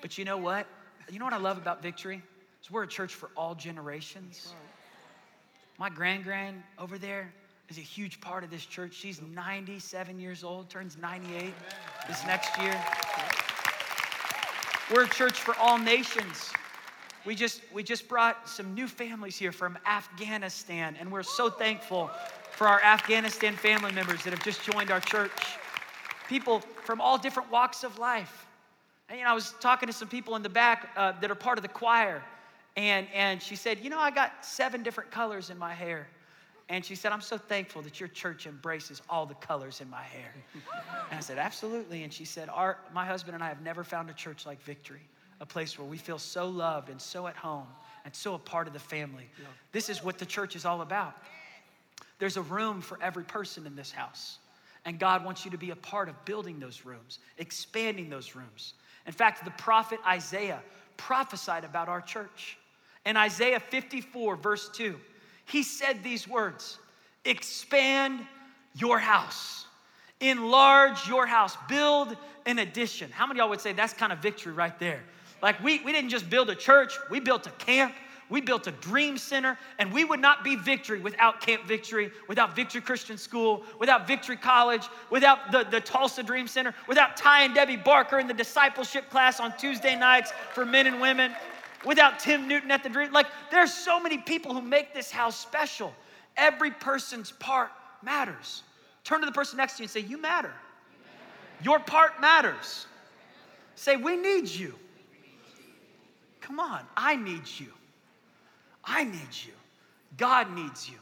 But 0.00 0.16
you 0.16 0.24
know 0.24 0.38
what? 0.38 0.66
You 1.10 1.18
know 1.18 1.26
what 1.26 1.34
I 1.34 1.38
love 1.38 1.58
about 1.58 1.82
Victory? 1.82 2.22
Is 2.62 2.70
we're 2.70 2.84
a 2.84 2.88
church 2.88 3.14
for 3.14 3.30
all 3.36 3.54
generations. 3.54 4.54
My 5.78 5.90
grand 5.90 6.24
grand 6.24 6.62
over 6.78 6.96
there 6.96 7.32
is 7.70 7.78
a 7.78 7.82
huge 7.82 8.20
part 8.20 8.42
of 8.42 8.50
this 8.50 8.66
church. 8.66 8.94
She's 8.94 9.22
97 9.22 10.18
years 10.18 10.42
old, 10.42 10.68
turns 10.68 10.96
98 11.00 11.54
this 12.08 12.26
next 12.26 12.58
year. 12.58 12.76
We're 14.92 15.04
a 15.04 15.08
church 15.08 15.38
for 15.38 15.54
all 15.54 15.78
nations. 15.78 16.50
We 17.24 17.36
just 17.36 17.62
we 17.72 17.84
just 17.84 18.08
brought 18.08 18.48
some 18.48 18.74
new 18.74 18.88
families 18.88 19.36
here 19.36 19.52
from 19.52 19.78
Afghanistan, 19.86 20.96
and 20.98 21.12
we're 21.12 21.22
so 21.22 21.48
thankful 21.48 22.10
for 22.50 22.66
our 22.66 22.82
Afghanistan 22.82 23.54
family 23.54 23.92
members 23.92 24.24
that 24.24 24.32
have 24.32 24.42
just 24.42 24.64
joined 24.64 24.90
our 24.90 25.00
church. 25.00 25.30
People 26.28 26.60
from 26.84 27.00
all 27.00 27.18
different 27.18 27.52
walks 27.52 27.84
of 27.84 27.98
life. 27.98 28.46
And 29.08 29.18
you 29.18 29.24
know, 29.24 29.30
I 29.30 29.34
was 29.34 29.54
talking 29.60 29.86
to 29.86 29.92
some 29.92 30.08
people 30.08 30.34
in 30.34 30.42
the 30.42 30.48
back 30.48 30.90
uh, 30.96 31.12
that 31.20 31.30
are 31.30 31.36
part 31.36 31.56
of 31.56 31.62
the 31.62 31.68
choir, 31.68 32.20
and 32.76 33.06
and 33.14 33.40
she 33.40 33.54
said, 33.54 33.78
you 33.80 33.90
know, 33.90 33.98
I 33.98 34.10
got 34.10 34.44
seven 34.44 34.82
different 34.82 35.12
colors 35.12 35.50
in 35.50 35.58
my 35.58 35.72
hair. 35.72 36.08
And 36.70 36.84
she 36.84 36.94
said, 36.94 37.10
I'm 37.10 37.20
so 37.20 37.36
thankful 37.36 37.82
that 37.82 37.98
your 37.98 38.08
church 38.08 38.46
embraces 38.46 39.02
all 39.10 39.26
the 39.26 39.34
colors 39.34 39.80
in 39.80 39.90
my 39.90 40.02
hair. 40.02 40.32
and 41.10 41.18
I 41.18 41.20
said, 41.20 41.36
Absolutely. 41.36 42.04
And 42.04 42.12
she 42.12 42.24
said, 42.24 42.48
Our, 42.48 42.78
My 42.94 43.04
husband 43.04 43.34
and 43.34 43.42
I 43.42 43.48
have 43.48 43.60
never 43.60 43.82
found 43.82 44.08
a 44.08 44.14
church 44.14 44.46
like 44.46 44.62
Victory, 44.62 45.02
a 45.40 45.46
place 45.46 45.76
where 45.76 45.86
we 45.86 45.98
feel 45.98 46.18
so 46.18 46.48
loved 46.48 46.88
and 46.88 47.00
so 47.00 47.26
at 47.26 47.34
home 47.34 47.66
and 48.04 48.14
so 48.14 48.34
a 48.34 48.38
part 48.38 48.68
of 48.68 48.72
the 48.72 48.78
family. 48.78 49.28
This 49.72 49.88
is 49.88 50.04
what 50.04 50.18
the 50.18 50.24
church 50.24 50.54
is 50.54 50.64
all 50.64 50.80
about. 50.82 51.16
There's 52.20 52.36
a 52.36 52.42
room 52.42 52.80
for 52.80 52.98
every 53.02 53.24
person 53.24 53.66
in 53.66 53.74
this 53.74 53.90
house. 53.90 54.38
And 54.84 54.98
God 54.98 55.24
wants 55.24 55.44
you 55.44 55.50
to 55.50 55.58
be 55.58 55.70
a 55.70 55.76
part 55.76 56.08
of 56.08 56.24
building 56.24 56.60
those 56.60 56.84
rooms, 56.84 57.18
expanding 57.36 58.08
those 58.08 58.36
rooms. 58.36 58.74
In 59.06 59.12
fact, 59.12 59.44
the 59.44 59.50
prophet 59.52 59.98
Isaiah 60.06 60.62
prophesied 60.96 61.64
about 61.64 61.88
our 61.88 62.00
church. 62.00 62.58
In 63.04 63.16
Isaiah 63.16 63.60
54, 63.60 64.36
verse 64.36 64.70
2, 64.72 64.98
he 65.50 65.62
said 65.62 66.02
these 66.02 66.26
words 66.28 66.78
Expand 67.24 68.20
your 68.74 68.98
house, 68.98 69.66
enlarge 70.20 71.06
your 71.08 71.26
house, 71.26 71.56
build 71.68 72.16
an 72.46 72.58
addition. 72.58 73.10
How 73.10 73.26
many 73.26 73.40
y'all 73.40 73.50
would 73.50 73.60
say 73.60 73.72
that's 73.72 73.92
kind 73.92 74.12
of 74.12 74.20
victory 74.20 74.52
right 74.52 74.78
there? 74.78 75.00
Like, 75.42 75.62
we, 75.62 75.82
we 75.84 75.92
didn't 75.92 76.10
just 76.10 76.30
build 76.30 76.50
a 76.50 76.54
church, 76.54 76.94
we 77.10 77.20
built 77.20 77.46
a 77.46 77.50
camp. 77.50 77.94
We 78.30 78.40
built 78.40 78.68
a 78.68 78.70
dream 78.70 79.18
center, 79.18 79.58
and 79.80 79.92
we 79.92 80.04
would 80.04 80.20
not 80.20 80.44
be 80.44 80.54
victory 80.54 81.00
without 81.00 81.40
Camp 81.40 81.64
Victory, 81.64 82.12
without 82.28 82.54
Victory 82.54 82.80
Christian 82.80 83.18
School, 83.18 83.64
without 83.80 84.06
Victory 84.06 84.36
College, 84.36 84.86
without 85.10 85.50
the, 85.50 85.66
the 85.68 85.80
Tulsa 85.80 86.22
Dream 86.22 86.46
Center, 86.46 86.72
without 86.86 87.16
Ty 87.16 87.42
and 87.42 87.56
Debbie 87.56 87.74
Barker 87.74 88.20
in 88.20 88.28
the 88.28 88.34
discipleship 88.34 89.10
class 89.10 89.40
on 89.40 89.52
Tuesday 89.58 89.96
nights 89.96 90.32
for 90.54 90.64
men 90.64 90.86
and 90.86 91.00
women, 91.00 91.34
without 91.84 92.18
Tim 92.18 92.48
Newton 92.48 92.70
at 92.70 92.82
the 92.82 92.88
Dream. 92.88 93.12
Like, 93.12 93.26
there's 93.50 93.72
so 93.72 94.00
many 94.00 94.18
people 94.18 94.54
who 94.54 94.60
make 94.60 94.94
this 94.94 95.10
house 95.10 95.38
special. 95.38 95.92
Every 96.36 96.70
person's 96.70 97.32
part 97.32 97.70
matters. 98.02 98.62
Turn 99.04 99.20
to 99.20 99.26
the 99.26 99.32
person 99.32 99.56
next 99.56 99.76
to 99.76 99.82
you 99.82 99.84
and 99.84 99.90
say, 99.90 100.00
You 100.00 100.20
matter. 100.20 100.52
Your 101.62 101.78
part 101.78 102.20
matters. 102.20 102.86
Say, 103.74 103.96
We 103.96 104.16
need 104.16 104.48
you. 104.48 104.74
Come 106.40 106.60
on, 106.60 106.80
I 106.96 107.16
need 107.16 107.42
you. 107.58 107.68
I 108.84 109.04
need 109.04 109.28
you. 109.46 109.52
God 110.16 110.52
needs 110.54 110.88
you. 110.88 110.96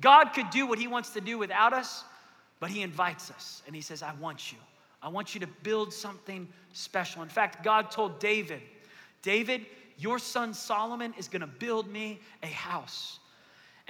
God 0.00 0.26
could 0.26 0.50
do 0.50 0.66
what 0.66 0.78
He 0.78 0.86
wants 0.86 1.10
to 1.10 1.20
do 1.20 1.36
without 1.38 1.72
us, 1.72 2.04
but 2.60 2.70
He 2.70 2.82
invites 2.82 3.30
us 3.30 3.62
and 3.66 3.74
He 3.74 3.82
says, 3.82 4.02
I 4.02 4.12
want 4.14 4.52
you. 4.52 4.58
I 5.02 5.08
want 5.08 5.34
you 5.34 5.40
to 5.40 5.46
build 5.62 5.92
something 5.92 6.48
special. 6.72 7.22
In 7.22 7.28
fact, 7.28 7.62
God 7.62 7.90
told 7.90 8.18
David, 8.18 8.62
David, 9.22 9.66
your 9.98 10.18
son 10.18 10.54
Solomon 10.54 11.14
is 11.18 11.28
going 11.28 11.40
to 11.40 11.46
build 11.46 11.90
me 11.90 12.20
a 12.42 12.46
house. 12.46 13.18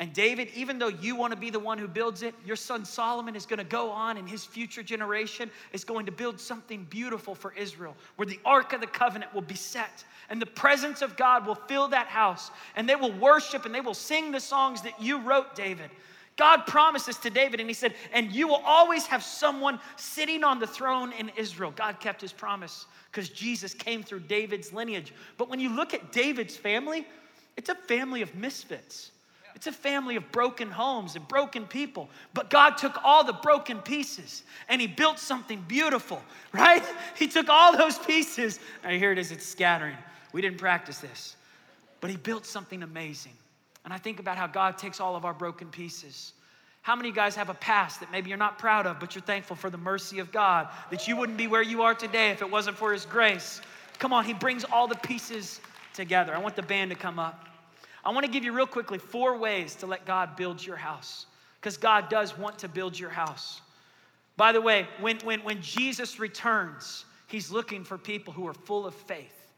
And 0.00 0.12
David, 0.12 0.48
even 0.54 0.78
though 0.78 0.88
you 0.88 1.16
want 1.16 1.32
to 1.32 1.38
be 1.38 1.50
the 1.50 1.58
one 1.58 1.76
who 1.76 1.88
builds 1.88 2.22
it, 2.22 2.32
your 2.46 2.54
son 2.54 2.84
Solomon 2.84 3.34
is 3.34 3.46
going 3.46 3.58
to 3.58 3.64
go 3.64 3.90
on 3.90 4.16
and 4.16 4.28
his 4.28 4.44
future 4.44 4.82
generation 4.82 5.50
is 5.72 5.82
going 5.82 6.06
to 6.06 6.12
build 6.12 6.38
something 6.38 6.84
beautiful 6.84 7.34
for 7.34 7.52
Israel 7.54 7.96
where 8.14 8.26
the 8.26 8.38
Ark 8.44 8.72
of 8.72 8.80
the 8.80 8.86
Covenant 8.86 9.34
will 9.34 9.42
be 9.42 9.56
set 9.56 10.04
and 10.30 10.40
the 10.40 10.46
presence 10.46 11.02
of 11.02 11.16
God 11.16 11.46
will 11.46 11.56
fill 11.56 11.88
that 11.88 12.06
house 12.06 12.52
and 12.76 12.88
they 12.88 12.94
will 12.94 13.12
worship 13.12 13.66
and 13.66 13.74
they 13.74 13.80
will 13.80 13.92
sing 13.92 14.30
the 14.30 14.38
songs 14.38 14.82
that 14.82 15.02
you 15.02 15.20
wrote, 15.20 15.56
David. 15.56 15.90
God 16.36 16.68
promises 16.68 17.16
to 17.18 17.30
David, 17.30 17.58
and 17.58 17.68
he 17.68 17.74
said, 17.74 17.94
and 18.12 18.30
you 18.30 18.46
will 18.46 18.62
always 18.64 19.04
have 19.06 19.24
someone 19.24 19.80
sitting 19.96 20.44
on 20.44 20.60
the 20.60 20.68
throne 20.68 21.12
in 21.12 21.32
Israel. 21.36 21.72
God 21.74 21.98
kept 21.98 22.20
his 22.20 22.32
promise 22.32 22.86
because 23.18 23.30
Jesus 23.30 23.74
came 23.74 24.04
through 24.04 24.20
David's 24.20 24.72
lineage. 24.72 25.12
But 25.38 25.50
when 25.50 25.58
you 25.58 25.74
look 25.74 25.92
at 25.92 26.12
David's 26.12 26.56
family, 26.56 27.04
it's 27.56 27.68
a 27.68 27.74
family 27.74 28.22
of 28.22 28.32
misfits. 28.36 29.10
It's 29.56 29.66
a 29.66 29.72
family 29.72 30.14
of 30.14 30.30
broken 30.30 30.70
homes 30.70 31.16
and 31.16 31.26
broken 31.26 31.66
people. 31.66 32.08
But 32.32 32.48
God 32.48 32.78
took 32.78 32.96
all 33.02 33.24
the 33.24 33.32
broken 33.32 33.78
pieces 33.78 34.44
and 34.68 34.80
He 34.80 34.86
built 34.86 35.18
something 35.18 35.64
beautiful, 35.66 36.22
right? 36.52 36.84
He 37.16 37.26
took 37.26 37.48
all 37.48 37.76
those 37.76 37.98
pieces. 37.98 38.60
And 38.84 38.96
here 38.96 39.10
it 39.10 39.18
is, 39.18 39.32
it's 39.32 39.44
scattering. 39.44 39.96
We 40.32 40.40
didn't 40.40 40.58
practice 40.58 40.98
this. 40.98 41.34
But 42.00 42.10
He 42.10 42.16
built 42.16 42.46
something 42.46 42.84
amazing. 42.84 43.32
And 43.84 43.92
I 43.92 43.98
think 43.98 44.20
about 44.20 44.36
how 44.36 44.46
God 44.46 44.78
takes 44.78 45.00
all 45.00 45.16
of 45.16 45.24
our 45.24 45.34
broken 45.34 45.70
pieces. 45.70 46.34
How 46.88 46.96
many 46.96 47.12
guys 47.12 47.36
have 47.36 47.50
a 47.50 47.54
past 47.54 48.00
that 48.00 48.10
maybe 48.10 48.30
you're 48.30 48.38
not 48.38 48.58
proud 48.58 48.86
of, 48.86 48.98
but 48.98 49.14
you're 49.14 49.20
thankful 49.20 49.56
for 49.56 49.68
the 49.68 49.76
mercy 49.76 50.20
of 50.20 50.32
God, 50.32 50.68
that 50.90 51.06
you 51.06 51.18
wouldn't 51.18 51.36
be 51.36 51.46
where 51.46 51.60
you 51.60 51.82
are 51.82 51.92
today 51.92 52.30
if 52.30 52.40
it 52.40 52.50
wasn't 52.50 52.78
for 52.78 52.94
His 52.94 53.04
grace? 53.04 53.60
Come 53.98 54.14
on, 54.14 54.24
He 54.24 54.32
brings 54.32 54.64
all 54.64 54.88
the 54.88 54.94
pieces 54.94 55.60
together. 55.92 56.34
I 56.34 56.38
want 56.38 56.56
the 56.56 56.62
band 56.62 56.90
to 56.90 56.96
come 56.96 57.18
up. 57.18 57.46
I 58.02 58.10
want 58.10 58.24
to 58.24 58.32
give 58.32 58.42
you 58.42 58.54
real 58.54 58.66
quickly 58.66 58.96
four 58.96 59.36
ways 59.36 59.74
to 59.74 59.86
let 59.86 60.06
God 60.06 60.34
build 60.34 60.64
your 60.64 60.76
house 60.76 61.26
because 61.60 61.76
God 61.76 62.08
does 62.08 62.38
want 62.38 62.58
to 62.60 62.68
build 62.68 62.98
your 62.98 63.10
house. 63.10 63.60
By 64.38 64.52
the 64.52 64.60
way, 64.62 64.88
when, 64.98 65.18
when, 65.18 65.40
when 65.40 65.60
Jesus 65.60 66.18
returns, 66.18 67.04
he's 67.26 67.50
looking 67.50 67.84
for 67.84 67.98
people 67.98 68.32
who 68.32 68.48
are 68.48 68.54
full 68.54 68.86
of 68.86 68.94
faith. 68.94 69.52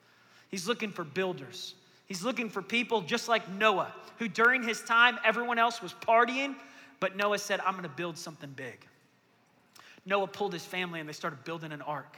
He's 0.49 0.67
looking 0.67 0.91
for 0.91 1.05
builders. 1.05 1.77
He's 2.07 2.25
looking 2.25 2.51
for 2.51 2.61
people 2.61 3.03
just 3.03 3.29
like 3.29 3.49
Noah, 3.53 3.95
who 4.19 4.27
during 4.27 4.65
his 4.65 4.81
time, 4.81 5.17
everyone 5.25 5.61
else 5.61 5.81
was 5.81 5.95
partying, 5.95 6.57
but 7.01 7.17
Noah 7.17 7.39
said, 7.39 7.61
I'm 7.61 7.73
going 7.73 7.83
to 7.83 7.89
build 7.89 8.17
something 8.17 8.51
big. 8.55 8.87
Noah 10.07 10.29
pulled 10.29 10.53
his 10.53 10.65
family 10.65 11.01
and 11.01 11.09
they 11.09 11.13
started 11.13 11.45
building 11.45 11.73
an 11.73 11.83
ark. 11.83 12.17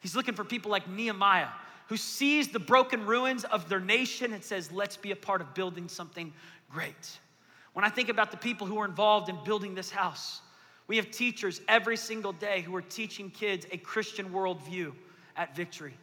He's 0.00 0.14
looking 0.14 0.34
for 0.34 0.44
people 0.44 0.70
like 0.70 0.88
Nehemiah, 0.88 1.48
who 1.88 1.96
sees 1.96 2.48
the 2.48 2.58
broken 2.58 3.06
ruins 3.06 3.44
of 3.44 3.68
their 3.68 3.80
nation 3.80 4.32
and 4.32 4.42
says, 4.42 4.70
Let's 4.70 4.96
be 4.96 5.12
a 5.12 5.16
part 5.16 5.40
of 5.40 5.54
building 5.54 5.88
something 5.88 6.32
great. 6.70 7.18
When 7.72 7.84
I 7.84 7.88
think 7.88 8.08
about 8.08 8.30
the 8.30 8.36
people 8.36 8.66
who 8.66 8.78
are 8.78 8.84
involved 8.84 9.28
in 9.28 9.36
building 9.44 9.74
this 9.74 9.90
house, 9.90 10.40
we 10.88 10.96
have 10.96 11.10
teachers 11.10 11.60
every 11.68 11.96
single 11.96 12.32
day 12.32 12.60
who 12.60 12.74
are 12.76 12.82
teaching 12.82 13.30
kids 13.30 13.66
a 13.72 13.76
Christian 13.76 14.30
worldview 14.30 14.92
at 15.36 15.54
Victory. 15.56 15.94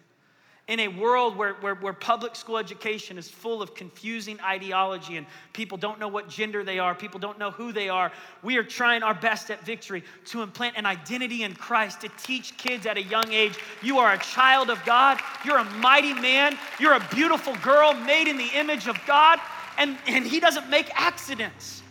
In 0.70 0.80
a 0.80 0.88
world 0.88 1.36
where, 1.36 1.56
where, 1.56 1.76
where, 1.76 1.92
public 1.92 2.38
school 2.38 2.58
education 2.58 3.18
is 3.18 3.28
full 3.28 3.62
of 3.62 3.76
confusing 3.76 4.40
ideology 4.40 5.18
and 5.18 5.28
people 5.52 5.78
don't 5.78 6.00
know 6.00 6.08
what 6.08 6.30
gender 6.30 6.64
they 6.64 6.80
are, 6.80 6.96
people 6.96 7.20
don't 7.20 7.38
know 7.38 7.52
who 7.52 7.74
they 7.74 7.90
are, 7.90 8.14
we 8.44 8.56
are 8.56 8.64
trying 8.64 9.04
our 9.04 9.14
best 9.14 9.52
at 9.52 9.66
Victory 9.66 10.04
to 10.26 10.42
implant 10.42 10.78
an 10.78 10.86
identity 10.86 11.44
in 11.44 11.54
Christ, 11.54 12.00
to 12.02 12.10
teach 12.18 12.56
kids 12.58 12.86
at 12.86 12.98
a 12.98 13.04
young 13.04 13.30
age 13.32 13.58
you 13.82 13.98
are 13.98 14.14
a 14.14 14.18
child 14.20 14.70
of 14.70 14.84
God, 14.86 15.20
you're 15.44 15.58
a 15.58 15.66
mighty 15.66 16.14
man, 16.14 16.58
you're 16.80 16.94
a 16.94 17.08
beautiful 17.14 17.56
girl 17.58 17.94
made 17.94 18.30
in 18.30 18.38
the 18.38 18.50
image 18.56 18.88
of 18.88 18.98
God, 19.06 19.40
and, 19.78 19.98
and 20.08 20.26
He 20.26 20.40
doesn't 20.40 20.70
make 20.70 20.90
accidents. 20.96 21.84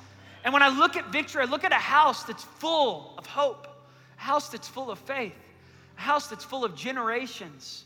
And 0.45 0.55
when 0.55 0.63
I 0.63 0.69
look 0.69 0.97
at 0.97 1.13
Victory, 1.13 1.43
I 1.43 1.45
look 1.45 1.65
at 1.65 1.73
a 1.73 1.75
house 1.75 2.25
that's 2.25 2.43
full 2.43 3.15
of 3.19 3.27
hope, 3.27 3.69
a 4.19 4.23
house 4.23 4.49
that's 4.49 4.67
full 4.67 4.91
of 4.91 4.99
faith, 4.99 5.35
a 5.99 6.01
house 6.01 6.29
that's 6.29 6.43
full 6.43 6.65
of 6.65 6.75
generations 6.75 7.85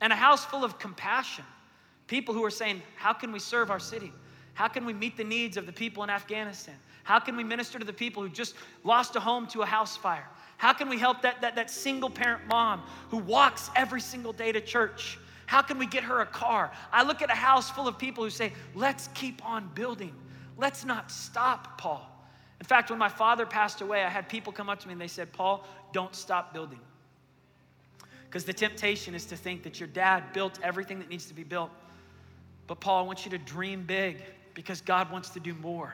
and 0.00 0.12
a 0.12 0.16
house 0.16 0.44
full 0.44 0.64
of 0.64 0.78
compassion. 0.78 1.44
People 2.06 2.34
who 2.34 2.44
are 2.44 2.50
saying, 2.50 2.82
How 2.96 3.12
can 3.12 3.32
we 3.32 3.38
serve 3.38 3.70
our 3.70 3.78
city? 3.78 4.12
How 4.54 4.68
can 4.68 4.84
we 4.84 4.92
meet 4.92 5.16
the 5.16 5.24
needs 5.24 5.56
of 5.56 5.66
the 5.66 5.72
people 5.72 6.02
in 6.02 6.10
Afghanistan? 6.10 6.74
How 7.04 7.18
can 7.18 7.36
we 7.36 7.44
minister 7.44 7.78
to 7.78 7.84
the 7.84 7.92
people 7.92 8.22
who 8.22 8.28
just 8.28 8.54
lost 8.84 9.16
a 9.16 9.20
home 9.20 9.46
to 9.48 9.62
a 9.62 9.66
house 9.66 9.96
fire? 9.96 10.26
How 10.58 10.72
can 10.72 10.88
we 10.88 10.98
help 10.98 11.22
that, 11.22 11.40
that, 11.40 11.56
that 11.56 11.70
single 11.70 12.10
parent 12.10 12.46
mom 12.46 12.82
who 13.08 13.18
walks 13.18 13.70
every 13.74 14.00
single 14.00 14.32
day 14.32 14.52
to 14.52 14.60
church? 14.60 15.18
How 15.46 15.62
can 15.62 15.78
we 15.78 15.86
get 15.86 16.04
her 16.04 16.20
a 16.20 16.26
car? 16.26 16.70
I 16.92 17.02
look 17.02 17.22
at 17.22 17.30
a 17.30 17.34
house 17.34 17.70
full 17.70 17.88
of 17.88 17.98
people 17.98 18.22
who 18.22 18.30
say, 18.30 18.52
Let's 18.74 19.08
keep 19.14 19.44
on 19.44 19.70
building. 19.74 20.14
Let's 20.56 20.84
not 20.84 21.10
stop, 21.10 21.78
Paul. 21.78 22.06
In 22.60 22.66
fact, 22.66 22.90
when 22.90 22.98
my 22.98 23.08
father 23.08 23.46
passed 23.46 23.80
away, 23.80 24.04
I 24.04 24.10
had 24.10 24.28
people 24.28 24.52
come 24.52 24.68
up 24.68 24.78
to 24.80 24.86
me 24.86 24.92
and 24.92 25.00
they 25.00 25.08
said, 25.08 25.32
Paul, 25.32 25.66
don't 25.92 26.14
stop 26.14 26.52
building. 26.52 26.78
Because 28.30 28.44
the 28.44 28.52
temptation 28.52 29.12
is 29.12 29.26
to 29.26 29.36
think 29.36 29.64
that 29.64 29.80
your 29.80 29.88
dad 29.88 30.32
built 30.32 30.60
everything 30.62 31.00
that 31.00 31.10
needs 31.10 31.26
to 31.26 31.34
be 31.34 31.42
built. 31.42 31.70
But 32.68 32.78
Paul, 32.78 33.02
I 33.02 33.06
want 33.06 33.24
you 33.24 33.30
to 33.32 33.38
dream 33.38 33.82
big 33.82 34.22
because 34.54 34.80
God 34.80 35.10
wants 35.10 35.30
to 35.30 35.40
do 35.40 35.52
more. 35.54 35.92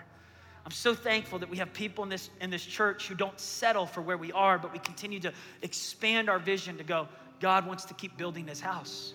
I'm 0.66 0.70
so 0.70 0.94
thankful 0.94 1.38
that 1.38 1.48
we 1.48 1.56
have 1.56 1.72
people 1.72 2.04
in 2.04 2.10
this, 2.10 2.28
in 2.42 2.50
this 2.50 2.62
church 2.62 3.08
who 3.08 3.14
don't 3.14 3.40
settle 3.40 3.86
for 3.86 4.02
where 4.02 4.18
we 4.18 4.32
are, 4.32 4.58
but 4.58 4.70
we 4.70 4.78
continue 4.80 5.18
to 5.20 5.32
expand 5.62 6.28
our 6.28 6.38
vision 6.38 6.76
to 6.76 6.84
go, 6.84 7.08
God 7.40 7.66
wants 7.66 7.86
to 7.86 7.94
keep 7.94 8.18
building 8.18 8.44
this 8.44 8.60
house. 8.60 9.14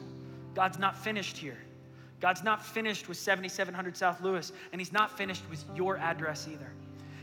God's 0.55 0.79
not 0.79 0.97
finished 0.97 1.37
here. 1.37 1.57
God's 2.21 2.43
not 2.43 2.65
finished 2.65 3.07
with 3.07 3.17
7700 3.17 3.95
South 3.95 4.21
Lewis, 4.21 4.51
and 4.71 4.81
He's 4.81 4.93
not 4.93 5.15
finished 5.15 5.43
with 5.47 5.63
your 5.75 5.97
address 5.97 6.47
either. 6.51 6.71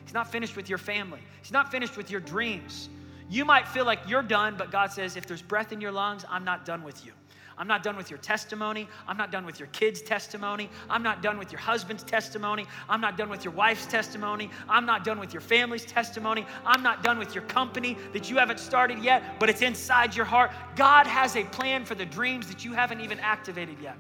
He's 0.05 0.15
not 0.15 0.31
finished 0.31 0.55
with 0.55 0.69
your 0.69 0.79
family. 0.79 1.21
He's 1.43 1.53
not 1.53 1.73
finished 1.73 1.97
with 1.97 2.11
your 2.11 2.21
dreams. 2.21 2.89
You 3.29 3.45
might 3.45 3.69
feel 3.69 3.85
like 3.85 4.01
you're 4.09 4.23
done, 4.23 4.55
but 4.57 4.71
God 4.71 4.91
says, 4.93 5.17
if 5.17 5.27
there's 5.27 5.43
breath 5.43 5.73
in 5.73 5.81
your 5.81 5.93
lungs, 5.93 6.25
I'm 6.31 6.45
not 6.45 6.65
done 6.65 6.83
with 6.83 7.05
you. 7.05 7.13
I'm 7.59 7.67
not 7.67 7.83
done 7.83 7.97
with 7.97 8.09
your 8.09 8.21
testimony. 8.21 8.89
I'm 9.09 9.17
not 9.17 9.33
done 9.33 9.45
with 9.45 9.59
your 9.59 9.67
kids' 9.69 10.01
testimony. 10.01 10.71
I'm 10.89 11.03
not 11.03 11.23
done 11.23 11.39
with 11.39 11.51
your 11.51 11.61
husband's 11.61 12.05
testimony. 12.05 12.67
I'm 12.89 13.01
not 13.01 13.19
done 13.19 13.29
with 13.29 13.45
your 13.45 13.53
wife's 13.53 13.85
testimony. 13.87 14.49
I'm 14.69 14.87
not 14.87 15.03
done 15.03 15.19
with 15.19 15.33
your 15.33 15.41
family's 15.41 15.85
testimony. 15.85 16.47
I'm 16.65 16.85
not 16.85 17.03
done 17.03 17.19
with 17.19 17.35
your 17.35 17.43
company 17.45 17.99
that 18.13 18.31
you 18.31 18.37
haven't 18.37 18.61
started 18.61 19.01
yet, 19.01 19.41
but 19.41 19.51
it's 19.51 19.63
inside 19.63 20.15
your 20.15 20.25
heart. 20.25 20.53
God 20.77 21.07
has 21.09 21.35
a 21.35 21.45
plan 21.45 21.85
for 21.85 21.97
the 21.97 22.07
dreams 22.07 22.47
that 22.47 22.65
you 22.65 22.73
haven't 22.73 23.01
even 23.01 23.19
activated 23.19 23.77
yet. 23.83 23.97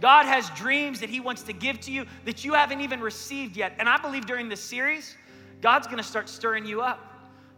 God 0.00 0.24
has 0.24 0.48
dreams 0.50 1.00
that 1.00 1.10
He 1.10 1.20
wants 1.20 1.42
to 1.42 1.52
give 1.52 1.80
to 1.80 1.92
you 1.92 2.06
that 2.24 2.42
you 2.42 2.54
haven't 2.54 2.80
even 2.80 3.00
received 3.00 3.56
yet. 3.56 3.74
And 3.78 3.88
I 3.88 3.98
believe 3.98 4.24
during 4.24 4.48
this 4.48 4.62
series, 4.62 5.14
God's 5.60 5.86
gonna 5.86 6.02
start 6.02 6.28
stirring 6.28 6.64
you 6.64 6.80
up 6.80 7.07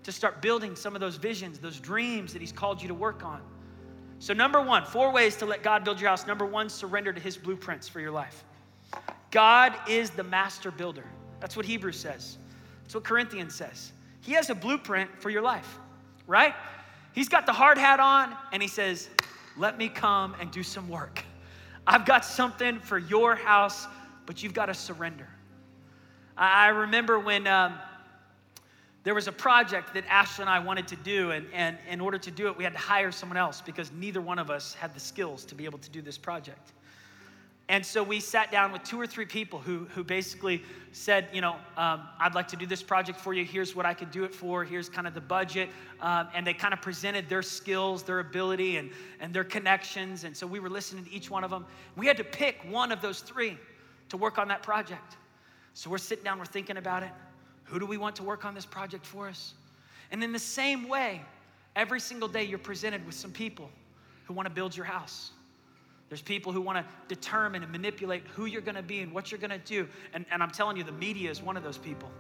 to 0.03 0.13
start 0.13 0.41
building 0.41 0.75
some 0.75 0.95
of 0.95 1.01
those 1.01 1.17
visions, 1.17 1.59
those 1.59 1.79
dreams 1.79 2.33
that 2.33 2.41
He's 2.41 2.53
called 2.53 2.81
you 2.81 2.89
to 2.89 2.95
work 2.95 3.25
on. 3.25 3.41
So, 4.19 4.35
number 4.35 4.61
one, 4.61 4.85
four 4.85 5.13
ways 5.13 5.37
to 5.37 5.47
let 5.47 5.63
God 5.63 5.85
build 5.85 6.01
your 6.01 6.11
house. 6.11 6.27
Number 6.27 6.45
one, 6.45 6.69
surrender 6.69 7.13
to 7.13 7.21
His 7.21 7.37
blueprints 7.37 7.89
for 7.89 8.01
your 8.01 8.11
life. 8.11 8.45
God 9.31 9.75
is 9.89 10.11
the 10.11 10.25
master 10.25 10.71
builder. 10.71 11.05
That's 11.41 11.57
what 11.57 11.65
Hebrews 11.65 11.99
says, 11.99 12.39
that's 12.83 12.95
what 12.95 13.05
Corinthians 13.05 13.55
says. 13.55 13.93
He 14.23 14.33
has 14.33 14.51
a 14.51 14.55
blueprint 14.55 15.11
for 15.19 15.31
your 15.31 15.43
life, 15.43 15.79
right? 16.27 16.55
He's 17.15 17.29
got 17.29 17.47
the 17.47 17.53
hard 17.53 17.79
hat 17.79 18.01
on 18.01 18.37
and 18.53 18.63
He 18.63 18.69
says, 18.69 19.09
Let 19.57 19.79
me 19.79 19.89
come 19.89 20.35
and 20.41 20.51
do 20.51 20.63
some 20.63 20.89
work. 20.89 21.25
I've 21.87 22.05
got 22.05 22.25
something 22.25 22.79
for 22.81 22.99
your 22.99 23.35
house, 23.35 23.87
but 24.27 24.43
you've 24.43 24.55
got 24.55 24.67
to 24.67 24.75
surrender. 24.75 25.29
I 26.37 26.69
remember 26.69 27.19
when. 27.19 27.47
Um, 27.47 27.75
there 29.03 29.15
was 29.15 29.29
a 29.29 29.33
project 29.33 29.95
that 29.95 30.05
Ashley 30.09 30.43
and 30.43 30.51
I 30.51 30.59
wanted 30.59 30.87
to 30.89 30.97
do, 30.97 31.31
and, 31.31 31.47
and 31.55 31.79
in 31.89 32.01
order 32.01 32.19
to 32.19 32.31
do 32.31 32.49
it, 32.49 32.57
we 32.57 32.65
had 32.65 32.75
to 32.75 32.79
hire 32.79 33.11
someone 33.11 33.39
else 33.39 33.61
because 33.61 33.91
neither 33.93 34.21
one 34.21 34.39
of 34.39 34.51
us 34.51 34.75
had 34.75 34.95
the 34.95 35.01
skills 35.01 35.45
to 35.47 35.55
be 35.55 35.65
able 35.65 35.79
to 35.79 35.91
do 35.91 36.03
this 36.03 36.19
project. 36.19 36.73
And 37.71 37.87
so 37.87 38.03
we 38.03 38.19
sat 38.19 38.51
down 38.51 38.73
with 38.73 38.83
two 38.83 39.01
or 39.01 39.07
three 39.07 39.25
people 39.25 39.61
who, 39.61 39.87
who 39.95 40.03
basically 40.03 40.65
said, 40.91 41.29
you 41.33 41.41
know, 41.41 41.53
um, 41.77 42.09
I'd 42.19 42.35
like 42.35 42.49
to 42.49 42.57
do 42.57 42.67
this 42.67 42.83
project 42.83 43.21
for 43.21 43.33
you. 43.33 43.45
Here's 43.45 43.77
what 43.77 43.87
I 43.87 43.95
could 43.95 44.11
do 44.11 44.25
it 44.25 44.35
for. 44.35 44.65
Here's 44.65 44.89
kind 44.89 45.07
of 45.07 45.15
the 45.15 45.21
budget. 45.21 45.69
Um, 46.01 46.27
and 46.35 46.45
they 46.45 46.53
kind 46.53 46.75
of 46.75 46.83
presented 46.83 47.29
their 47.29 47.43
skills, 47.43 48.03
their 48.03 48.19
ability, 48.19 48.79
and, 48.79 48.91
and 49.21 49.33
their 49.33 49.45
connections. 49.45 50.25
And 50.25 50.37
so 50.37 50.49
we 50.49 50.59
were 50.59 50.69
listening 50.69 51.05
to 51.05 51.13
each 51.13 51.31
one 51.31 51.45
of 51.45 51.51
them. 51.51 51.65
We 51.95 52.09
had 52.09 52.17
to 52.17 52.25
pick 52.25 52.59
one 52.69 52.91
of 52.91 53.01
those 53.01 53.21
three 53.21 53.57
to 54.09 54.17
work 54.17 54.37
on 54.37 54.49
that 54.49 54.65
project. 54.65 55.17
So 55.75 55.91
we're 55.91 55.99
sitting 55.99 56.25
down, 56.25 56.41
we're 56.41 56.47
thinking 56.47 56.77
about 56.77 57.05
it. 57.05 57.11
Who 57.71 57.79
do 57.79 57.87
we 57.87 57.97
want 57.97 58.17
to 58.17 58.23
work 58.23 58.45
on 58.45 58.55
this 58.55 58.67
project 58.67 59.07
for 59.07 59.29
us? 59.29 59.55
And 60.11 60.23
in 60.25 60.33
the 60.33 60.39
same 60.39 60.89
way, 60.89 61.23
every 61.77 62.01
single 62.01 62.29
day 62.29 62.45
you're 62.45 62.59
presented 62.59 63.07
with 63.07 63.15
some 63.15 63.31
people 63.31 63.71
who 64.25 64.35
want 64.35 64.47
to 64.47 64.55
build 64.55 64.77
your 64.77 64.87
house. 64.87 65.31
There's 66.09 66.21
people 66.21 66.53
who 66.53 66.61
want 66.61 66.79
to 66.79 66.85
determine 67.07 67.63
and 67.63 67.71
manipulate 67.71 68.25
who 68.35 68.47
you're 68.47 68.61
going 68.61 68.75
to 68.75 68.83
be 68.83 69.01
and 69.01 69.13
what 69.13 69.31
you're 69.31 69.39
going 69.39 69.51
to 69.53 69.59
do. 69.59 69.89
And, 70.13 70.27
and 70.33 70.43
I'm 70.43 70.51
telling 70.51 70.77
you, 70.77 70.83
the 70.83 70.91
media 70.91 71.31
is 71.31 71.41
one 71.41 71.57
of 71.57 71.63
those 71.63 71.79
people. 71.79 72.11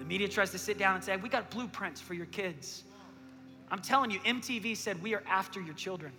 The 0.00 0.04
media 0.04 0.28
tries 0.28 0.50
to 0.50 0.58
sit 0.58 0.78
down 0.78 0.96
and 0.96 1.04
say, 1.04 1.16
We 1.16 1.28
got 1.28 1.50
blueprints 1.50 2.00
for 2.00 2.14
your 2.14 2.26
kids. 2.26 2.82
I'm 3.70 3.80
telling 3.80 4.10
you, 4.10 4.18
MTV 4.20 4.76
said, 4.76 5.00
We 5.00 5.14
are 5.14 5.22
after 5.28 5.60
your 5.60 5.74
children. 5.74 6.12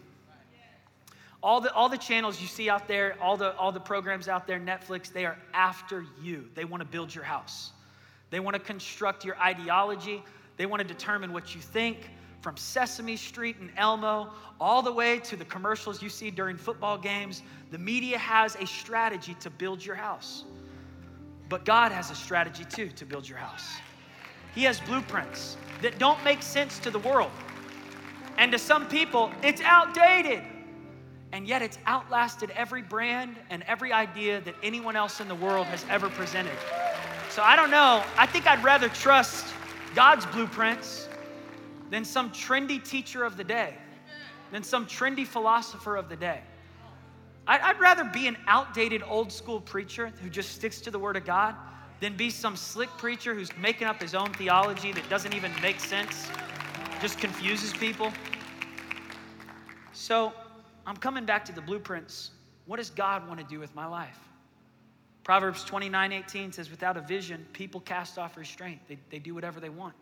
All 1.41 1.61
the, 1.61 1.73
all 1.73 1.89
the 1.89 1.97
channels 1.97 2.41
you 2.41 2.47
see 2.47 2.69
out 2.69 2.87
there, 2.87 3.15
all 3.21 3.37
the, 3.37 3.55
all 3.55 3.71
the 3.71 3.79
programs 3.79 4.27
out 4.27 4.47
there, 4.47 4.59
Netflix, 4.59 5.11
they 5.11 5.25
are 5.25 5.37
after 5.53 6.05
you. 6.21 6.49
They 6.55 6.65
want 6.65 6.81
to 6.81 6.87
build 6.87 7.13
your 7.13 7.23
house. 7.23 7.71
They 8.29 8.39
want 8.39 8.55
to 8.55 8.59
construct 8.59 9.25
your 9.25 9.37
ideology. 9.37 10.23
They 10.57 10.65
want 10.65 10.81
to 10.81 10.87
determine 10.87 11.33
what 11.33 11.55
you 11.55 11.61
think 11.61 12.09
from 12.41 12.55
Sesame 12.55 13.17
Street 13.17 13.57
and 13.59 13.69
Elmo 13.75 14.31
all 14.59 14.81
the 14.81 14.91
way 14.91 15.19
to 15.19 15.35
the 15.35 15.45
commercials 15.45 16.01
you 16.01 16.09
see 16.09 16.31
during 16.31 16.57
football 16.57 16.97
games. 16.97 17.41
The 17.71 17.77
media 17.77 18.17
has 18.17 18.55
a 18.55 18.65
strategy 18.65 19.35
to 19.41 19.49
build 19.49 19.83
your 19.83 19.95
house. 19.95 20.45
But 21.49 21.65
God 21.65 21.91
has 21.91 22.11
a 22.11 22.15
strategy 22.15 22.63
too 22.63 22.89
to 22.89 23.05
build 23.05 23.27
your 23.27 23.39
house. 23.39 23.67
He 24.53 24.63
has 24.63 24.79
blueprints 24.81 25.57
that 25.81 25.97
don't 25.99 26.23
make 26.23 26.41
sense 26.41 26.79
to 26.79 26.91
the 26.91 26.99
world. 26.99 27.31
And 28.37 28.51
to 28.51 28.59
some 28.59 28.87
people, 28.87 29.31
it's 29.43 29.61
outdated. 29.61 30.43
And 31.31 31.47
yet 31.47 31.61
it's 31.61 31.77
outlasted 31.85 32.51
every 32.51 32.81
brand 32.81 33.35
and 33.49 33.63
every 33.63 33.91
idea 33.91 34.41
that 34.41 34.55
anyone 34.63 34.95
else 34.95 35.19
in 35.19 35.27
the 35.27 35.35
world 35.35 35.67
has 35.67 35.85
ever 35.89 36.09
presented. 36.09 36.57
So 37.39 37.45
I 37.45 37.55
don't 37.55 37.71
know. 37.71 38.03
I 38.17 38.25
think 38.25 38.47
I'd 38.47 38.61
rather 38.65 38.89
trust 38.89 39.45
God's 39.95 40.25
blueprints 40.25 41.07
than 41.89 42.03
some 42.03 42.31
trendy 42.31 42.83
teacher 42.83 43.23
of 43.23 43.37
the 43.37 43.45
day, 43.45 43.75
than 44.51 44.61
some 44.61 44.85
trendy 44.85 45.25
philosopher 45.25 45.95
of 45.95 46.09
the 46.09 46.17
day. 46.17 46.41
I'd 47.47 47.79
rather 47.79 48.03
be 48.03 48.27
an 48.27 48.35
outdated 48.47 49.03
old 49.07 49.31
school 49.31 49.61
preacher 49.61 50.11
who 50.21 50.29
just 50.29 50.51
sticks 50.51 50.81
to 50.81 50.91
the 50.91 50.99
Word 50.99 51.15
of 51.15 51.23
God 51.23 51.55
than 52.01 52.17
be 52.17 52.29
some 52.29 52.57
slick 52.57 52.89
preacher 52.97 53.33
who's 53.33 53.55
making 53.57 53.87
up 53.87 54.01
his 54.01 54.13
own 54.13 54.33
theology 54.33 54.91
that 54.91 55.09
doesn't 55.09 55.33
even 55.33 55.53
make 55.61 55.79
sense, 55.79 56.27
just 56.99 57.19
confuses 57.19 57.71
people. 57.71 58.11
So 59.93 60.33
I'm 60.85 60.97
coming 60.97 61.23
back 61.23 61.45
to 61.45 61.53
the 61.53 61.61
blueprints. 61.61 62.31
What 62.65 62.79
does 62.79 62.89
God 62.89 63.25
want 63.29 63.39
to 63.39 63.45
do 63.45 63.61
with 63.61 63.73
my 63.73 63.85
life? 63.85 64.28
Proverbs 65.29 65.63
29 65.63 66.11
18 66.11 66.51
says, 66.51 66.71
Without 66.71 66.97
a 66.97 67.01
vision, 67.01 67.45
people 67.53 67.81
cast 67.81 68.17
off 68.17 68.35
restraint. 68.35 68.79
They, 68.87 68.97
they 69.11 69.19
do 69.19 69.35
whatever 69.35 69.59
they 69.59 69.69
want. 69.69 69.93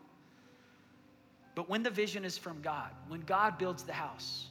But 1.54 1.68
when 1.68 1.82
the 1.82 1.90
vision 1.90 2.24
is 2.24 2.38
from 2.38 2.62
God, 2.62 2.92
when 3.08 3.20
God 3.20 3.58
builds 3.58 3.82
the 3.82 3.92
house, 3.92 4.46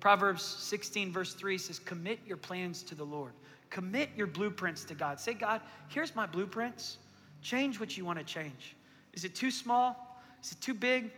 Proverbs 0.00 0.42
16, 0.42 1.12
verse 1.12 1.34
3 1.34 1.58
says, 1.58 1.78
Commit 1.78 2.20
your 2.26 2.38
plans 2.38 2.82
to 2.84 2.94
the 2.94 3.04
Lord. 3.04 3.32
Commit 3.68 4.08
your 4.16 4.26
blueprints 4.26 4.82
to 4.84 4.94
God. 4.94 5.20
Say, 5.20 5.34
God, 5.34 5.60
here's 5.88 6.16
my 6.16 6.24
blueprints. 6.24 6.96
Change 7.42 7.78
what 7.78 7.98
you 7.98 8.06
want 8.06 8.18
to 8.18 8.24
change. 8.24 8.76
Is 9.12 9.26
it 9.26 9.34
too 9.34 9.50
small? 9.50 10.22
Is 10.42 10.52
it 10.52 10.60
too 10.62 10.72
big? 10.72 11.10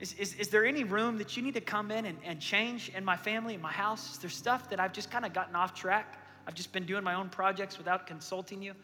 Is, 0.00 0.14
is, 0.14 0.32
is 0.36 0.48
there 0.48 0.64
any 0.64 0.84
room 0.84 1.18
that 1.18 1.36
you 1.36 1.42
need 1.42 1.52
to 1.52 1.60
come 1.60 1.90
in 1.90 2.06
and, 2.06 2.16
and 2.24 2.40
change 2.40 2.90
in 2.96 3.04
my 3.04 3.18
family, 3.18 3.52
in 3.52 3.60
my 3.60 3.70
house? 3.72 4.12
Is 4.12 4.18
there 4.18 4.30
stuff 4.30 4.70
that 4.70 4.80
I've 4.80 4.94
just 4.94 5.10
kind 5.10 5.26
of 5.26 5.34
gotten 5.34 5.54
off 5.54 5.74
track? 5.74 6.20
I've 6.46 6.54
just 6.54 6.72
been 6.72 6.86
doing 6.86 7.04
my 7.04 7.14
own 7.14 7.28
projects 7.28 7.78
without 7.78 8.06
consulting 8.06 8.62
you. 8.62 8.74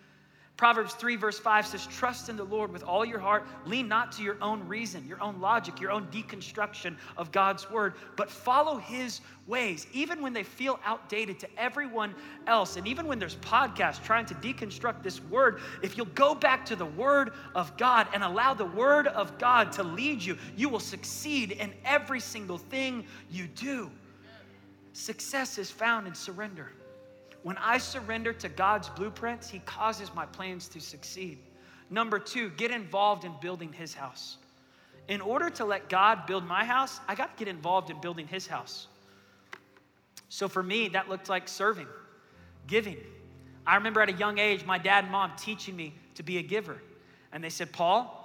Proverbs 0.57 0.95
3, 0.95 1.17
verse 1.17 1.39
5 1.39 1.67
says, 1.67 1.87
Trust 1.87 2.29
in 2.29 2.37
the 2.37 2.45
Lord 2.45 2.73
with 2.73 2.85
all 2.85 3.05
your 3.05 3.19
heart. 3.19 3.47
Lean 3.67 3.89
not 3.89 4.13
to 4.13 4.23
your 4.23 4.37
own 4.41 4.67
reason, 4.69 5.05
your 5.09 5.21
own 5.21 5.41
logic, 5.41 5.81
your 5.81 5.91
own 5.91 6.07
deconstruction 6.13 6.95
of 7.17 7.33
God's 7.33 7.69
word, 7.71 7.95
but 8.17 8.31
follow 8.31 8.77
his 8.77 9.23
ways, 9.47 9.87
even 9.93 10.23
when 10.23 10.33
they 10.33 10.45
feel 10.45 10.79
outdated 10.85 11.41
to 11.41 11.49
everyone 11.59 12.15
else. 12.47 12.77
And 12.77 12.87
even 12.87 13.07
when 13.07 13.19
there's 13.19 13.37
podcasts 13.37 14.03
trying 14.05 14.27
to 14.27 14.35
deconstruct 14.35 15.03
this 15.03 15.21
word, 15.23 15.61
if 15.83 15.97
you'll 15.97 16.07
go 16.07 16.35
back 16.35 16.65
to 16.67 16.77
the 16.77 16.87
word 16.87 17.33
of 17.55 17.77
God 17.77 18.07
and 18.15 18.23
allow 18.23 18.55
the 18.55 18.67
word 18.67 19.09
of 19.09 19.37
God 19.39 19.73
to 19.73 19.83
lead 19.83 20.23
you, 20.23 20.37
you 20.57 20.69
will 20.69 20.81
succeed 20.81 21.53
in 21.53 21.73
every 21.85 22.21
single 22.21 22.59
thing 22.59 23.05
you 23.31 23.47
do. 23.49 23.91
Success 24.93 25.59
is 25.59 25.71
found 25.71 26.07
in 26.07 26.15
surrender. 26.15 26.71
When 27.43 27.57
I 27.59 27.79
surrender 27.79 28.33
to 28.35 28.49
God's 28.49 28.89
blueprints, 28.89 29.49
He 29.49 29.59
causes 29.61 30.11
my 30.15 30.27
plans 30.27 30.69
to 30.69 30.81
succeed. 30.81 31.39
Number 31.91 32.19
two, 32.19 32.51
get 32.51 32.71
involved 32.71 33.25
in 33.25 33.33
building 33.41 33.73
His 33.73 33.95
house. 33.95 34.37
In 35.09 35.21
order 35.21 35.51
to 35.51 35.65
let 35.65 35.89
God 35.89 36.27
build 36.27 36.45
my 36.45 36.65
house, 36.65 37.01
I 37.09 37.15
got 37.15 37.37
to 37.37 37.45
get 37.45 37.53
involved 37.53 37.91
in 37.91 38.01
building 38.01 38.27
His 38.27 38.47
house. 38.47 38.87
So 40.29 40.49
for 40.49 40.63
me, 40.63 40.89
that 40.89 41.09
looked 41.09 41.29
like 41.29 41.49
serving, 41.49 41.89
giving. 42.67 42.99
I 43.67 43.77
remember 43.77 44.01
at 44.01 44.09
a 44.09 44.15
young 44.15 44.39
age, 44.39 44.65
my 44.65 44.79
dad 44.79 45.05
and 45.05 45.13
mom 45.13 45.33
teaching 45.37 45.77
me 45.77 45.95
to 46.15 46.23
be 46.23 46.39
a 46.39 46.43
giver. 46.43 46.81
And 47.33 47.43
they 47.43 47.51
said, 47.51 47.73
Paul, 47.73 48.22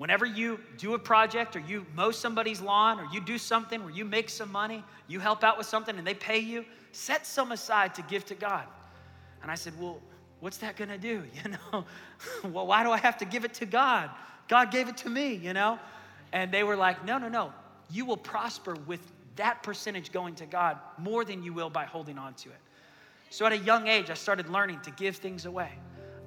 whenever 0.00 0.24
you 0.24 0.58
do 0.78 0.94
a 0.94 0.98
project 0.98 1.54
or 1.54 1.58
you 1.58 1.84
mow 1.94 2.10
somebody's 2.10 2.62
lawn 2.62 2.98
or 2.98 3.06
you 3.12 3.20
do 3.20 3.36
something 3.36 3.84
where 3.84 3.92
you 3.92 4.02
make 4.02 4.30
some 4.30 4.50
money, 4.50 4.82
you 5.08 5.20
help 5.20 5.44
out 5.44 5.58
with 5.58 5.66
something 5.66 5.98
and 5.98 6.06
they 6.06 6.14
pay 6.14 6.38
you, 6.38 6.64
set 6.92 7.26
some 7.26 7.52
aside 7.52 7.94
to 7.94 8.00
give 8.04 8.24
to 8.24 8.34
God. 8.34 8.64
And 9.42 9.50
I 9.50 9.56
said, 9.56 9.78
Well, 9.78 10.00
what's 10.40 10.56
that 10.56 10.74
gonna 10.76 10.96
do? 10.96 11.22
You 11.44 11.50
know, 11.50 11.84
well, 12.50 12.66
why 12.66 12.82
do 12.82 12.90
I 12.90 12.96
have 12.96 13.18
to 13.18 13.26
give 13.26 13.44
it 13.44 13.52
to 13.54 13.66
God? 13.66 14.08
God 14.48 14.70
gave 14.70 14.88
it 14.88 14.96
to 14.98 15.10
me, 15.10 15.34
you 15.34 15.52
know? 15.52 15.78
And 16.32 16.50
they 16.50 16.62
were 16.62 16.76
like, 16.76 17.04
No, 17.04 17.18
no, 17.18 17.28
no. 17.28 17.52
You 17.90 18.06
will 18.06 18.16
prosper 18.16 18.76
with 18.86 19.00
that 19.36 19.62
percentage 19.62 20.12
going 20.12 20.34
to 20.36 20.46
God 20.46 20.78
more 20.96 21.26
than 21.26 21.42
you 21.42 21.52
will 21.52 21.68
by 21.68 21.84
holding 21.84 22.16
on 22.16 22.32
to 22.36 22.48
it. 22.48 22.60
So 23.28 23.44
at 23.44 23.52
a 23.52 23.58
young 23.58 23.86
age, 23.86 24.08
I 24.08 24.14
started 24.14 24.48
learning 24.48 24.80
to 24.84 24.90
give 24.92 25.16
things 25.16 25.44
away 25.44 25.72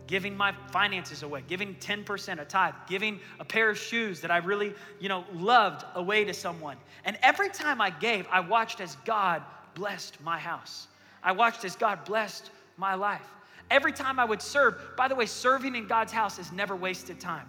giving 0.08 0.36
my 0.36 0.54
finances 0.72 1.24
away, 1.24 1.44
giving 1.48 1.76
10% 1.76 2.42
a 2.42 2.46
tithe, 2.46 2.74
giving 2.88 3.20
a 3.40 3.46
pair 3.46 3.70
of 3.70 3.78
shoes 3.78 4.22
that 4.22 4.32
I 4.32 4.38
really, 4.38 4.74
you 5.00 5.10
know, 5.10 5.24
loved 5.34 5.86
away 5.96 6.26
to 6.26 6.34
someone. 6.34 6.78
And 7.06 7.18
every 7.22 7.50
time 7.50 7.82
I 7.82 7.90
gave, 7.90 8.28
I 8.30 8.40
watched 8.40 8.82
as 8.82 8.96
God 9.06 9.42
blessed 9.76 10.22
my 10.22 10.38
house. 10.38 10.88
I 11.24 11.32
watched 11.32 11.64
as 11.66 11.76
God 11.76 12.04
blessed 12.06 12.52
my 12.78 12.96
life. 12.96 13.28
Every 13.72 13.94
time 13.94 14.20
I 14.20 14.26
would 14.26 14.42
serve, 14.42 14.76
by 14.98 15.08
the 15.08 15.16
way, 15.16 15.26
serving 15.26 15.76
in 15.76 15.88
God's 15.88 16.12
house 16.12 16.38
is 16.38 16.52
never 16.52 16.76
wasted 16.76 17.20
time. 17.20 17.48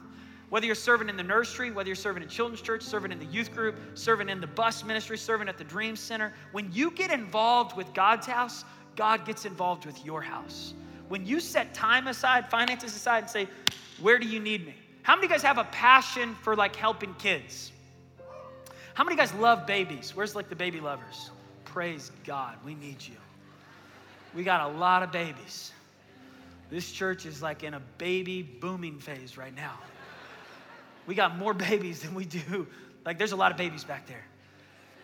Whether 0.51 0.67
you're 0.67 0.75
serving 0.77 1.09
in 1.09 1.17
the 1.17 1.23
nursery, 1.23 1.73
whether 1.73 1.89
you're 1.89 1.97
serving 1.97 2.23
in 2.23 2.29
children's 2.29 2.63
church, 2.63 2.83
serving 2.83 3.11
in 3.11 3.19
the 3.19 3.25
youth 3.27 3.53
group, 3.53 3.77
serving 3.95 4.29
in 4.29 4.41
the 4.41 4.47
bus 4.47 4.85
ministry, 4.85 5.19
serving 5.19 5.49
at 5.49 5.59
the 5.59 5.65
Dream 5.65 5.97
Center, 5.97 6.33
when 6.53 6.71
you 6.73 6.93
get 6.93 7.11
involved 7.11 7.77
with 7.77 7.93
God's 7.93 8.27
house, 8.27 8.65
God 8.95 9.27
gets 9.27 9.45
involved 9.45 9.85
with 9.85 10.05
your 10.05 10.23
house. 10.23 10.75
When 11.09 11.27
you 11.27 11.41
set 11.41 11.75
time 11.75 12.09
aside, 12.09 12.51
finances 12.51 12.95
aside, 12.97 13.25
and 13.25 13.31
say, 13.31 13.49
Where 14.01 14.19
do 14.19 14.27
you 14.27 14.41
need 14.41 14.67
me? 14.67 14.75
How 15.03 15.15
many 15.15 15.27
of 15.27 15.31
you 15.31 15.35
guys 15.37 15.43
have 15.43 15.59
a 15.59 15.65
passion 15.65 16.35
for 16.43 16.57
like 16.57 16.75
helping 16.75 17.15
kids? 17.15 17.73
How 18.95 19.05
many 19.05 19.15
of 19.15 19.21
you 19.21 19.27
guys 19.27 19.41
love 19.41 19.67
babies? 19.67 20.15
Where's 20.15 20.35
like 20.35 20.49
the 20.49 20.57
baby 20.57 20.81
lovers? 20.81 21.31
Praise 21.65 22.11
God, 22.25 22.57
we 22.65 22.75
need 22.75 22.97
you. 23.07 23.17
We 24.35 24.45
got 24.45 24.71
a 24.71 24.79
lot 24.79 25.03
of 25.03 25.13
babies. 25.13 25.73
This 26.71 26.91
church 26.91 27.27
is 27.27 27.43
like 27.43 27.63
in 27.63 27.75
a 27.75 27.81
baby 27.99 28.43
booming 28.43 28.99
phase 28.99 29.37
right 29.37 29.55
now. 29.55 29.79
We 31.07 31.15
got 31.15 31.37
more 31.37 31.55
babies 31.71 32.01
than 32.01 32.15
we 32.15 32.25
do. 32.25 32.67
Like, 33.05 33.19
there's 33.19 33.33
a 33.33 33.37
lot 33.37 33.53
of 33.53 33.59
babies 33.59 33.85
back 33.85 34.07
there. 34.07 34.25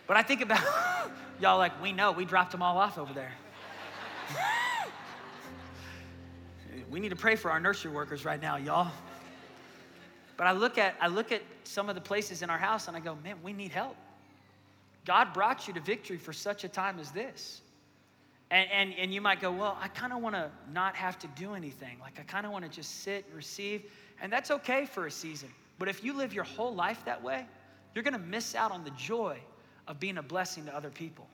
But 0.07 0.17
I 0.17 0.23
think 0.23 0.41
about 0.41 0.63
y'all, 1.39 1.57
like, 1.57 1.79
we 1.81 1.91
know 1.91 2.11
we 2.11 2.25
dropped 2.25 2.51
them 2.51 2.61
all 2.61 2.77
off 2.77 2.97
over 2.97 3.13
there. 3.13 3.33
we 6.91 6.99
need 6.99 7.09
to 7.09 7.15
pray 7.15 7.35
for 7.35 7.49
our 7.49 7.59
nursery 7.59 7.91
workers 7.91 8.25
right 8.25 8.41
now, 8.41 8.57
y'all. 8.57 8.91
But 10.37 10.47
I 10.47 10.51
look 10.51 10.77
at 10.77 10.95
I 10.99 11.07
look 11.07 11.31
at 11.31 11.41
some 11.63 11.87
of 11.87 11.95
the 11.95 12.01
places 12.01 12.41
in 12.41 12.49
our 12.49 12.57
house 12.57 12.87
and 12.87 12.97
I 12.97 12.99
go, 12.99 13.15
man, 13.23 13.37
we 13.43 13.53
need 13.53 13.71
help. 13.71 13.95
God 15.05 15.33
brought 15.33 15.67
you 15.67 15.73
to 15.73 15.79
victory 15.79 16.17
for 16.17 16.33
such 16.33 16.63
a 16.63 16.67
time 16.67 16.99
as 16.99 17.11
this. 17.11 17.61
And, 18.51 18.69
and, 18.69 18.93
and 18.95 19.13
you 19.13 19.21
might 19.21 19.39
go, 19.39 19.51
well, 19.51 19.77
I 19.81 19.87
kind 19.87 20.11
of 20.11 20.21
want 20.21 20.35
to 20.35 20.51
not 20.73 20.95
have 20.95 21.17
to 21.19 21.27
do 21.37 21.53
anything. 21.53 21.97
Like, 22.01 22.19
I 22.19 22.23
kind 22.23 22.45
of 22.45 22.51
want 22.51 22.65
to 22.65 22.69
just 22.69 23.01
sit 23.01 23.25
and 23.27 23.35
receive. 23.35 23.89
And 24.21 24.31
that's 24.31 24.51
okay 24.51 24.85
for 24.85 25.07
a 25.07 25.11
season. 25.11 25.49
But 25.79 25.87
if 25.87 26.03
you 26.03 26.13
live 26.13 26.33
your 26.33 26.43
whole 26.43 26.75
life 26.75 27.03
that 27.05 27.23
way, 27.23 27.45
you're 27.95 28.03
going 28.03 28.13
to 28.13 28.19
miss 28.19 28.53
out 28.53 28.71
on 28.71 28.83
the 28.83 28.91
joy 28.91 29.39
of 29.87 29.99
being 29.99 30.17
a 30.17 30.21
blessing 30.21 30.65
to 30.65 30.75
other 30.75 30.89
people. 30.89 31.27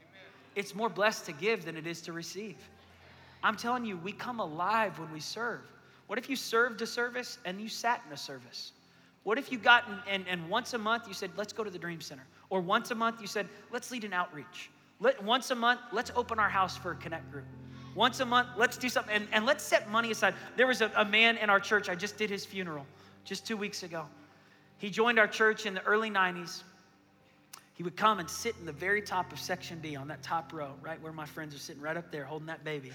It's 0.56 0.76
more 0.76 0.90
blessed 0.90 1.26
to 1.26 1.32
give 1.32 1.66
than 1.66 1.76
it 1.76 1.88
is 1.88 2.02
to 2.04 2.14
receive. 2.14 2.58
I'm 3.44 3.56
telling 3.56 3.86
you, 3.86 3.98
we 3.98 4.12
come 4.12 4.40
alive 4.40 5.00
when 5.00 5.12
we 5.12 5.20
serve. 5.20 5.62
What 6.08 6.18
if 6.18 6.30
you 6.30 6.36
served 6.36 6.82
a 6.82 6.88
service 6.88 7.38
and 7.46 7.60
you 7.60 7.70
sat 7.70 8.02
in 8.08 8.14
a 8.14 8.18
service? 8.18 8.72
What 9.24 9.38
if 9.38 9.52
you 9.52 9.58
got 9.58 9.88
in, 9.88 10.00
and, 10.10 10.26
and 10.28 10.50
once 10.50 10.74
a 10.74 10.78
month 10.78 11.08
you 11.08 11.14
said, 11.14 11.32
let's 11.36 11.52
go 11.52 11.64
to 11.64 11.70
the 11.70 11.78
Dream 11.78 12.00
Center? 12.00 12.24
Or 12.50 12.62
once 12.62 12.92
a 12.92 12.96
month 12.96 13.20
you 13.22 13.28
said, 13.28 13.48
let's 13.72 13.92
lead 13.92 14.06
an 14.06 14.14
outreach. 14.14 14.70
Let, 15.00 15.22
once 15.24 15.52
a 15.52 15.56
month, 15.56 15.82
let's 15.92 16.12
open 16.16 16.40
our 16.40 16.50
house 16.50 16.78
for 16.78 16.92
a 16.92 16.96
connect 16.96 17.30
group. 17.32 17.46
Once 17.94 18.20
a 18.20 18.26
month, 18.26 18.48
let's 18.58 18.78
do 18.78 18.90
something 18.90 19.14
and, 19.14 19.28
and 19.32 19.46
let's 19.46 19.64
set 19.64 19.90
money 19.90 20.12
aside. 20.12 20.34
There 20.56 20.68
was 20.68 20.82
a, 20.82 20.92
a 20.96 21.04
man 21.04 21.38
in 21.38 21.50
our 21.50 21.60
church, 21.60 21.90
I 21.90 21.96
just 21.96 22.18
did 22.18 22.30
his 22.30 22.46
funeral 22.46 22.86
just 23.26 23.46
two 23.46 23.58
weeks 23.58 23.84
ago. 23.84 24.06
He 24.78 24.90
joined 24.90 25.20
our 25.20 25.28
church 25.28 25.66
in 25.66 25.74
the 25.74 25.84
early 25.84 26.10
90s. 26.10 26.64
He 27.74 27.84
would 27.84 27.96
come 27.96 28.20
and 28.20 28.30
sit 28.30 28.56
in 28.60 28.66
the 28.66 28.72
very 28.72 29.02
top 29.02 29.32
of 29.32 29.40
section 29.40 29.80
B 29.80 29.96
on 29.96 30.08
that 30.08 30.24
top 30.24 30.54
row, 30.54 30.74
right 30.82 31.02
where 31.02 31.12
my 31.12 31.26
friends 31.26 31.54
are 31.54 31.60
sitting, 31.60 31.82
right 31.82 31.98
up 31.98 32.12
there 32.12 32.24
holding 32.24 32.48
that 32.48 32.64
baby. 32.64 32.92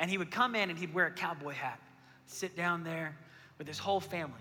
And 0.00 0.10
he 0.10 0.18
would 0.18 0.30
come 0.30 0.56
in 0.56 0.70
and 0.70 0.78
he'd 0.78 0.92
wear 0.92 1.06
a 1.06 1.10
cowboy 1.10 1.52
hat, 1.52 1.78
sit 2.26 2.56
down 2.56 2.82
there 2.82 3.14
with 3.58 3.68
his 3.68 3.78
whole 3.78 4.00
family. 4.00 4.40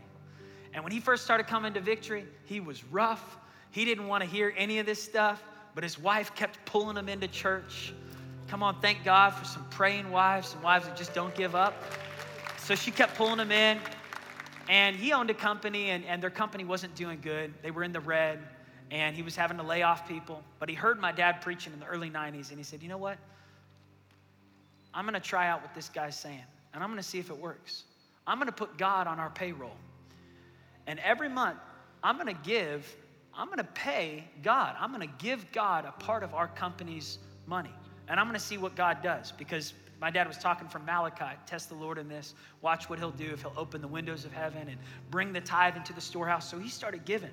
And 0.73 0.83
when 0.83 0.93
he 0.93 1.01
first 1.01 1.25
started 1.25 1.47
coming 1.47 1.73
to 1.73 1.81
Victory, 1.81 2.25
he 2.45 2.61
was 2.61 2.83
rough. 2.85 3.37
He 3.71 3.83
didn't 3.83 4.07
want 4.07 4.23
to 4.23 4.29
hear 4.29 4.53
any 4.55 4.79
of 4.79 4.85
this 4.85 5.03
stuff, 5.03 5.43
but 5.75 5.83
his 5.83 5.99
wife 5.99 6.33
kept 6.33 6.63
pulling 6.65 6.95
him 6.95 7.09
into 7.09 7.27
church. 7.27 7.93
Come 8.47 8.63
on, 8.63 8.79
thank 8.79 9.03
God 9.03 9.31
for 9.31 9.43
some 9.43 9.65
praying 9.69 10.09
wives, 10.09 10.47
some 10.47 10.61
wives 10.61 10.85
that 10.87 10.95
just 10.95 11.13
don't 11.13 11.35
give 11.35 11.55
up. 11.55 11.75
So 12.59 12.73
she 12.73 12.89
kept 12.89 13.15
pulling 13.15 13.39
him 13.39 13.51
in. 13.51 13.79
And 14.69 14.95
he 14.95 15.11
owned 15.11 15.29
a 15.29 15.33
company, 15.33 15.89
and, 15.89 16.05
and 16.05 16.23
their 16.23 16.29
company 16.29 16.63
wasn't 16.63 16.95
doing 16.95 17.19
good. 17.21 17.53
They 17.63 17.71
were 17.71 17.83
in 17.83 17.91
the 17.91 17.99
red, 17.99 18.39
and 18.91 19.15
he 19.15 19.23
was 19.23 19.35
having 19.35 19.57
to 19.57 19.63
lay 19.63 19.81
off 19.81 20.07
people. 20.07 20.41
But 20.59 20.69
he 20.69 20.75
heard 20.75 21.01
my 21.01 21.11
dad 21.11 21.41
preaching 21.41 21.73
in 21.73 21.79
the 21.79 21.87
early 21.87 22.09
90s, 22.09 22.49
and 22.49 22.57
he 22.57 22.63
said, 22.63 22.81
You 22.81 22.87
know 22.87 22.97
what? 22.97 23.17
I'm 24.93 25.05
going 25.05 25.13
to 25.13 25.19
try 25.19 25.47
out 25.47 25.61
what 25.61 25.73
this 25.73 25.89
guy's 25.89 26.17
saying, 26.17 26.43
and 26.73 26.83
I'm 26.83 26.89
going 26.89 27.01
to 27.01 27.07
see 27.07 27.19
if 27.19 27.29
it 27.29 27.37
works. 27.37 27.83
I'm 28.25 28.37
going 28.37 28.47
to 28.47 28.53
put 28.53 28.77
God 28.77 29.07
on 29.07 29.19
our 29.19 29.29
payroll. 29.29 29.75
And 30.87 30.99
every 30.99 31.29
month, 31.29 31.59
I'm 32.03 32.15
going 32.15 32.33
to 32.33 32.41
give, 32.43 32.95
I'm 33.33 33.47
going 33.47 33.57
to 33.57 33.63
pay 33.63 34.23
God. 34.43 34.75
I'm 34.79 34.93
going 34.93 35.07
to 35.07 35.13
give 35.23 35.51
God 35.51 35.85
a 35.85 35.91
part 36.03 36.23
of 36.23 36.33
our 36.33 36.47
company's 36.47 37.19
money. 37.45 37.73
And 38.07 38.19
I'm 38.19 38.25
going 38.27 38.39
to 38.39 38.45
see 38.45 38.57
what 38.57 38.75
God 38.75 39.03
does 39.03 39.31
because 39.31 39.73
my 40.01 40.09
dad 40.09 40.27
was 40.27 40.37
talking 40.37 40.67
from 40.67 40.85
Malachi 40.85 41.37
test 41.45 41.69
the 41.69 41.75
Lord 41.75 41.97
in 41.97 42.07
this, 42.07 42.33
watch 42.61 42.89
what 42.89 42.99
he'll 42.99 43.11
do 43.11 43.31
if 43.31 43.41
he'll 43.41 43.53
open 43.57 43.81
the 43.81 43.87
windows 43.87 44.25
of 44.25 44.31
heaven 44.31 44.67
and 44.69 44.77
bring 45.11 45.33
the 45.33 45.41
tithe 45.41 45.75
into 45.75 45.93
the 45.93 46.01
storehouse. 46.01 46.49
So 46.49 46.57
he 46.57 46.69
started 46.69 47.05
giving. 47.05 47.31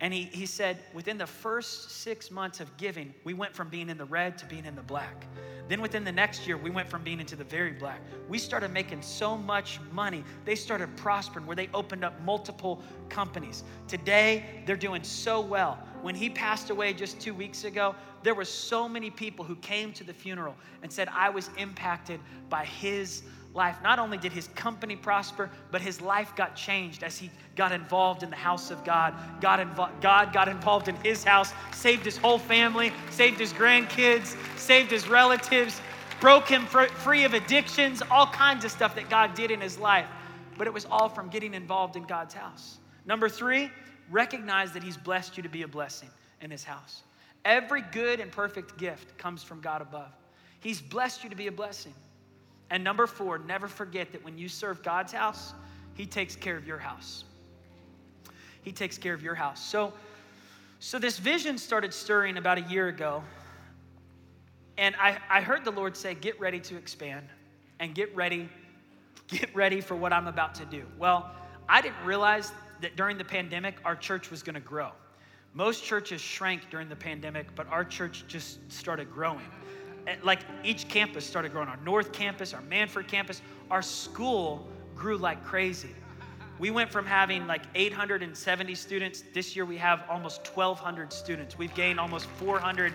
And 0.00 0.12
he, 0.12 0.24
he 0.24 0.46
said, 0.46 0.78
within 0.92 1.18
the 1.18 1.26
first 1.26 1.90
six 1.90 2.30
months 2.30 2.60
of 2.60 2.74
giving, 2.76 3.14
we 3.22 3.34
went 3.34 3.54
from 3.54 3.68
being 3.68 3.88
in 3.88 3.98
the 3.98 4.04
red 4.04 4.38
to 4.38 4.46
being 4.46 4.64
in 4.64 4.74
the 4.74 4.82
black. 4.82 5.26
Then 5.68 5.80
within 5.80 6.04
the 6.04 6.12
next 6.12 6.46
year, 6.46 6.56
we 6.56 6.70
went 6.70 6.88
from 6.88 7.02
being 7.02 7.20
into 7.20 7.36
the 7.36 7.44
very 7.44 7.72
black. 7.72 8.00
We 8.28 8.38
started 8.38 8.70
making 8.70 9.00
so 9.00 9.36
much 9.36 9.80
money. 9.92 10.22
They 10.44 10.54
started 10.54 10.94
prospering 10.96 11.46
where 11.46 11.56
they 11.56 11.70
opened 11.72 12.04
up 12.04 12.20
multiple 12.22 12.82
companies. 13.08 13.64
Today, 13.88 14.62
they're 14.66 14.76
doing 14.76 15.02
so 15.02 15.40
well. 15.40 15.78
When 16.02 16.14
he 16.14 16.28
passed 16.28 16.68
away 16.68 16.92
just 16.92 17.18
two 17.18 17.32
weeks 17.32 17.64
ago, 17.64 17.94
there 18.22 18.34
were 18.34 18.44
so 18.44 18.86
many 18.88 19.10
people 19.10 19.44
who 19.44 19.56
came 19.56 19.92
to 19.94 20.04
the 20.04 20.12
funeral 20.12 20.54
and 20.82 20.92
said, 20.92 21.08
I 21.08 21.30
was 21.30 21.48
impacted 21.56 22.20
by 22.50 22.66
his 22.66 23.22
life. 23.54 23.76
Not 23.82 23.98
only 23.98 24.18
did 24.18 24.32
his 24.32 24.48
company 24.48 24.96
prosper, 24.96 25.48
but 25.70 25.80
his 25.80 26.00
life 26.00 26.34
got 26.36 26.56
changed 26.56 27.02
as 27.02 27.16
he 27.16 27.30
got 27.56 27.72
involved 27.72 28.22
in 28.22 28.30
the 28.30 28.36
house 28.36 28.70
of 28.70 28.84
God. 28.84 29.14
God, 29.40 29.60
invo- 29.60 30.00
God 30.00 30.32
got 30.32 30.48
involved 30.48 30.88
in 30.88 30.96
his 30.96 31.22
house, 31.22 31.52
saved 31.72 32.04
his 32.04 32.16
whole 32.16 32.38
family, 32.38 32.92
saved 33.10 33.38
his 33.38 33.52
grandkids, 33.52 34.36
saved 34.58 34.90
his 34.90 35.08
relatives, 35.08 35.80
broke 36.20 36.48
him 36.48 36.66
fr- 36.66 36.84
free 36.84 37.24
of 37.24 37.32
addictions, 37.32 38.02
all 38.10 38.26
kinds 38.26 38.64
of 38.64 38.70
stuff 38.70 38.94
that 38.96 39.08
God 39.08 39.34
did 39.34 39.50
in 39.50 39.60
his 39.60 39.78
life. 39.78 40.06
But 40.58 40.66
it 40.66 40.72
was 40.72 40.86
all 40.86 41.08
from 41.08 41.28
getting 41.28 41.54
involved 41.54 41.96
in 41.96 42.04
God's 42.04 42.34
house. 42.34 42.78
Number 43.06 43.28
three, 43.28 43.70
recognize 44.10 44.72
that 44.72 44.82
he's 44.82 44.96
blessed 44.96 45.36
you 45.36 45.42
to 45.42 45.48
be 45.48 45.62
a 45.62 45.68
blessing 45.68 46.10
in 46.40 46.50
his 46.50 46.64
house. 46.64 47.02
Every 47.44 47.82
good 47.92 48.20
and 48.20 48.32
perfect 48.32 48.78
gift 48.78 49.16
comes 49.18 49.42
from 49.42 49.60
God 49.60 49.82
above. 49.82 50.10
He's 50.60 50.80
blessed 50.80 51.22
you 51.22 51.30
to 51.30 51.36
be 51.36 51.46
a 51.46 51.52
blessing. 51.52 51.92
And 52.74 52.82
number 52.82 53.06
four, 53.06 53.38
never 53.38 53.68
forget 53.68 54.10
that 54.10 54.24
when 54.24 54.36
you 54.36 54.48
serve 54.48 54.82
God's 54.82 55.12
house, 55.12 55.54
He 55.94 56.06
takes 56.06 56.34
care 56.34 56.56
of 56.56 56.66
your 56.66 56.76
house. 56.76 57.22
He 58.62 58.72
takes 58.72 58.98
care 58.98 59.14
of 59.14 59.22
your 59.22 59.36
house. 59.36 59.64
So, 59.64 59.92
so 60.80 60.98
this 60.98 61.20
vision 61.20 61.56
started 61.56 61.94
stirring 61.94 62.36
about 62.36 62.58
a 62.58 62.62
year 62.62 62.88
ago. 62.88 63.22
And 64.76 64.96
I, 64.96 65.18
I 65.30 65.40
heard 65.40 65.64
the 65.64 65.70
Lord 65.70 65.96
say, 65.96 66.14
Get 66.14 66.40
ready 66.40 66.58
to 66.58 66.76
expand 66.76 67.28
and 67.78 67.94
get 67.94 68.12
ready, 68.16 68.48
get 69.28 69.54
ready 69.54 69.80
for 69.80 69.94
what 69.94 70.12
I'm 70.12 70.26
about 70.26 70.56
to 70.56 70.64
do. 70.64 70.82
Well, 70.98 71.30
I 71.68 71.80
didn't 71.80 72.04
realize 72.04 72.50
that 72.80 72.96
during 72.96 73.18
the 73.18 73.24
pandemic, 73.24 73.76
our 73.84 73.94
church 73.94 74.32
was 74.32 74.42
going 74.42 74.54
to 74.54 74.60
grow. 74.60 74.90
Most 75.52 75.84
churches 75.84 76.20
shrank 76.20 76.70
during 76.72 76.88
the 76.88 76.96
pandemic, 76.96 77.54
but 77.54 77.68
our 77.68 77.84
church 77.84 78.24
just 78.26 78.58
started 78.72 79.12
growing. 79.12 79.46
Eh, 80.06 80.16
like 80.22 80.40
each 80.62 80.88
campus 80.88 81.24
started 81.24 81.52
growing. 81.52 81.68
Our 81.68 81.78
North 81.78 82.12
Campus, 82.12 82.52
our 82.52 82.60
Mannford 82.62 83.08
campus, 83.08 83.42
our 83.70 83.82
school 83.82 84.66
grew 84.94 85.16
like 85.16 85.42
crazy. 85.44 85.94
We 86.58 86.70
went 86.70 86.90
from 86.90 87.04
having 87.04 87.46
like 87.46 87.62
870 87.74 88.74
students. 88.74 89.24
This 89.32 89.56
year 89.56 89.64
we 89.64 89.76
have 89.78 90.04
almost 90.08 90.46
1,200 90.46 91.12
students. 91.12 91.58
We've 91.58 91.74
gained 91.74 91.98
almost 91.98 92.26
400 92.26 92.92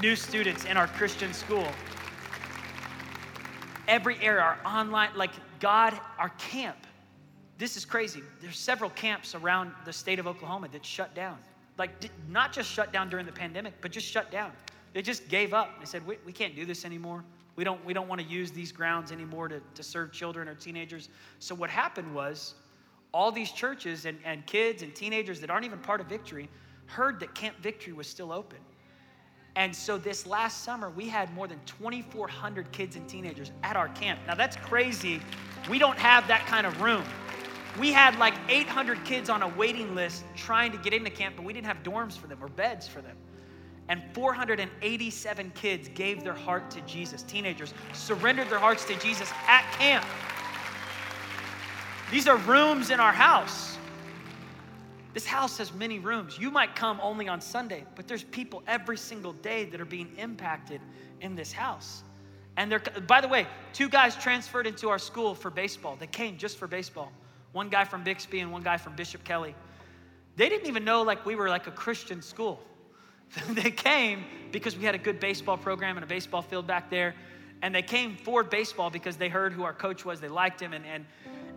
new 0.00 0.16
students 0.16 0.64
in 0.64 0.76
our 0.76 0.86
Christian 0.86 1.32
school. 1.32 1.66
Every 3.88 4.16
area, 4.20 4.40
our 4.40 4.58
online, 4.64 5.10
like 5.16 5.32
God, 5.60 5.98
our 6.18 6.30
camp. 6.30 6.78
This 7.58 7.76
is 7.76 7.84
crazy. 7.84 8.22
There's 8.40 8.58
several 8.58 8.90
camps 8.90 9.34
around 9.34 9.72
the 9.84 9.92
state 9.92 10.18
of 10.18 10.26
Oklahoma 10.26 10.68
that 10.72 10.84
shut 10.84 11.14
down. 11.14 11.38
Like, 11.78 11.90
not 12.28 12.52
just 12.52 12.70
shut 12.70 12.92
down 12.92 13.10
during 13.10 13.26
the 13.26 13.32
pandemic, 13.32 13.74
but 13.80 13.90
just 13.90 14.06
shut 14.06 14.30
down. 14.30 14.52
They 14.92 15.02
just 15.02 15.28
gave 15.28 15.54
up. 15.54 15.78
They 15.80 15.86
said, 15.86 16.06
we, 16.06 16.18
we 16.26 16.32
can't 16.32 16.54
do 16.54 16.66
this 16.66 16.84
anymore. 16.84 17.24
We 17.56 17.64
don't, 17.64 17.84
we 17.84 17.92
don't 17.92 18.08
want 18.08 18.20
to 18.20 18.26
use 18.26 18.50
these 18.50 18.72
grounds 18.72 19.12
anymore 19.12 19.48
to, 19.48 19.60
to 19.74 19.82
serve 19.82 20.12
children 20.12 20.48
or 20.48 20.54
teenagers. 20.54 21.08
So, 21.38 21.54
what 21.54 21.70
happened 21.70 22.14
was, 22.14 22.54
all 23.12 23.30
these 23.30 23.52
churches 23.52 24.06
and, 24.06 24.18
and 24.24 24.44
kids 24.46 24.82
and 24.82 24.94
teenagers 24.94 25.40
that 25.40 25.50
aren't 25.50 25.64
even 25.64 25.78
part 25.78 26.00
of 26.00 26.06
Victory 26.06 26.48
heard 26.86 27.20
that 27.20 27.34
Camp 27.34 27.56
Victory 27.60 27.92
was 27.92 28.06
still 28.06 28.32
open. 28.32 28.58
And 29.54 29.74
so 29.74 29.98
this 29.98 30.26
last 30.26 30.64
summer, 30.64 30.88
we 30.88 31.08
had 31.08 31.32
more 31.34 31.46
than 31.46 31.60
2,400 31.66 32.72
kids 32.72 32.96
and 32.96 33.06
teenagers 33.06 33.52
at 33.62 33.76
our 33.76 33.88
camp. 33.90 34.18
Now 34.26 34.34
that's 34.34 34.56
crazy. 34.56 35.20
We 35.68 35.78
don't 35.78 35.98
have 35.98 36.26
that 36.28 36.46
kind 36.46 36.66
of 36.66 36.80
room. 36.80 37.04
We 37.78 37.92
had 37.92 38.18
like 38.18 38.34
800 38.48 39.04
kids 39.04 39.28
on 39.28 39.42
a 39.42 39.48
waiting 39.48 39.94
list 39.94 40.24
trying 40.36 40.72
to 40.72 40.78
get 40.78 40.94
into 40.94 41.10
camp, 41.10 41.36
but 41.36 41.44
we 41.44 41.52
didn't 41.52 41.66
have 41.66 41.82
dorms 41.82 42.16
for 42.16 42.26
them 42.26 42.38
or 42.40 42.48
beds 42.48 42.88
for 42.88 43.02
them. 43.02 43.16
And 43.88 44.02
487 44.12 45.52
kids 45.54 45.88
gave 45.88 46.22
their 46.22 46.34
heart 46.34 46.70
to 46.70 46.80
Jesus. 46.82 47.22
Teenagers 47.22 47.74
surrendered 47.92 48.48
their 48.48 48.58
hearts 48.58 48.84
to 48.86 48.98
Jesus 48.98 49.30
at 49.48 49.70
camp. 49.72 50.04
These 52.10 52.28
are 52.28 52.36
rooms 52.38 52.90
in 52.90 53.00
our 53.00 53.12
house. 53.12 53.76
This 55.14 55.26
house 55.26 55.58
has 55.58 55.74
many 55.74 55.98
rooms. 55.98 56.38
You 56.38 56.50
might 56.50 56.74
come 56.74 56.98
only 57.02 57.28
on 57.28 57.40
Sunday, 57.40 57.84
but 57.96 58.08
there's 58.08 58.24
people 58.24 58.62
every 58.66 58.96
single 58.96 59.32
day 59.34 59.64
that 59.66 59.80
are 59.80 59.86
being 59.86 60.10
impacted 60.16 60.80
in 61.20 61.34
this 61.34 61.52
house. 61.52 62.02
And 62.56 62.70
they're, 62.70 62.82
by 63.06 63.20
the 63.20 63.28
way, 63.28 63.46
two 63.72 63.88
guys 63.88 64.14
transferred 64.16 64.66
into 64.66 64.88
our 64.88 64.98
school 64.98 65.34
for 65.34 65.50
baseball. 65.50 65.96
They 65.98 66.06
came 66.06 66.36
just 66.38 66.58
for 66.58 66.66
baseball. 66.66 67.12
One 67.52 67.68
guy 67.68 67.84
from 67.84 68.04
Bixby 68.04 68.40
and 68.40 68.52
one 68.52 68.62
guy 68.62 68.76
from 68.78 68.94
Bishop 68.94 69.24
Kelley. 69.24 69.54
They 70.36 70.48
didn't 70.48 70.66
even 70.66 70.84
know 70.84 71.02
like 71.02 71.26
we 71.26 71.34
were 71.34 71.48
like 71.48 71.66
a 71.66 71.70
Christian 71.70 72.22
school. 72.22 72.62
they 73.50 73.70
came 73.70 74.24
because 74.50 74.76
we 74.76 74.84
had 74.84 74.94
a 74.94 74.98
good 74.98 75.20
baseball 75.20 75.56
program 75.56 75.96
and 75.96 76.04
a 76.04 76.08
baseball 76.08 76.42
field 76.42 76.66
back 76.66 76.90
there. 76.90 77.14
And 77.62 77.74
they 77.74 77.82
came 77.82 78.16
for 78.16 78.42
baseball 78.42 78.90
because 78.90 79.16
they 79.16 79.28
heard 79.28 79.52
who 79.52 79.62
our 79.62 79.72
coach 79.72 80.04
was. 80.04 80.20
They 80.20 80.28
liked 80.28 80.60
him. 80.60 80.72
And, 80.72 80.84
and 80.84 81.06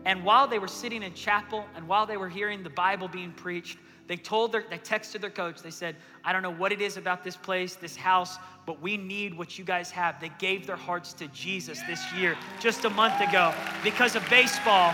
and 0.05 0.23
while 0.23 0.47
they 0.47 0.59
were 0.59 0.67
sitting 0.67 1.01
in 1.01 1.13
chapel 1.15 1.65
and 1.75 1.87
while 1.87 2.05
they 2.05 2.15
were 2.15 2.29
hearing 2.29 2.61
the 2.61 2.69
Bible 2.69 3.07
being 3.07 3.31
preached, 3.31 3.79
they 4.07 4.17
told 4.17 4.51
their, 4.51 4.63
they 4.69 4.77
texted 4.77 5.19
their 5.19 5.31
coach. 5.31 5.63
They 5.63 5.71
said, 5.71 5.95
I 6.23 6.31
don't 6.31 6.43
know 6.43 6.53
what 6.53 6.71
it 6.71 6.79
is 6.79 6.95
about 6.95 7.23
this 7.23 7.35
place, 7.35 7.73
this 7.73 7.95
house, 7.95 8.37
but 8.67 8.79
we 8.79 8.97
need 8.97 9.35
what 9.35 9.57
you 9.57 9.65
guys 9.65 9.89
have. 9.89 10.21
They 10.21 10.31
gave 10.37 10.67
their 10.67 10.75
hearts 10.75 11.11
to 11.13 11.27
Jesus 11.29 11.81
this 11.87 12.13
year, 12.13 12.37
just 12.59 12.85
a 12.85 12.89
month 12.91 13.19
ago, 13.19 13.51
because 13.83 14.15
of 14.15 14.23
baseball. 14.29 14.93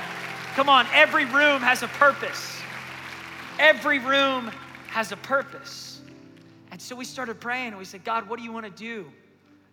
Come 0.56 0.70
on, 0.70 0.88
every 0.94 1.26
room 1.26 1.62
has 1.62 1.84
a 1.84 1.90
purpose. 1.90 2.58
Every 3.60 4.00
room 4.00 4.50
has 4.88 5.12
a 5.12 5.18
purpose. 5.18 5.91
And 6.82 6.88
so 6.88 6.96
we 6.96 7.06
started 7.06 7.40
praying 7.40 7.68
and 7.68 7.78
we 7.78 7.86
said, 7.86 8.04
God, 8.04 8.28
what 8.28 8.40
do 8.40 8.44
you 8.44 8.52
want 8.52 8.66
to 8.66 8.72
do? 8.72 9.06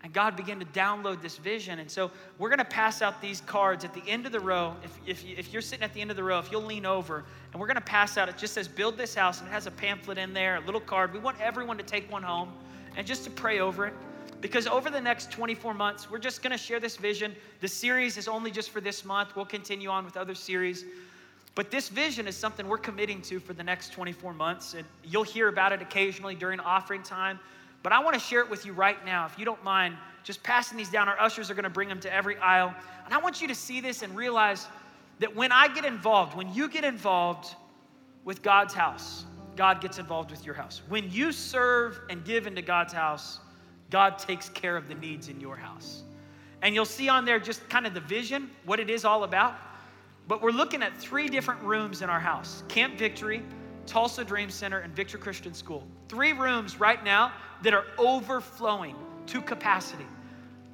And 0.05 0.13
God 0.13 0.37
began 0.37 0.61
to 0.61 0.67
download 0.67 1.23
this 1.23 1.39
vision. 1.39 1.79
And 1.79 1.91
so 1.91 2.11
we're 2.39 2.51
going 2.51 2.59
to 2.59 2.67
pass 2.67 3.01
out 3.01 3.23
these 3.23 3.41
cards 3.41 3.83
at 3.83 3.95
the 3.95 4.03
end 4.07 4.27
of 4.27 4.33
the 4.33 4.41
row. 4.41 4.75
If, 4.85 4.99
if, 5.07 5.25
if 5.25 5.51
you're 5.51 5.63
sitting 5.63 5.83
at 5.83 5.95
the 5.95 6.03
end 6.03 6.11
of 6.11 6.19
the 6.19 6.23
row, 6.23 6.39
if 6.39 6.53
you'll 6.53 6.67
lean 6.67 6.85
over, 6.85 7.25
and 7.51 7.59
we're 7.59 7.67
going 7.67 7.77
to 7.77 7.81
pass 7.81 8.19
out, 8.19 8.29
it 8.29 8.37
just 8.37 8.53
says, 8.53 8.69
Build 8.69 8.99
this 8.99 9.15
house. 9.15 9.41
And 9.41 9.49
it 9.49 9.53
has 9.53 9.67
a 9.67 9.71
pamphlet 9.71 10.19
in 10.19 10.35
there, 10.35 10.57
a 10.57 10.61
little 10.61 10.83
card. 10.83 11.15
We 11.15 11.19
want 11.19 11.41
everyone 11.41 11.79
to 11.79 11.83
take 11.83 12.13
one 12.13 12.23
home 12.23 12.53
and 12.95 13.07
just 13.07 13.25
to 13.25 13.31
pray 13.31 13.61
over 13.61 13.87
it. 13.87 13.95
Because 14.43 14.67
over 14.67 14.91
the 14.91 15.01
next 15.01 15.33
24 15.33 15.73
months, 15.73 16.11
we're 16.11 16.19
just 16.19 16.43
going 16.43 16.53
to 16.53 16.59
share 16.59 16.79
this 16.79 16.99
vision. 16.99 17.35
The 17.63 17.69
series 17.69 18.19
is 18.19 18.29
only 18.29 18.51
just 18.51 18.69
for 18.69 18.83
this 18.83 19.03
month. 19.03 19.35
We'll 19.35 19.47
continue 19.47 19.89
on 19.89 20.05
with 20.05 20.19
other 20.19 20.35
series. 20.35 20.85
But 21.59 21.73
this 21.73 21.89
vision 21.89 22.29
is 22.29 22.37
something 22.37 22.69
we're 22.69 22.79
committing 22.79 23.21
to 23.23 23.41
for 23.41 23.53
the 23.53 23.65
next 23.65 23.93
24 23.93 24.33
months. 24.33 24.75
And 24.75 24.87
you'll 25.03 25.25
hear 25.25 25.49
about 25.49 25.73
it 25.73 25.83
occasionally 25.83 26.37
during 26.37 26.61
offering 26.61 27.03
time. 27.03 27.41
But 27.83 27.93
I 27.93 27.99
want 27.99 28.15
to 28.15 28.21
share 28.21 28.39
it 28.43 28.49
with 28.49 28.65
you 28.65 28.73
right 28.73 29.05
now. 29.05 29.27
If 29.27 29.37
you 29.41 29.45
don't 29.45 29.65
mind, 29.65 29.97
just 30.23 30.41
passing 30.45 30.79
these 30.79 30.89
down. 30.89 31.09
Our 31.09 31.19
ushers 31.21 31.51
are 31.51 31.55
going 31.55 31.65
to 31.65 31.69
bring 31.69 31.89
them 31.89 31.99
to 31.99 32.15
every 32.15 32.37
aisle. 32.37 32.73
And 33.05 33.13
I 33.13 33.19
want 33.19 33.43
you 33.43 33.49
to 33.49 33.57
see 33.57 33.81
this 33.81 34.03
and 34.03 34.15
realize 34.15 34.69
that 35.19 35.35
when 35.35 35.51
I 35.51 35.67
get 35.67 35.85
involved, 35.85 36.37
when 36.37 36.55
you 36.55 36.69
get 36.69 36.85
involved 36.85 37.57
with 38.23 38.41
God's 38.41 38.73
house, 38.73 39.25
God 39.57 39.81
gets 39.81 39.99
involved 39.99 40.31
with 40.31 40.47
your 40.47 40.55
house. 40.55 40.83
When 40.89 41.11
you 41.11 41.33
serve 41.33 41.99
and 42.09 42.25
give 42.25 42.47
into 42.47 42.63
God's 42.63 42.93
house, 42.93 43.41
God 43.91 44.17
takes 44.17 44.49
care 44.49 44.77
of 44.77 44.87
the 44.87 44.95
needs 44.95 45.29
in 45.29 45.41
your 45.41 45.57
house. 45.57 46.05
And 46.63 46.73
you'll 46.73 46.85
see 46.85 47.09
on 47.09 47.25
there 47.25 47.41
just 47.41 47.69
kind 47.69 47.85
of 47.85 47.95
the 47.95 48.01
vision, 48.01 48.49
what 48.65 48.79
it 48.79 48.89
is 48.91 49.05
all 49.05 49.25
about. 49.25 49.57
But 50.29 50.43
we're 50.43 50.51
looking 50.51 50.83
at 50.83 50.95
three 50.99 51.27
different 51.27 51.63
rooms 51.63 52.03
in 52.03 52.11
our 52.11 52.21
house 52.21 52.63
Camp 52.69 52.99
Victory, 52.99 53.43
Tulsa 53.87 54.23
Dream 54.23 54.51
Center, 54.51 54.81
and 54.81 54.95
Victory 54.95 55.19
Christian 55.19 55.55
School. 55.55 55.83
Three 56.09 56.35
rooms 56.35 56.79
right 56.79 57.03
now 57.03 57.33
that 57.63 57.73
are 57.73 57.87
overflowing 57.97 58.95
to 59.27 59.41
capacity. 59.41 60.07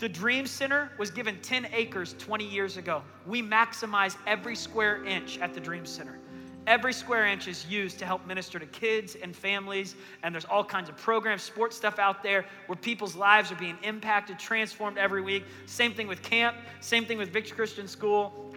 The 0.00 0.08
Dream 0.08 0.46
Center 0.46 0.90
was 0.98 1.12
given 1.12 1.40
10 1.40 1.68
acres 1.72 2.16
20 2.18 2.44
years 2.44 2.76
ago. 2.76 3.02
We 3.26 3.42
maximize 3.42 4.16
every 4.26 4.56
square 4.56 5.04
inch 5.04 5.38
at 5.38 5.54
the 5.54 5.60
Dream 5.60 5.86
Center. 5.86 6.18
Every 6.66 6.92
square 6.92 7.26
inch 7.26 7.46
is 7.46 7.66
used 7.68 7.98
to 8.00 8.06
help 8.06 8.26
minister 8.26 8.58
to 8.58 8.66
kids 8.66 9.16
and 9.22 9.36
families, 9.36 9.94
and 10.22 10.34
there's 10.34 10.46
all 10.46 10.64
kinds 10.64 10.88
of 10.88 10.96
programs, 10.96 11.42
sports 11.42 11.76
stuff 11.76 11.98
out 11.98 12.22
there 12.22 12.46
where 12.66 12.76
people's 12.76 13.14
lives 13.14 13.52
are 13.52 13.56
being 13.56 13.76
impacted, 13.82 14.38
transformed 14.38 14.98
every 14.98 15.20
week. 15.20 15.44
Same 15.66 15.92
thing 15.92 16.08
with 16.08 16.22
camp, 16.22 16.56
same 16.80 17.04
thing 17.04 17.18
with 17.18 17.28
Victory 17.28 17.54
Christian 17.54 17.86
School. 17.86 18.53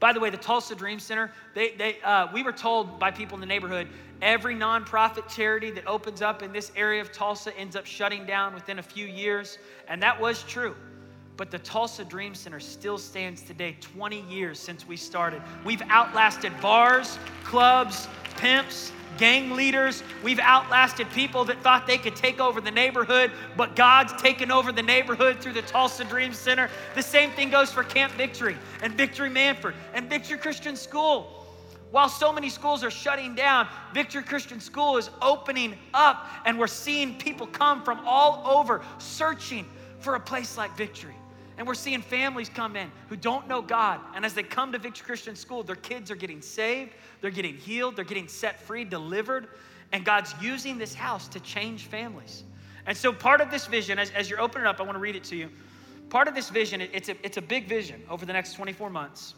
By 0.00 0.14
the 0.14 0.20
way, 0.20 0.30
the 0.30 0.38
Tulsa 0.38 0.74
Dream 0.74 0.98
Center, 0.98 1.30
they, 1.54 1.72
they, 1.76 2.00
uh, 2.00 2.28
we 2.32 2.42
were 2.42 2.52
told 2.52 2.98
by 2.98 3.10
people 3.10 3.36
in 3.36 3.40
the 3.40 3.46
neighborhood 3.46 3.86
every 4.22 4.54
nonprofit 4.54 5.28
charity 5.28 5.70
that 5.72 5.86
opens 5.86 6.22
up 6.22 6.42
in 6.42 6.52
this 6.52 6.72
area 6.74 7.00
of 7.02 7.12
Tulsa 7.12 7.56
ends 7.56 7.76
up 7.76 7.84
shutting 7.86 8.24
down 8.24 8.54
within 8.54 8.78
a 8.78 8.82
few 8.82 9.06
years. 9.06 9.58
And 9.88 10.02
that 10.02 10.18
was 10.18 10.42
true. 10.44 10.74
But 11.36 11.50
the 11.50 11.58
Tulsa 11.58 12.04
Dream 12.04 12.34
Center 12.34 12.60
still 12.60 12.98
stands 12.98 13.42
today, 13.42 13.76
20 13.80 14.22
years 14.22 14.58
since 14.58 14.86
we 14.86 14.96
started. 14.96 15.42
We've 15.64 15.82
outlasted 15.88 16.58
bars, 16.60 17.18
clubs, 17.44 18.08
pimps, 18.36 18.92
gang 19.18 19.50
leaders. 19.52 20.02
We've 20.22 20.38
outlasted 20.38 21.10
people 21.10 21.44
that 21.46 21.62
thought 21.62 21.86
they 21.86 21.98
could 21.98 22.16
take 22.16 22.40
over 22.40 22.60
the 22.60 22.70
neighborhood, 22.70 23.30
but 23.56 23.76
God's 23.76 24.12
taken 24.20 24.50
over 24.50 24.72
the 24.72 24.82
neighborhood 24.82 25.40
through 25.40 25.54
the 25.54 25.62
Tulsa 25.62 26.04
Dream 26.04 26.32
Center. 26.32 26.70
The 26.94 27.02
same 27.02 27.30
thing 27.32 27.50
goes 27.50 27.72
for 27.72 27.82
Camp 27.82 28.12
Victory 28.14 28.56
and 28.82 28.94
Victory 28.94 29.28
Mannford 29.28 29.74
and 29.94 30.08
Victory 30.08 30.38
Christian 30.38 30.76
School. 30.76 31.36
While 31.90 32.08
so 32.08 32.32
many 32.32 32.48
schools 32.48 32.84
are 32.84 32.90
shutting 32.90 33.34
down, 33.34 33.66
Victory 33.92 34.22
Christian 34.22 34.60
School 34.60 34.96
is 34.96 35.10
opening 35.20 35.76
up, 35.92 36.28
and 36.44 36.58
we're 36.58 36.68
seeing 36.68 37.18
people 37.18 37.48
come 37.48 37.82
from 37.82 38.00
all 38.06 38.42
over 38.46 38.82
searching 38.98 39.66
for 39.98 40.14
a 40.14 40.20
place 40.20 40.56
like 40.56 40.76
Victory. 40.76 41.14
And 41.60 41.66
we're 41.66 41.74
seeing 41.74 42.00
families 42.00 42.48
come 42.48 42.74
in 42.74 42.90
who 43.10 43.16
don't 43.16 43.46
know 43.46 43.60
God. 43.60 44.00
And 44.14 44.24
as 44.24 44.32
they 44.32 44.42
come 44.42 44.72
to 44.72 44.78
Victory 44.78 45.04
Christian 45.04 45.36
School, 45.36 45.62
their 45.62 45.76
kids 45.76 46.10
are 46.10 46.16
getting 46.16 46.40
saved, 46.40 46.92
they're 47.20 47.30
getting 47.30 47.54
healed, 47.54 47.96
they're 47.96 48.04
getting 48.06 48.28
set 48.28 48.58
free, 48.62 48.82
delivered. 48.82 49.46
And 49.92 50.02
God's 50.02 50.34
using 50.40 50.78
this 50.78 50.94
house 50.94 51.28
to 51.28 51.40
change 51.40 51.84
families. 51.84 52.44
And 52.86 52.96
so, 52.96 53.12
part 53.12 53.42
of 53.42 53.50
this 53.50 53.66
vision, 53.66 53.98
as, 53.98 54.10
as 54.12 54.30
you're 54.30 54.40
opening 54.40 54.66
up, 54.66 54.80
I 54.80 54.84
want 54.84 54.94
to 54.94 55.00
read 55.00 55.16
it 55.16 55.24
to 55.24 55.36
you. 55.36 55.50
Part 56.08 56.28
of 56.28 56.34
this 56.34 56.48
vision, 56.48 56.80
it's 56.80 57.10
a, 57.10 57.16
it's 57.22 57.36
a 57.36 57.42
big 57.42 57.68
vision 57.68 58.00
over 58.08 58.24
the 58.24 58.32
next 58.32 58.54
24 58.54 58.88
months. 58.88 59.34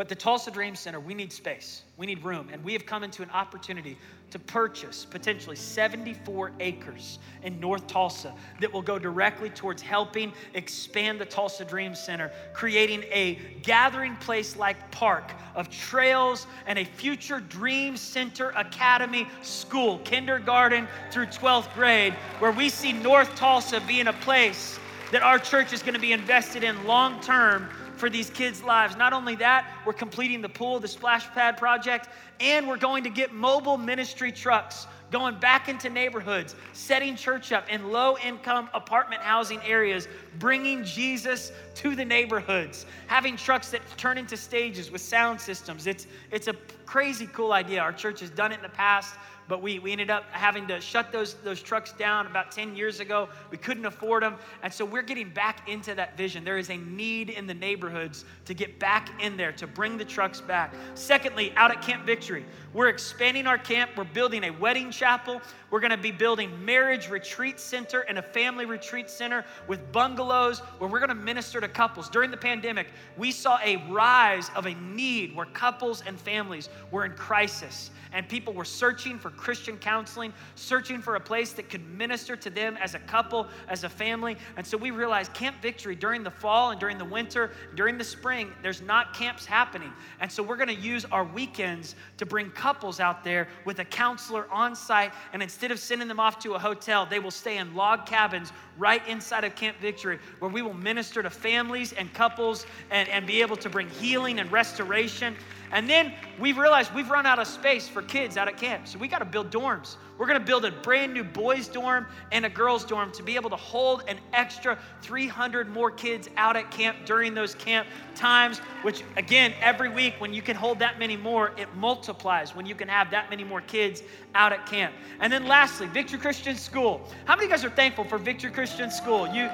But 0.00 0.08
the 0.08 0.14
Tulsa 0.14 0.50
Dream 0.50 0.74
Center, 0.76 0.98
we 0.98 1.12
need 1.12 1.30
space, 1.30 1.82
we 1.98 2.06
need 2.06 2.24
room, 2.24 2.48
and 2.50 2.64
we 2.64 2.72
have 2.72 2.86
come 2.86 3.02
into 3.02 3.22
an 3.22 3.28
opportunity 3.32 3.98
to 4.30 4.38
purchase 4.38 5.04
potentially 5.04 5.56
74 5.56 6.52
acres 6.58 7.18
in 7.42 7.60
North 7.60 7.86
Tulsa 7.86 8.32
that 8.62 8.72
will 8.72 8.80
go 8.80 8.98
directly 8.98 9.50
towards 9.50 9.82
helping 9.82 10.32
expand 10.54 11.20
the 11.20 11.26
Tulsa 11.26 11.66
Dream 11.66 11.94
Center, 11.94 12.32
creating 12.54 13.04
a 13.12 13.34
gathering 13.62 14.16
place 14.16 14.56
like 14.56 14.90
park 14.90 15.32
of 15.54 15.68
trails 15.68 16.46
and 16.66 16.78
a 16.78 16.84
future 16.86 17.38
Dream 17.38 17.94
Center 17.94 18.54
Academy 18.56 19.28
school, 19.42 19.98
kindergarten 19.98 20.88
through 21.10 21.26
12th 21.26 21.74
grade, 21.74 22.14
where 22.38 22.52
we 22.52 22.70
see 22.70 22.94
North 22.94 23.34
Tulsa 23.34 23.82
being 23.82 24.06
a 24.06 24.14
place 24.14 24.78
that 25.12 25.22
our 25.22 25.38
church 25.38 25.74
is 25.74 25.82
going 25.82 25.92
to 25.92 26.00
be 26.00 26.12
invested 26.12 26.64
in 26.64 26.86
long 26.86 27.20
term 27.20 27.68
for 28.00 28.10
these 28.10 28.30
kids' 28.30 28.62
lives. 28.62 28.96
Not 28.96 29.12
only 29.12 29.36
that, 29.36 29.70
we're 29.86 29.92
completing 29.92 30.40
the 30.40 30.48
pool, 30.48 30.80
the 30.80 30.88
splash 30.88 31.28
pad 31.28 31.58
project, 31.58 32.08
and 32.40 32.66
we're 32.66 32.78
going 32.78 33.04
to 33.04 33.10
get 33.10 33.32
mobile 33.32 33.76
ministry 33.76 34.32
trucks 34.32 34.86
going 35.10 35.38
back 35.38 35.68
into 35.68 35.90
neighborhoods, 35.90 36.54
setting 36.72 37.16
church 37.16 37.52
up 37.52 37.68
in 37.68 37.90
low 37.90 38.16
income 38.18 38.70
apartment 38.74 39.20
housing 39.20 39.60
areas, 39.64 40.08
bringing 40.38 40.84
Jesus 40.84 41.52
to 41.74 41.94
the 41.94 42.04
neighborhoods, 42.04 42.86
having 43.06 43.36
trucks 43.36 43.70
that 43.70 43.82
turn 43.96 44.16
into 44.16 44.36
stages 44.36 44.90
with 44.90 45.00
sound 45.00 45.40
systems. 45.40 45.86
It's, 45.86 46.06
it's 46.30 46.48
a 46.48 46.54
crazy 46.86 47.28
cool 47.32 47.52
idea. 47.52 47.80
Our 47.80 47.92
church 47.92 48.20
has 48.20 48.30
done 48.30 48.52
it 48.52 48.56
in 48.56 48.62
the 48.62 48.68
past 48.68 49.14
but 49.50 49.60
we, 49.60 49.80
we 49.80 49.90
ended 49.90 50.10
up 50.10 50.26
having 50.30 50.68
to 50.68 50.80
shut 50.80 51.10
those, 51.10 51.34
those 51.42 51.60
trucks 51.60 51.92
down 51.94 52.28
about 52.28 52.52
10 52.52 52.76
years 52.76 53.00
ago. 53.00 53.28
We 53.50 53.58
couldn't 53.58 53.84
afford 53.84 54.22
them. 54.22 54.36
And 54.62 54.72
so 54.72 54.84
we're 54.84 55.02
getting 55.02 55.28
back 55.28 55.68
into 55.68 55.92
that 55.96 56.16
vision. 56.16 56.44
There 56.44 56.56
is 56.56 56.70
a 56.70 56.76
need 56.76 57.30
in 57.30 57.48
the 57.48 57.54
neighborhoods 57.54 58.24
to 58.44 58.54
get 58.54 58.78
back 58.78 59.10
in 59.20 59.36
there, 59.36 59.50
to 59.52 59.66
bring 59.66 59.98
the 59.98 60.04
trucks 60.04 60.40
back. 60.40 60.72
Secondly, 60.94 61.52
out 61.56 61.72
at 61.72 61.82
Camp 61.82 62.06
Victory, 62.06 62.46
we're 62.72 62.86
expanding 62.86 63.48
our 63.48 63.58
camp. 63.58 63.90
We're 63.96 64.04
building 64.04 64.44
a 64.44 64.50
wedding 64.50 64.92
chapel. 64.92 65.42
We're 65.72 65.80
going 65.80 65.90
to 65.90 65.96
be 65.96 66.12
building 66.12 66.64
marriage 66.64 67.10
retreat 67.10 67.58
center 67.58 68.02
and 68.02 68.18
a 68.18 68.22
family 68.22 68.66
retreat 68.66 69.10
center 69.10 69.44
with 69.66 69.90
bungalows 69.90 70.60
where 70.78 70.88
we're 70.88 71.00
going 71.00 71.08
to 71.08 71.14
minister 71.16 71.60
to 71.60 71.66
couples. 71.66 72.08
During 72.08 72.30
the 72.30 72.36
pandemic, 72.36 72.86
we 73.16 73.32
saw 73.32 73.58
a 73.64 73.78
rise 73.90 74.48
of 74.54 74.66
a 74.66 74.74
need 74.74 75.34
where 75.34 75.46
couples 75.46 76.04
and 76.06 76.20
families 76.20 76.68
were 76.92 77.04
in 77.04 77.12
crisis 77.14 77.90
and 78.12 78.28
people 78.28 78.52
were 78.52 78.64
searching 78.64 79.18
for 79.18 79.30
Christian 79.40 79.78
counseling, 79.78 80.32
searching 80.54 81.00
for 81.00 81.16
a 81.16 81.20
place 81.20 81.52
that 81.54 81.70
could 81.70 81.88
minister 81.90 82.36
to 82.36 82.50
them 82.50 82.76
as 82.76 82.94
a 82.94 82.98
couple, 83.00 83.48
as 83.68 83.84
a 83.84 83.88
family. 83.88 84.36
And 84.56 84.66
so 84.66 84.76
we 84.76 84.90
realized 84.90 85.32
Camp 85.32 85.56
Victory 85.62 85.96
during 85.96 86.22
the 86.22 86.30
fall 86.30 86.70
and 86.70 86.78
during 86.78 86.98
the 86.98 87.04
winter, 87.04 87.50
during 87.74 87.98
the 87.98 88.04
spring, 88.04 88.52
there's 88.62 88.82
not 88.82 89.14
camps 89.14 89.46
happening. 89.46 89.92
And 90.20 90.30
so 90.30 90.42
we're 90.42 90.56
going 90.56 90.68
to 90.68 90.74
use 90.74 91.04
our 91.06 91.24
weekends 91.24 91.96
to 92.18 92.26
bring 92.26 92.50
couples 92.50 93.00
out 93.00 93.24
there 93.24 93.48
with 93.64 93.78
a 93.78 93.84
counselor 93.84 94.46
on 94.50 94.76
site. 94.76 95.12
And 95.32 95.42
instead 95.42 95.70
of 95.70 95.78
sending 95.78 96.06
them 96.06 96.20
off 96.20 96.38
to 96.40 96.54
a 96.54 96.58
hotel, 96.58 97.06
they 97.06 97.18
will 97.18 97.30
stay 97.30 97.56
in 97.56 97.74
log 97.74 98.06
cabins 98.06 98.52
right 98.78 99.06
inside 99.08 99.44
of 99.44 99.54
Camp 99.54 99.78
Victory 99.80 100.18
where 100.38 100.50
we 100.50 100.62
will 100.62 100.74
minister 100.74 101.22
to 101.22 101.30
families 101.30 101.92
and 101.92 102.12
couples 102.12 102.66
and, 102.90 103.08
and 103.08 103.26
be 103.26 103.40
able 103.40 103.56
to 103.56 103.70
bring 103.70 103.88
healing 103.88 104.38
and 104.38 104.50
restoration. 104.52 105.34
And 105.72 105.88
then 105.88 106.12
we've 106.38 106.58
realized 106.58 106.92
we've 106.94 107.10
run 107.10 107.26
out 107.26 107.38
of 107.38 107.46
space 107.46 107.88
for 107.88 108.02
kids 108.02 108.36
out 108.36 108.48
at 108.48 108.56
camp. 108.56 108.88
So 108.88 108.98
we 108.98 109.06
got 109.06 109.20
to 109.20 109.24
build 109.24 109.50
dorms. 109.50 109.96
We're 110.18 110.26
going 110.26 110.38
to 110.38 110.44
build 110.44 110.64
a 110.64 110.70
brand 110.70 111.14
new 111.14 111.24
boys' 111.24 111.68
dorm 111.68 112.06
and 112.32 112.44
a 112.44 112.48
girls' 112.48 112.84
dorm 112.84 113.10
to 113.12 113.22
be 113.22 113.36
able 113.36 113.50
to 113.50 113.56
hold 113.56 114.02
an 114.08 114.18
extra 114.32 114.78
300 115.00 115.68
more 115.68 115.90
kids 115.90 116.28
out 116.36 116.56
at 116.56 116.70
camp 116.70 116.98
during 117.06 117.34
those 117.34 117.54
camp 117.54 117.86
times, 118.14 118.58
which, 118.82 119.02
again, 119.16 119.54
every 119.60 119.88
week 119.88 120.14
when 120.18 120.34
you 120.34 120.42
can 120.42 120.56
hold 120.56 120.78
that 120.80 120.98
many 120.98 121.16
more, 121.16 121.52
it 121.56 121.74
multiplies 121.76 122.54
when 122.54 122.66
you 122.66 122.74
can 122.74 122.88
have 122.88 123.10
that 123.12 123.30
many 123.30 123.44
more 123.44 123.60
kids 123.62 124.02
out 124.34 124.52
at 124.52 124.66
camp. 124.66 124.92
And 125.20 125.32
then 125.32 125.46
lastly, 125.46 125.86
Victory 125.86 126.18
Christian 126.18 126.56
School. 126.56 127.08
How 127.24 127.34
many 127.36 127.46
of 127.46 127.50
you 127.50 127.56
guys 127.56 127.64
are 127.64 127.74
thankful 127.74 128.04
for 128.04 128.18
Victory 128.18 128.50
Christian 128.50 128.90
School? 128.90 129.26
You, 129.28 129.48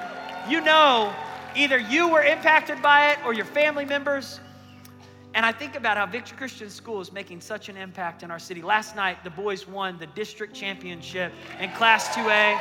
you 0.49 0.61
know, 0.61 1.13
either 1.55 1.77
you 1.77 2.09
were 2.09 2.23
impacted 2.23 2.81
by 2.81 3.11
it 3.11 3.19
or 3.23 3.33
your 3.33 3.45
family 3.45 3.85
members 3.85 4.39
and 5.37 5.45
I 5.45 5.51
think 5.51 5.75
about 5.75 5.97
how 5.97 6.07
Victory 6.07 6.35
Christian 6.35 6.67
School 6.67 6.99
is 6.99 7.11
making 7.11 7.41
such 7.41 7.69
an 7.69 7.77
impact 7.77 8.23
in 8.23 8.31
our 8.31 8.39
city. 8.39 8.63
Last 8.63 8.95
night, 8.95 9.23
the 9.23 9.29
boys 9.29 9.67
won 9.67 9.99
the 9.99 10.07
district 10.07 10.55
championship 10.55 11.31
in 11.59 11.69
Class 11.73 12.07
2A. 12.07 12.57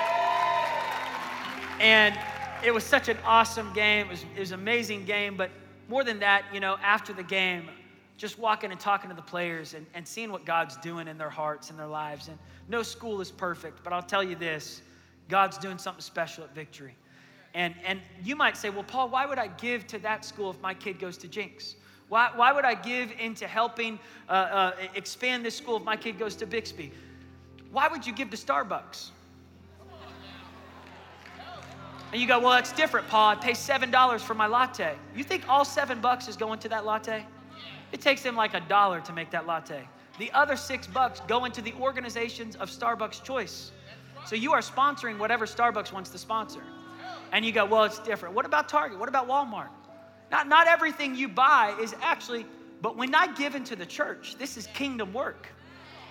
And 1.80 2.14
it 2.62 2.74
was 2.74 2.84
such 2.84 3.08
an 3.08 3.16
awesome 3.24 3.72
game. 3.72 4.08
It 4.08 4.10
was, 4.10 4.24
it 4.36 4.40
was 4.40 4.50
an 4.50 4.60
amazing 4.60 5.06
game. 5.06 5.38
But 5.38 5.52
more 5.88 6.04
than 6.04 6.18
that, 6.18 6.44
you 6.52 6.60
know, 6.60 6.76
after 6.82 7.14
the 7.14 7.22
game, 7.22 7.70
just 8.18 8.38
walking 8.38 8.70
and 8.70 8.78
talking 8.78 9.08
to 9.08 9.16
the 9.16 9.22
players 9.22 9.72
and, 9.72 9.86
and 9.94 10.06
seeing 10.06 10.30
what 10.30 10.44
God's 10.44 10.76
doing 10.76 11.08
in 11.08 11.16
their 11.16 11.30
hearts 11.30 11.70
and 11.70 11.78
their 11.78 11.86
lives. 11.86 12.28
And 12.28 12.36
no 12.68 12.82
school 12.82 13.22
is 13.22 13.30
perfect, 13.30 13.84
but 13.84 13.94
I'll 13.94 14.02
tell 14.02 14.22
you 14.22 14.36
this 14.36 14.82
God's 15.30 15.56
doing 15.56 15.78
something 15.78 16.02
special 16.02 16.44
at 16.44 16.54
Victory. 16.54 16.94
And, 17.54 17.74
and 17.86 18.02
you 18.22 18.36
might 18.36 18.54
say, 18.54 18.68
well, 18.68 18.84
Paul, 18.84 19.08
why 19.08 19.24
would 19.24 19.38
I 19.38 19.46
give 19.46 19.86
to 19.86 19.98
that 20.00 20.26
school 20.26 20.50
if 20.50 20.60
my 20.60 20.74
kid 20.74 20.98
goes 20.98 21.16
to 21.16 21.26
Jenks? 21.26 21.76
Why, 22.08 22.30
why 22.34 22.52
would 22.52 22.64
I 22.64 22.74
give 22.74 23.12
into 23.18 23.46
helping 23.46 23.98
uh, 24.28 24.32
uh, 24.32 24.72
expand 24.94 25.44
this 25.44 25.56
school 25.56 25.76
if 25.76 25.82
my 25.82 25.96
kid 25.96 26.18
goes 26.18 26.36
to 26.36 26.46
Bixby? 26.46 26.92
Why 27.72 27.88
would 27.88 28.06
you 28.06 28.12
give 28.12 28.30
to 28.30 28.36
Starbucks? 28.36 29.10
And 32.12 32.22
you 32.22 32.28
go, 32.28 32.38
well, 32.38 32.52
that's 32.52 32.72
different, 32.72 33.08
Paul. 33.08 33.30
I 33.30 33.34
pay 33.34 33.50
$7 33.50 34.20
for 34.20 34.34
my 34.34 34.46
latte. 34.46 34.94
You 35.14 35.24
think 35.24 35.48
all 35.48 35.64
seven 35.64 36.00
bucks 36.00 36.28
is 36.28 36.36
going 36.36 36.60
to 36.60 36.68
that 36.68 36.86
latte? 36.86 37.26
It 37.92 38.00
takes 38.00 38.22
them 38.22 38.36
like 38.36 38.54
a 38.54 38.60
dollar 38.60 39.00
to 39.00 39.12
make 39.12 39.30
that 39.32 39.46
latte. 39.46 39.88
The 40.18 40.30
other 40.32 40.56
six 40.56 40.86
bucks 40.86 41.20
go 41.26 41.44
into 41.44 41.60
the 41.60 41.74
organizations 41.74 42.56
of 42.56 42.70
Starbucks 42.70 43.22
Choice. 43.22 43.72
So 44.24 44.34
you 44.34 44.52
are 44.52 44.60
sponsoring 44.60 45.18
whatever 45.18 45.46
Starbucks 45.46 45.92
wants 45.92 46.10
to 46.10 46.18
sponsor. 46.18 46.62
And 47.32 47.44
you 47.44 47.52
go, 47.52 47.64
well, 47.64 47.84
it's 47.84 47.98
different. 47.98 48.34
What 48.34 48.46
about 48.46 48.68
Target? 48.68 48.98
What 48.98 49.08
about 49.08 49.28
Walmart? 49.28 49.68
Not, 50.30 50.48
not 50.48 50.66
everything 50.66 51.14
you 51.14 51.28
buy 51.28 51.74
is 51.80 51.94
actually, 52.02 52.46
but 52.82 52.96
when 52.96 53.14
I 53.14 53.32
give 53.34 53.54
into 53.54 53.76
the 53.76 53.86
church, 53.86 54.36
this 54.38 54.56
is 54.56 54.66
kingdom 54.68 55.12
work. 55.12 55.48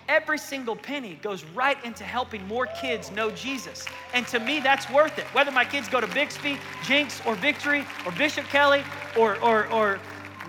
Every 0.08 0.38
single 0.38 0.76
penny 0.76 1.20
goes 1.22 1.44
right 1.46 1.84
into 1.84 2.04
helping 2.04 2.48
more 2.48 2.68
kids 2.68 3.12
know 3.12 3.32
Jesus. 3.32 3.88
And 4.14 4.28
to 4.28 4.40
me, 4.40 4.60
that's 4.60 4.90
worth 4.92 5.18
it. 5.18 5.26
Whether 5.34 5.52
my 5.52 5.66
kids 5.66 5.90
go 5.90 6.00
to 6.00 6.08
Bixby, 6.08 6.60
Jenks, 6.84 7.22
or 7.26 7.34
Victory, 7.36 7.86
or 8.06 8.12
Bishop 8.12 8.46
Kelley, 8.46 8.84
or, 9.18 9.42
or, 9.42 9.68
or 9.72 10.00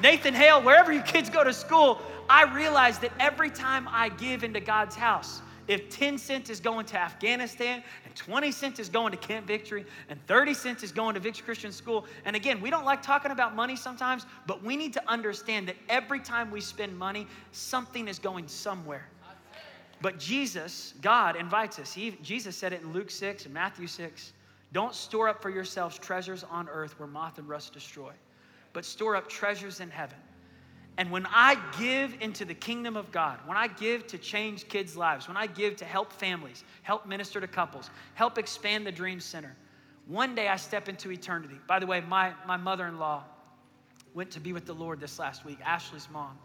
Nathan 0.03 0.35
Hale, 0.35 0.61
wherever 0.61 0.93
your 0.93 1.05
kids 1.05 1.31
go 1.31 1.43
to 1.43 1.55
school, 1.55 2.03
I 2.29 2.43
realize 2.55 2.99
that 2.99 3.13
every 3.19 3.49
time 3.49 3.89
I 3.91 4.11
give 4.11 4.45
into 4.45 4.61
God's 4.61 4.95
house, 4.95 5.41
if 5.69 5.89
10 5.89 6.19
cents 6.19 6.51
is 6.51 6.61
going 6.61 6.85
to 6.87 6.99
Afghanistan, 6.99 7.83
20 8.17 8.51
cents 8.51 8.79
is 8.81 8.89
going 8.89 9.13
to 9.13 9.17
Camp 9.17 9.47
Victory, 9.47 9.85
and 10.09 10.25
30 10.27 10.55
cents 10.55 10.83
is 10.83 10.93
going 10.93 11.15
to 11.15 11.21
Victory 11.21 11.45
Christian 11.45 11.71
School, 11.73 12.07
and 12.25 12.35
again, 12.35 12.61
we 12.61 12.71
don't 12.71 12.85
like 12.85 13.03
talking 13.03 13.31
about 13.31 13.55
money 13.55 13.77
sometimes, 13.77 14.27
but 14.47 14.63
we 14.63 14.77
need 14.77 14.93
to 14.95 15.11
understand 15.11 15.69
that 15.69 15.77
every 15.89 16.21
time 16.21 16.51
we 16.51 16.61
spend 16.61 16.97
money, 16.97 17.27
something 17.53 18.09
is 18.09 18.19
going 18.19 18.49
somewhere. 18.49 19.09
But 20.03 20.19
Jesus, 20.19 20.95
God 21.01 21.37
invites 21.37 21.79
us. 21.79 21.93
He, 21.93 22.13
Jesus 22.23 22.57
said 22.57 22.73
it 22.73 22.83
in 22.83 22.93
Luke 22.93 23.11
6 23.11 23.47
and 23.47 23.55
Matthew 23.55 23.87
6. 23.87 24.33
Don't 24.73 24.95
store 24.95 25.29
up 25.29 25.41
for 25.41 25.49
yourselves 25.49 25.99
treasures 25.99 26.45
on 26.45 26.69
earth 26.69 26.99
where 26.99 27.09
moth 27.09 27.39
and 27.39 27.49
rust 27.49 27.73
destroy, 27.73 28.13
but 28.73 28.85
store 28.85 29.17
up 29.17 29.29
treasures 29.29 29.81
in 29.81 29.91
heaven 29.91 30.19
and 30.99 31.11
when 31.11 31.27
I 31.27 31.59
give 31.79 32.15
into 32.21 32.45
the 32.45 32.55
kingdom 32.55 32.97
of 32.97 33.13
God, 33.13 33.39
when 33.45 33.57
I 33.57 33.67
give 33.67 34.07
to 34.09 34.19
change 34.19 34.67
kids' 34.69 34.97
lives, 34.97 35.29
when 35.29 35.37
I 35.37 35.47
give 35.47 35.77
to 35.77 35.85
help 35.85 36.13
families, 36.13 36.65
help 36.83 37.07
minister 37.07 37.41
to 37.41 37.47
couples, 37.47 37.91
help 38.15 38.39
expand 38.39 38.87
the 38.87 38.93
Dream 38.93 39.21
Center, 39.21 39.55
one 40.07 40.35
day 40.35 40.49
I 40.49 40.57
step 40.57 40.89
into 40.89 41.11
eternity. 41.11 41.57
By 41.67 41.81
the 41.81 41.87
way, 41.87 42.01
my, 42.01 42.33
my 42.47 42.57
mother 42.57 42.87
in 42.87 42.99
law 42.99 43.25
went 44.15 44.31
to 44.31 44.41
be 44.41 44.53
with 44.53 44.65
the 44.65 44.73
Lord 44.73 45.01
this 45.01 45.19
last 45.19 45.45
week, 45.45 45.59
Ashley's 45.65 46.09
mom. 46.11 46.39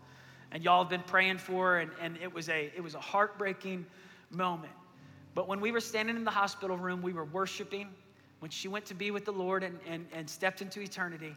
And 0.51 0.63
y'all 0.63 0.83
have 0.83 0.89
been 0.89 1.03
praying 1.03 1.37
for 1.37 1.67
her, 1.67 1.79
and, 1.79 1.91
and 2.01 2.17
it, 2.21 2.33
was 2.33 2.49
a, 2.49 2.71
it 2.75 2.81
was 2.81 2.95
a 2.95 2.99
heartbreaking 2.99 3.85
moment. 4.31 4.73
But 5.33 5.47
when 5.47 5.61
we 5.61 5.71
were 5.71 5.79
standing 5.79 6.17
in 6.17 6.25
the 6.25 6.31
hospital 6.31 6.75
room, 6.75 7.01
we 7.01 7.13
were 7.13 7.23
worshiping. 7.23 7.87
When 8.39 8.51
she 8.51 8.67
went 8.67 8.85
to 8.87 8.93
be 8.93 9.11
with 9.11 9.23
the 9.23 9.31
Lord 9.31 9.63
and, 9.63 9.79
and, 9.87 10.05
and 10.11 10.29
stepped 10.29 10.61
into 10.61 10.81
eternity, 10.81 11.35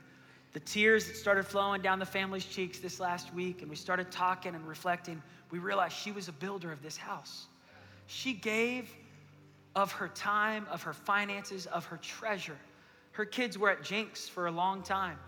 the 0.55 0.61
tears 0.61 1.07
that 1.07 1.17
started 1.17 1.45
flowing 1.45 1.83
down 1.83 1.99
the 1.99 2.07
family's 2.07 2.45
cheeks 2.45 2.79
this 2.79 3.01
last 3.01 3.35
week, 3.35 3.61
and 3.61 3.69
we 3.69 3.77
started 3.77 4.11
talking 4.11 4.55
and 4.55 4.67
reflecting, 4.67 5.21
we 5.51 5.59
realized 5.59 5.95
she 5.95 6.13
was 6.13 6.29
a 6.29 6.33
builder 6.33 6.73
of 6.73 6.81
this 6.81 6.97
house. 6.97 7.47
She 8.07 8.33
gave 8.33 8.89
of 9.75 9.91
her 9.93 10.09
time, 10.09 10.67
of 10.71 10.81
her 10.83 10.93
finances, 10.93 11.67
of 11.67 11.85
her 11.87 11.97
treasure. 11.97 12.57
Her 13.11 13.25
kids 13.25 13.59
were 13.59 13.69
at 13.69 13.83
Jenks 13.83 14.29
for 14.29 14.47
a 14.47 14.51
long 14.51 14.83
time, 14.83 15.19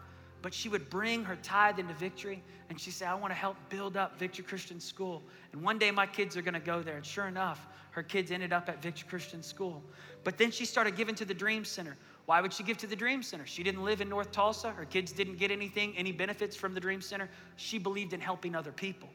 but 0.42 0.54
she 0.54 0.68
would 0.68 0.88
bring 0.88 1.24
her 1.24 1.36
tithe 1.42 1.80
into 1.80 1.94
victory, 1.94 2.40
and 2.68 2.80
she 2.80 2.92
said, 2.92 3.08
I 3.08 3.14
want 3.14 3.32
to 3.32 3.36
help 3.36 3.56
build 3.68 3.96
up 3.96 4.18
Victory 4.18 4.44
Christian 4.44 4.78
School. 4.78 5.22
And 5.52 5.62
one 5.62 5.78
day 5.78 5.90
my 5.90 6.06
kids 6.06 6.36
are 6.36 6.42
going 6.42 6.54
to 6.54 6.60
go 6.60 6.82
there. 6.82 6.96
And 6.96 7.06
sure 7.06 7.26
enough, 7.26 7.66
her 7.90 8.02
kids 8.02 8.30
ended 8.30 8.52
up 8.52 8.68
at 8.68 8.82
Victory 8.82 9.08
Christian 9.08 9.42
School. 9.42 9.82
But 10.24 10.36
then 10.36 10.50
she 10.50 10.64
started 10.64 10.96
giving 10.96 11.14
to 11.16 11.24
the 11.24 11.34
Dream 11.34 11.64
Center. 11.64 11.96
Why 12.26 12.40
would 12.40 12.52
she 12.52 12.64
give 12.64 12.76
to 12.78 12.88
the 12.88 12.96
Dream 12.96 13.22
Center? 13.22 13.46
She 13.46 13.62
didn't 13.62 13.84
live 13.84 14.00
in 14.00 14.08
North 14.08 14.32
Tulsa. 14.32 14.70
Her 14.70 14.84
kids 14.84 15.12
didn't 15.12 15.38
get 15.38 15.50
anything, 15.50 15.96
any 15.96 16.10
benefits 16.10 16.56
from 16.56 16.74
the 16.74 16.80
Dream 16.80 17.00
Center. 17.00 17.28
She 17.54 17.78
believed 17.78 18.12
in 18.12 18.20
helping 18.20 18.54
other 18.56 18.72
people. 18.72 19.08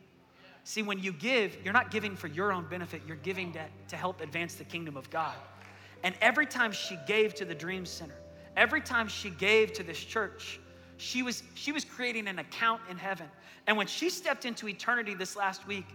See, 0.64 0.82
when 0.82 1.00
you 1.00 1.12
give, 1.12 1.58
you're 1.64 1.74
not 1.74 1.92
giving 1.92 2.16
for 2.16 2.28
your 2.28 2.54
own 2.54 2.68
benefit, 2.70 3.02
you're 3.06 3.18
giving 3.18 3.52
to, 3.54 3.66
to 3.90 3.96
help 3.96 4.22
advance 4.22 4.56
the 4.56 4.64
kingdom 4.64 4.96
of 4.96 5.10
God. 5.10 5.36
And 6.04 6.16
every 6.22 6.46
time 6.46 6.72
she 6.72 6.98
gave 7.06 7.34
to 7.36 7.46
the 7.46 7.56
Dream 7.56 7.86
Center, 7.86 8.16
every 8.56 8.82
time 8.82 9.08
she 9.08 9.30
gave 9.30 9.74
to 9.74 9.84
this 9.84 10.00
church, 10.00 10.60
she 10.98 11.24
was, 11.24 11.44
she 11.56 11.72
was 11.72 11.84
creating 11.84 12.28
an 12.28 12.40
account 12.40 12.82
in 12.90 12.98
heaven. 12.98 13.28
And 13.68 13.76
when 13.76 13.88
she 13.88 14.10
stepped 14.10 14.46
into 14.46 14.68
eternity 14.68 15.16
this 15.16 15.36
last 15.36 15.68
week, 15.68 15.86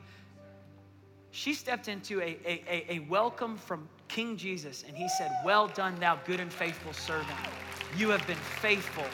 she 1.31 1.55
stepped 1.55 1.89
into 1.89 2.21
a, 2.21 2.39
a, 2.45 2.87
a, 2.95 2.99
welcome 3.09 3.57
from 3.57 3.89
King 4.09 4.37
Jesus, 4.37 4.85
and 4.87 4.97
he 4.97 5.09
said, 5.09 5.31
Well 5.45 5.69
done, 5.69 5.99
thou 6.01 6.19
good 6.27 6.41
and 6.41 6.53
faithful 6.53 6.93
servant. 6.93 7.39
You 7.97 8.09
have 8.11 8.27
been 8.27 8.37
faithful 8.37 9.05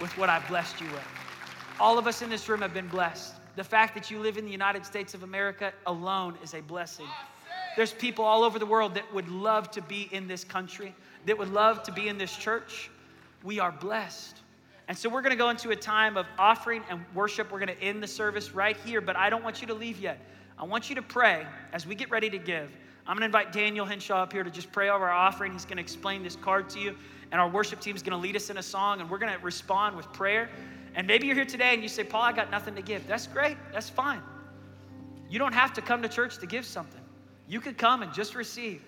with 0.00 0.16
what 0.18 0.28
I've 0.28 0.46
blessed 0.48 0.80
you 0.80 0.86
with. 0.88 1.06
All 1.80 1.98
of 1.98 2.06
us 2.06 2.22
in 2.22 2.30
this 2.30 2.48
room 2.48 2.60
have 2.60 2.74
been 2.74 2.88
blessed. 2.88 3.34
The 3.56 3.64
fact 3.64 3.94
that 3.94 4.10
you 4.10 4.18
live 4.18 4.38
in 4.38 4.44
the 4.44 4.50
United 4.50 4.86
States 4.86 5.14
of 5.14 5.22
America 5.22 5.72
alone 5.86 6.36
is 6.42 6.54
a 6.54 6.60
blessing. 6.60 7.06
There's 7.76 7.92
people 7.92 8.24
all 8.24 8.44
over 8.44 8.58
the 8.58 8.66
world 8.66 8.94
that 8.94 9.12
would 9.14 9.28
love 9.28 9.70
to 9.72 9.82
be 9.82 10.08
in 10.12 10.26
this 10.28 10.44
country, 10.44 10.94
that 11.26 11.36
would 11.36 11.52
love 11.52 11.82
to 11.84 11.92
be 11.92 12.08
in 12.08 12.18
this 12.18 12.36
church. 12.36 12.90
We 13.42 13.60
are 13.60 13.72
blessed. 13.72 14.38
And 14.88 14.96
so 14.96 15.08
we're 15.08 15.22
going 15.22 15.30
to 15.30 15.38
go 15.38 15.48
into 15.48 15.70
a 15.70 15.76
time 15.76 16.16
of 16.16 16.26
offering 16.38 16.82
and 16.90 17.04
worship. 17.14 17.50
We're 17.50 17.60
going 17.60 17.76
to 17.76 17.82
end 17.82 18.02
the 18.02 18.08
service 18.08 18.52
right 18.52 18.76
here, 18.84 19.00
but 19.00 19.16
I 19.16 19.30
don't 19.30 19.44
want 19.44 19.60
you 19.60 19.66
to 19.68 19.74
leave 19.74 19.98
yet. 19.98 20.18
I 20.58 20.64
want 20.64 20.88
you 20.88 20.96
to 20.96 21.02
pray 21.02 21.46
as 21.72 21.86
we 21.86 21.94
get 21.94 22.10
ready 22.10 22.28
to 22.30 22.38
give. 22.38 22.70
I'm 23.06 23.16
going 23.16 23.20
to 23.20 23.26
invite 23.26 23.52
Daniel 23.52 23.84
Henshaw 23.84 24.22
up 24.22 24.32
here 24.32 24.44
to 24.44 24.50
just 24.50 24.70
pray 24.70 24.88
over 24.88 25.08
our 25.08 25.10
offering. 25.10 25.52
He's 25.52 25.64
going 25.64 25.76
to 25.76 25.82
explain 25.82 26.22
this 26.22 26.36
card 26.36 26.70
to 26.70 26.78
you, 26.78 26.94
and 27.32 27.40
our 27.40 27.48
worship 27.48 27.80
team 27.80 27.96
is 27.96 28.02
going 28.02 28.12
to 28.12 28.18
lead 28.18 28.36
us 28.36 28.48
in 28.48 28.58
a 28.58 28.62
song, 28.62 29.00
and 29.00 29.10
we're 29.10 29.18
going 29.18 29.32
to 29.32 29.44
respond 29.44 29.96
with 29.96 30.10
prayer. 30.12 30.48
And 30.94 31.06
maybe 31.06 31.26
you're 31.26 31.34
here 31.34 31.44
today 31.44 31.74
and 31.74 31.82
you 31.82 31.88
say, 31.88 32.04
Paul, 32.04 32.22
I 32.22 32.32
got 32.32 32.50
nothing 32.50 32.74
to 32.74 32.82
give. 32.82 33.06
That's 33.06 33.26
great. 33.26 33.56
That's 33.72 33.88
fine. 33.88 34.22
You 35.30 35.38
don't 35.38 35.54
have 35.54 35.72
to 35.74 35.82
come 35.82 36.02
to 36.02 36.08
church 36.08 36.38
to 36.38 36.46
give 36.46 36.66
something. 36.66 37.00
You 37.48 37.60
could 37.60 37.78
come 37.78 38.02
and 38.02 38.12
just 38.12 38.34
receive. 38.34 38.82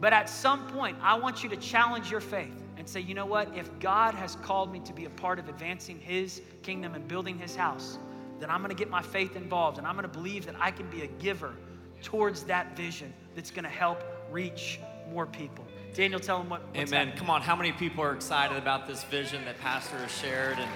But 0.00 0.12
at 0.12 0.28
some 0.28 0.66
point, 0.68 0.96
I 1.02 1.16
want 1.18 1.42
you 1.42 1.50
to 1.50 1.56
challenge 1.56 2.10
your 2.10 2.20
faith 2.20 2.62
and 2.78 2.88
say, 2.88 3.00
you 3.00 3.14
know 3.14 3.26
what? 3.26 3.54
If 3.54 3.78
God 3.78 4.14
has 4.14 4.36
called 4.36 4.72
me 4.72 4.80
to 4.80 4.92
be 4.92 5.04
a 5.04 5.10
part 5.10 5.38
of 5.38 5.48
advancing 5.48 6.00
His 6.00 6.40
kingdom 6.62 6.94
and 6.94 7.06
building 7.06 7.38
His 7.38 7.54
house, 7.54 7.98
then 8.40 8.50
I'm 8.50 8.60
going 8.60 8.70
to 8.70 8.76
get 8.76 8.90
my 8.90 9.02
faith 9.02 9.36
involved 9.36 9.78
and 9.78 9.86
I'm 9.86 9.94
going 9.94 10.08
to 10.10 10.12
believe 10.12 10.46
that 10.46 10.56
I 10.58 10.70
can 10.70 10.88
be 10.90 11.02
a 11.02 11.06
giver 11.06 11.54
towards 12.06 12.44
that 12.44 12.76
vision 12.76 13.12
that's 13.34 13.50
going 13.50 13.64
to 13.64 13.68
help 13.68 14.00
reach 14.30 14.78
more 15.10 15.26
people. 15.26 15.66
Daniel, 15.92 16.20
tell 16.20 16.38
them 16.38 16.48
what. 16.48 16.62
Amen. 16.76 16.86
Happening. 16.86 17.16
Come 17.16 17.30
on, 17.30 17.42
how 17.42 17.56
many 17.56 17.72
people 17.72 18.04
are 18.04 18.14
excited 18.14 18.56
about 18.56 18.86
this 18.86 19.02
vision 19.04 19.44
that 19.44 19.58
Pastor 19.58 19.98
has 19.98 20.12
shared? 20.12 20.56
And 20.56 20.70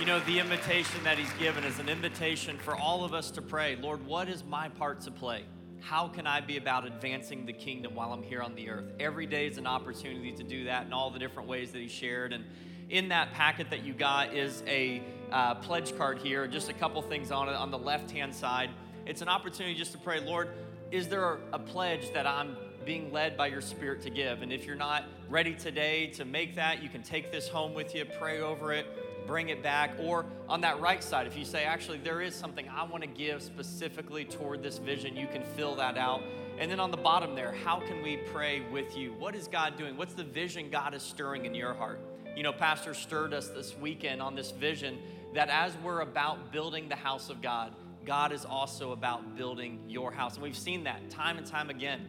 you 0.00 0.06
know, 0.06 0.18
the 0.20 0.38
invitation 0.38 1.04
that 1.04 1.18
he's 1.18 1.32
given 1.34 1.62
is 1.62 1.78
an 1.78 1.90
invitation 1.90 2.56
for 2.56 2.74
all 2.74 3.04
of 3.04 3.12
us 3.12 3.30
to 3.32 3.42
pray 3.42 3.76
Lord, 3.76 4.06
what 4.06 4.30
is 4.30 4.42
my 4.44 4.70
part 4.70 5.02
to 5.02 5.10
play? 5.10 5.44
How 5.80 6.08
can 6.08 6.26
I 6.26 6.40
be 6.40 6.56
about 6.56 6.86
advancing 6.86 7.44
the 7.44 7.52
kingdom 7.52 7.94
while 7.94 8.14
I'm 8.14 8.22
here 8.22 8.40
on 8.40 8.54
the 8.54 8.70
earth? 8.70 8.90
Every 8.98 9.26
day 9.26 9.46
is 9.46 9.58
an 9.58 9.66
opportunity 9.66 10.32
to 10.32 10.42
do 10.42 10.64
that 10.64 10.86
in 10.86 10.94
all 10.94 11.10
the 11.10 11.18
different 11.18 11.50
ways 11.50 11.72
that 11.72 11.82
he 11.82 11.88
shared. 11.88 12.32
And 12.32 12.46
in 12.88 13.10
that 13.10 13.34
packet 13.34 13.68
that 13.70 13.84
you 13.84 13.92
got 13.92 14.34
is 14.34 14.62
a 14.66 15.02
uh, 15.30 15.56
pledge 15.56 15.94
card 15.98 16.18
here, 16.18 16.46
just 16.46 16.70
a 16.70 16.72
couple 16.72 17.02
things 17.02 17.30
on 17.30 17.50
it 17.50 17.54
on 17.54 17.70
the 17.70 17.78
left 17.78 18.10
hand 18.10 18.34
side. 18.34 18.70
It's 19.08 19.22
an 19.22 19.28
opportunity 19.28 19.74
just 19.74 19.92
to 19.92 19.98
pray, 19.98 20.20
Lord, 20.20 20.50
is 20.92 21.08
there 21.08 21.38
a 21.52 21.58
pledge 21.58 22.12
that 22.12 22.26
I'm 22.26 22.56
being 22.84 23.12
led 23.12 23.36
by 23.36 23.48
your 23.48 23.60
spirit 23.60 24.02
to 24.02 24.10
give? 24.10 24.42
And 24.42 24.52
if 24.52 24.64
you're 24.64 24.76
not 24.76 25.04
ready 25.28 25.54
today 25.54 26.06
to 26.08 26.24
make 26.24 26.54
that, 26.54 26.82
you 26.82 26.88
can 26.88 27.02
take 27.02 27.32
this 27.32 27.48
home 27.48 27.74
with 27.74 27.94
you, 27.94 28.04
pray 28.04 28.40
over 28.40 28.72
it 28.72 28.86
bring 29.28 29.50
it 29.50 29.62
back. 29.62 29.92
Or 30.00 30.24
on 30.48 30.62
that 30.62 30.80
right 30.80 31.04
side, 31.04 31.28
if 31.28 31.36
you 31.36 31.44
say, 31.44 31.64
actually, 31.64 31.98
there 31.98 32.20
is 32.20 32.34
something 32.34 32.66
I 32.68 32.82
want 32.82 33.02
to 33.04 33.08
give 33.08 33.42
specifically 33.42 34.24
toward 34.24 34.62
this 34.62 34.78
vision, 34.78 35.14
you 35.14 35.28
can 35.28 35.44
fill 35.44 35.76
that 35.76 35.96
out. 35.96 36.22
And 36.58 36.68
then 36.68 36.80
on 36.80 36.90
the 36.90 36.96
bottom 36.96 37.36
there, 37.36 37.52
how 37.64 37.78
can 37.78 38.02
we 38.02 38.16
pray 38.16 38.62
with 38.72 38.96
you? 38.96 39.12
What 39.12 39.36
is 39.36 39.46
God 39.46 39.76
doing? 39.76 39.96
What's 39.96 40.14
the 40.14 40.24
vision 40.24 40.70
God 40.70 40.94
is 40.94 41.02
stirring 41.02 41.44
in 41.44 41.54
your 41.54 41.74
heart? 41.74 42.00
You 42.34 42.42
know, 42.42 42.52
Pastor 42.52 42.94
stirred 42.94 43.32
us 43.32 43.48
this 43.48 43.76
weekend 43.76 44.20
on 44.20 44.34
this 44.34 44.50
vision 44.50 44.98
that 45.34 45.50
as 45.50 45.76
we're 45.84 46.00
about 46.00 46.50
building 46.50 46.88
the 46.88 46.96
house 46.96 47.28
of 47.28 47.42
God, 47.42 47.74
God 48.04 48.32
is 48.32 48.44
also 48.44 48.92
about 48.92 49.36
building 49.36 49.80
your 49.88 50.10
house. 50.10 50.34
And 50.34 50.42
we've 50.42 50.56
seen 50.56 50.84
that 50.84 51.10
time 51.10 51.38
and 51.38 51.46
time 51.46 51.70
again. 51.70 52.06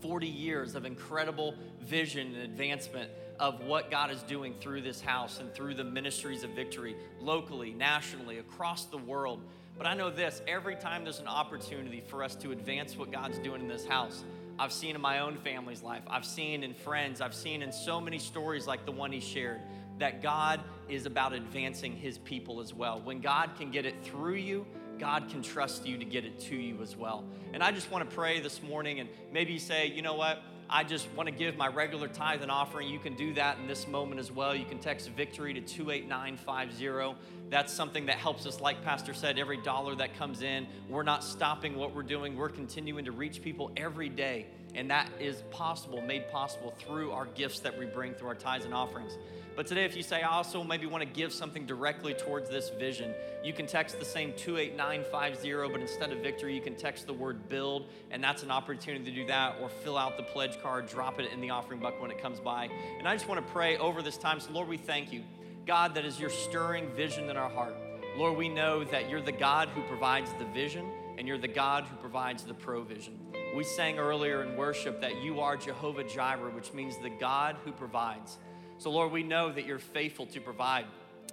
40 0.00 0.26
years 0.26 0.74
of 0.74 0.84
incredible 0.84 1.54
vision 1.80 2.34
and 2.34 2.42
advancement 2.42 3.10
of 3.38 3.64
what 3.64 3.90
God 3.90 4.10
is 4.10 4.22
doing 4.24 4.54
through 4.60 4.82
this 4.82 5.00
house 5.00 5.40
and 5.40 5.52
through 5.54 5.74
the 5.74 5.84
ministries 5.84 6.42
of 6.42 6.50
victory 6.50 6.96
locally, 7.20 7.72
nationally, 7.72 8.38
across 8.38 8.84
the 8.86 8.98
world. 8.98 9.40
But 9.78 9.86
I 9.86 9.94
know 9.94 10.10
this 10.10 10.42
every 10.46 10.76
time 10.76 11.04
there's 11.04 11.20
an 11.20 11.28
opportunity 11.28 12.02
for 12.06 12.22
us 12.22 12.34
to 12.36 12.52
advance 12.52 12.96
what 12.96 13.10
God's 13.10 13.38
doing 13.38 13.62
in 13.62 13.68
this 13.68 13.86
house, 13.86 14.24
I've 14.58 14.72
seen 14.72 14.94
in 14.94 15.00
my 15.00 15.20
own 15.20 15.36
family's 15.38 15.82
life, 15.82 16.02
I've 16.08 16.26
seen 16.26 16.62
in 16.62 16.74
friends, 16.74 17.20
I've 17.20 17.34
seen 17.34 17.62
in 17.62 17.72
so 17.72 18.00
many 18.00 18.18
stories 18.18 18.66
like 18.66 18.84
the 18.84 18.92
one 18.92 19.10
he 19.12 19.20
shared, 19.20 19.60
that 19.98 20.22
God 20.22 20.60
is 20.88 21.06
about 21.06 21.32
advancing 21.32 21.96
his 21.96 22.18
people 22.18 22.60
as 22.60 22.74
well. 22.74 23.00
When 23.02 23.20
God 23.20 23.50
can 23.56 23.70
get 23.70 23.86
it 23.86 24.04
through 24.04 24.34
you, 24.34 24.66
God 24.98 25.28
can 25.28 25.42
trust 25.42 25.86
you 25.86 25.98
to 25.98 26.04
get 26.04 26.24
it 26.24 26.38
to 26.40 26.56
you 26.56 26.80
as 26.82 26.96
well. 26.96 27.24
And 27.52 27.62
I 27.62 27.72
just 27.72 27.90
want 27.90 28.08
to 28.08 28.14
pray 28.14 28.40
this 28.40 28.62
morning 28.62 29.00
and 29.00 29.08
maybe 29.32 29.58
say, 29.58 29.86
you 29.86 30.02
know 30.02 30.14
what? 30.14 30.42
I 30.74 30.84
just 30.84 31.06
want 31.14 31.28
to 31.28 31.34
give 31.34 31.56
my 31.58 31.68
regular 31.68 32.08
tithe 32.08 32.40
and 32.40 32.50
offering. 32.50 32.88
You 32.88 32.98
can 32.98 33.14
do 33.14 33.34
that 33.34 33.58
in 33.58 33.66
this 33.66 33.86
moment 33.86 34.18
as 34.18 34.32
well. 34.32 34.54
You 34.54 34.64
can 34.64 34.78
text 34.78 35.10
victory 35.10 35.52
to 35.52 35.60
28950. 35.60 37.20
That's 37.50 37.70
something 37.70 38.06
that 38.06 38.16
helps 38.16 38.46
us, 38.46 38.58
like 38.58 38.82
Pastor 38.82 39.12
said, 39.12 39.38
every 39.38 39.58
dollar 39.58 39.94
that 39.96 40.16
comes 40.16 40.40
in, 40.40 40.66
we're 40.88 41.02
not 41.02 41.22
stopping 41.22 41.76
what 41.76 41.94
we're 41.94 42.02
doing. 42.02 42.36
We're 42.36 42.48
continuing 42.48 43.04
to 43.04 43.12
reach 43.12 43.42
people 43.42 43.70
every 43.76 44.08
day. 44.08 44.46
And 44.74 44.90
that 44.90 45.08
is 45.20 45.42
possible, 45.50 46.00
made 46.00 46.30
possible 46.30 46.74
through 46.78 47.12
our 47.12 47.26
gifts 47.26 47.60
that 47.60 47.78
we 47.78 47.86
bring 47.86 48.14
through 48.14 48.28
our 48.28 48.34
tithes 48.34 48.64
and 48.64 48.72
offerings. 48.72 49.18
But 49.54 49.66
today, 49.66 49.84
if 49.84 49.94
you 49.94 50.02
say, 50.02 50.22
I 50.22 50.34
also 50.34 50.64
maybe 50.64 50.86
want 50.86 51.02
to 51.02 51.08
give 51.08 51.30
something 51.30 51.66
directly 51.66 52.14
towards 52.14 52.48
this 52.48 52.70
vision, 52.70 53.12
you 53.44 53.52
can 53.52 53.66
text 53.66 53.98
the 53.98 54.04
same 54.04 54.32
28950, 54.32 55.70
but 55.70 55.80
instead 55.82 56.10
of 56.10 56.20
victory, 56.20 56.54
you 56.54 56.62
can 56.62 56.74
text 56.74 57.06
the 57.06 57.12
word 57.12 57.50
build, 57.50 57.86
and 58.10 58.24
that's 58.24 58.42
an 58.42 58.50
opportunity 58.50 59.04
to 59.04 59.10
do 59.10 59.26
that, 59.26 59.56
or 59.60 59.68
fill 59.68 59.98
out 59.98 60.16
the 60.16 60.22
pledge 60.22 60.60
card, 60.62 60.88
drop 60.88 61.20
it 61.20 61.30
in 61.32 61.42
the 61.42 61.50
offering 61.50 61.80
bucket 61.80 62.00
when 62.00 62.10
it 62.10 62.22
comes 62.22 62.40
by. 62.40 62.70
And 62.98 63.06
I 63.06 63.14
just 63.14 63.28
want 63.28 63.46
to 63.46 63.52
pray 63.52 63.76
over 63.76 64.00
this 64.00 64.16
time. 64.16 64.40
So, 64.40 64.52
Lord, 64.52 64.68
we 64.68 64.78
thank 64.78 65.12
you, 65.12 65.22
God, 65.66 65.96
that 65.96 66.06
is 66.06 66.18
your 66.18 66.30
stirring 66.30 66.88
vision 66.92 67.28
in 67.28 67.36
our 67.36 67.50
heart. 67.50 67.74
Lord, 68.16 68.38
we 68.38 68.48
know 68.48 68.84
that 68.84 69.10
you're 69.10 69.20
the 69.20 69.32
God 69.32 69.68
who 69.68 69.82
provides 69.82 70.30
the 70.38 70.46
vision, 70.46 70.90
and 71.18 71.28
you're 71.28 71.36
the 71.36 71.46
God 71.46 71.84
who 71.84 71.96
provides 71.96 72.44
the 72.44 72.54
provision. 72.54 73.18
We 73.54 73.64
sang 73.64 73.98
earlier 73.98 74.42
in 74.42 74.56
worship 74.56 75.02
that 75.02 75.22
you 75.22 75.40
are 75.40 75.58
Jehovah 75.58 76.04
Jireh, 76.04 76.50
which 76.50 76.72
means 76.72 76.96
the 76.96 77.10
God 77.10 77.56
who 77.66 77.72
provides. 77.72 78.38
So, 78.78 78.90
Lord, 78.90 79.12
we 79.12 79.22
know 79.22 79.52
that 79.52 79.66
you're 79.66 79.78
faithful 79.78 80.24
to 80.26 80.40
provide. 80.40 80.86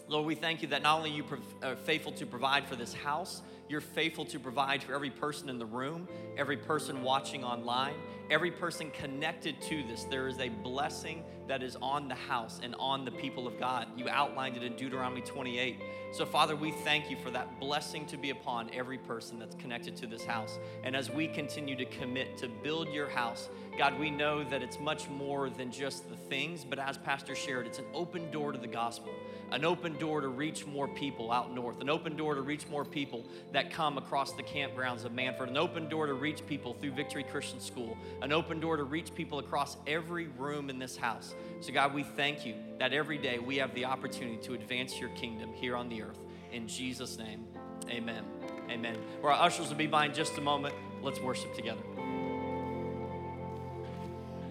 Lord, 0.10 0.26
we 0.26 0.36
thank 0.36 0.62
you 0.62 0.68
that 0.70 0.84
not 0.84 0.98
only 0.98 1.12
you 1.12 1.24
are 1.62 1.72
uh, 1.72 1.76
faithful 1.76 2.12
to 2.14 2.26
provide 2.26 2.66
for 2.66 2.76
this 2.76 2.94
house, 2.94 3.42
you're 3.70 3.80
faithful 3.80 4.26
to 4.26 4.40
provide 4.40 4.84
for 4.84 4.94
every 4.94 5.12
person 5.12 5.48
in 5.48 5.60
the 5.60 5.66
room, 5.66 6.10
every 6.38 6.58
person 6.58 7.04
watching 7.04 7.44
online, 7.44 7.94
every 8.30 8.52
person 8.52 8.92
connected 8.92 9.62
to 9.62 9.84
this. 9.84 10.04
There 10.04 10.28
is 10.28 10.40
a 10.40 10.50
blessing 10.50 11.24
that 11.50 11.64
is 11.64 11.76
on 11.82 12.08
the 12.08 12.16
house 12.16 12.62
and 12.64 12.76
on 12.76 13.04
the 13.04 13.12
people 13.12 13.48
of 13.48 13.60
God. 13.60 13.88
You 13.98 14.08
outlined 14.08 14.56
it 14.56 14.62
in 14.62 14.76
Deuteronomy 14.76 15.22
28. 15.22 15.82
So, 16.12 16.24
Father, 16.24 16.56
we 16.56 16.72
thank 16.72 17.10
you 17.10 17.18
for 17.18 17.32
that 17.32 17.60
blessing 17.60 18.06
to 18.06 18.18
be 18.18 18.30
upon 18.30 18.70
every 18.72 19.00
person 19.00 19.40
that's 19.40 19.56
connected 19.56 19.96
to 19.98 20.08
this 20.08 20.24
house. 20.24 20.60
And 20.84 20.96
as 20.96 21.10
we 21.10 21.28
continue 21.28 21.76
to 21.76 21.86
commit 21.86 22.38
to 22.38 22.48
build 22.48 22.90
your 22.90 23.10
house, 23.10 23.50
God, 23.80 24.00
we 24.00 24.12
know 24.12 24.44
that 24.44 24.62
it's 24.62 24.80
much 24.80 25.10
more 25.10 25.50
than 25.50 25.72
just 25.72 26.08
the 26.08 26.16
things, 26.16 26.64
but 26.64 26.78
as 26.78 27.00
Pastor 27.00 27.34
shared, 27.34 27.66
it's 27.66 27.80
an 27.80 27.86
open 27.96 28.30
door 28.30 28.52
to 28.52 28.60
the 28.60 28.68
gospel, 28.68 29.12
an 29.52 29.66
open 29.66 29.98
door 29.98 30.22
to 30.22 30.28
reach 30.28 30.66
more 30.66 30.88
people 30.88 31.32
out 31.32 31.54
north, 31.54 31.82
an 31.82 31.90
open 31.90 32.16
door 32.16 32.36
to 32.36 32.42
reach 32.42 32.68
more 32.68 32.86
people 32.86 33.26
that 33.52 33.72
come 33.72 33.98
across 33.98 34.34
the 34.34 34.44
campgrounds 34.44 35.06
of 35.06 35.12
Mannford, 35.12 35.50
an 35.50 35.58
open 35.58 35.90
door 35.90 36.06
to 36.06 36.14
reach 36.14 36.46
people 36.46 36.74
through 36.74 36.92
Victory 36.92 37.24
Christian 37.24 37.60
School, 37.60 37.98
an 38.22 38.32
open 38.32 38.60
door 38.60 38.78
to 38.78 38.84
reach 38.84 39.14
people 39.16 39.40
across 39.40 39.78
every 39.88 40.28
room 40.28 40.70
in 40.70 40.80
this 40.80 40.98
house. 40.98 41.34
So, 41.62 41.74
God, 41.74 41.94
we 41.94 42.04
thank 42.04 42.46
you 42.46 42.56
that 42.80 42.94
every 42.94 43.18
day 43.18 43.40
we 43.40 43.58
have 43.58 43.74
the 43.74 43.86
opportunity 43.86 44.38
to 44.44 44.54
advance 44.54 45.00
your 45.00 45.10
kingdom 45.10 45.54
here 45.54 45.76
on 45.76 45.90
the 45.90 46.02
earth. 46.04 46.20
In 46.52 46.68
Jesus' 46.68 47.18
name, 47.18 47.46
amen. 47.90 48.24
Amen. 48.70 48.98
Where 49.22 49.34
our 49.34 49.46
ushers 49.46 49.70
will 49.70 49.78
be 49.78 49.88
by 49.88 50.06
in 50.06 50.14
just 50.14 50.38
a 50.38 50.42
moment, 50.42 50.76
let's 51.02 51.20
worship 51.20 51.56
together. 51.56 51.82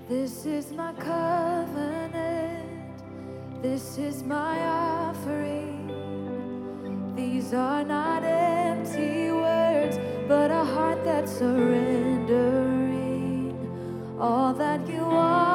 This 0.08 0.46
is 0.46 0.72
my 0.72 0.92
covenant. 0.94 2.27
This 3.60 3.98
is 3.98 4.22
my 4.22 4.56
offering. 4.64 5.90
These 7.16 7.52
are 7.52 7.82
not 7.82 8.22
empty 8.22 9.32
words, 9.32 9.98
but 10.28 10.52
a 10.52 10.62
heart 10.62 11.02
that's 11.02 11.32
surrendering 11.32 12.56
all 14.20 14.54
that 14.54 14.88
you 14.88 15.02
want 15.02 15.47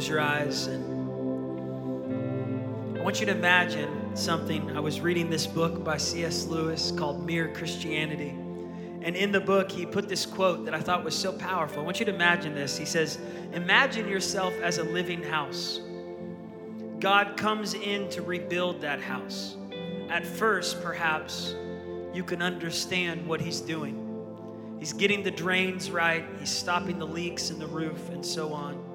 close 0.00 0.08
your 0.08 0.20
eyes 0.20 0.66
and 0.66 0.82
I 2.98 3.02
want 3.02 3.20
you 3.20 3.26
to 3.26 3.32
imagine 3.32 4.16
something. 4.16 4.74
I 4.74 4.80
was 4.80 5.02
reading 5.02 5.28
this 5.28 5.46
book 5.46 5.84
by 5.84 5.98
C.S. 5.98 6.46
Lewis 6.46 6.90
called 6.90 7.26
Mere 7.26 7.52
Christianity. 7.52 8.30
And 9.02 9.14
in 9.14 9.30
the 9.30 9.40
book, 9.40 9.70
he 9.70 9.84
put 9.84 10.08
this 10.08 10.24
quote 10.24 10.64
that 10.64 10.72
I 10.72 10.80
thought 10.80 11.04
was 11.04 11.14
so 11.14 11.34
powerful. 11.34 11.82
I 11.82 11.84
want 11.84 12.00
you 12.00 12.06
to 12.06 12.14
imagine 12.14 12.54
this. 12.54 12.78
He 12.78 12.86
says, 12.86 13.18
Imagine 13.52 14.08
yourself 14.08 14.54
as 14.62 14.78
a 14.78 14.84
living 14.84 15.22
house. 15.22 15.80
God 16.98 17.36
comes 17.36 17.74
in 17.74 18.08
to 18.08 18.22
rebuild 18.22 18.80
that 18.80 19.02
house. 19.02 19.58
At 20.08 20.24
first, 20.24 20.80
perhaps, 20.82 21.54
you 22.14 22.24
can 22.24 22.40
understand 22.40 23.26
what 23.26 23.42
he's 23.42 23.60
doing. 23.60 23.98
He's 24.78 24.94
getting 24.94 25.22
the 25.22 25.30
drains 25.30 25.90
right, 25.90 26.24
he's 26.38 26.48
stopping 26.48 26.98
the 26.98 27.06
leaks 27.06 27.50
in 27.50 27.58
the 27.58 27.66
roof, 27.66 28.08
and 28.08 28.24
so 28.24 28.54
on. 28.54 28.89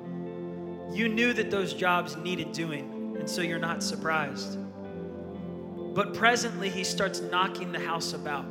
You 0.91 1.09
knew 1.09 1.33
that 1.33 1.51
those 1.51 1.73
jobs 1.73 2.15
needed 2.17 2.51
doing, 2.51 3.15
and 3.19 3.29
so 3.29 3.41
you're 3.41 3.59
not 3.59 3.83
surprised. 3.83 4.57
But 5.93 6.13
presently, 6.13 6.69
he 6.69 6.83
starts 6.83 7.21
knocking 7.21 7.71
the 7.71 7.79
house 7.79 8.13
about 8.13 8.45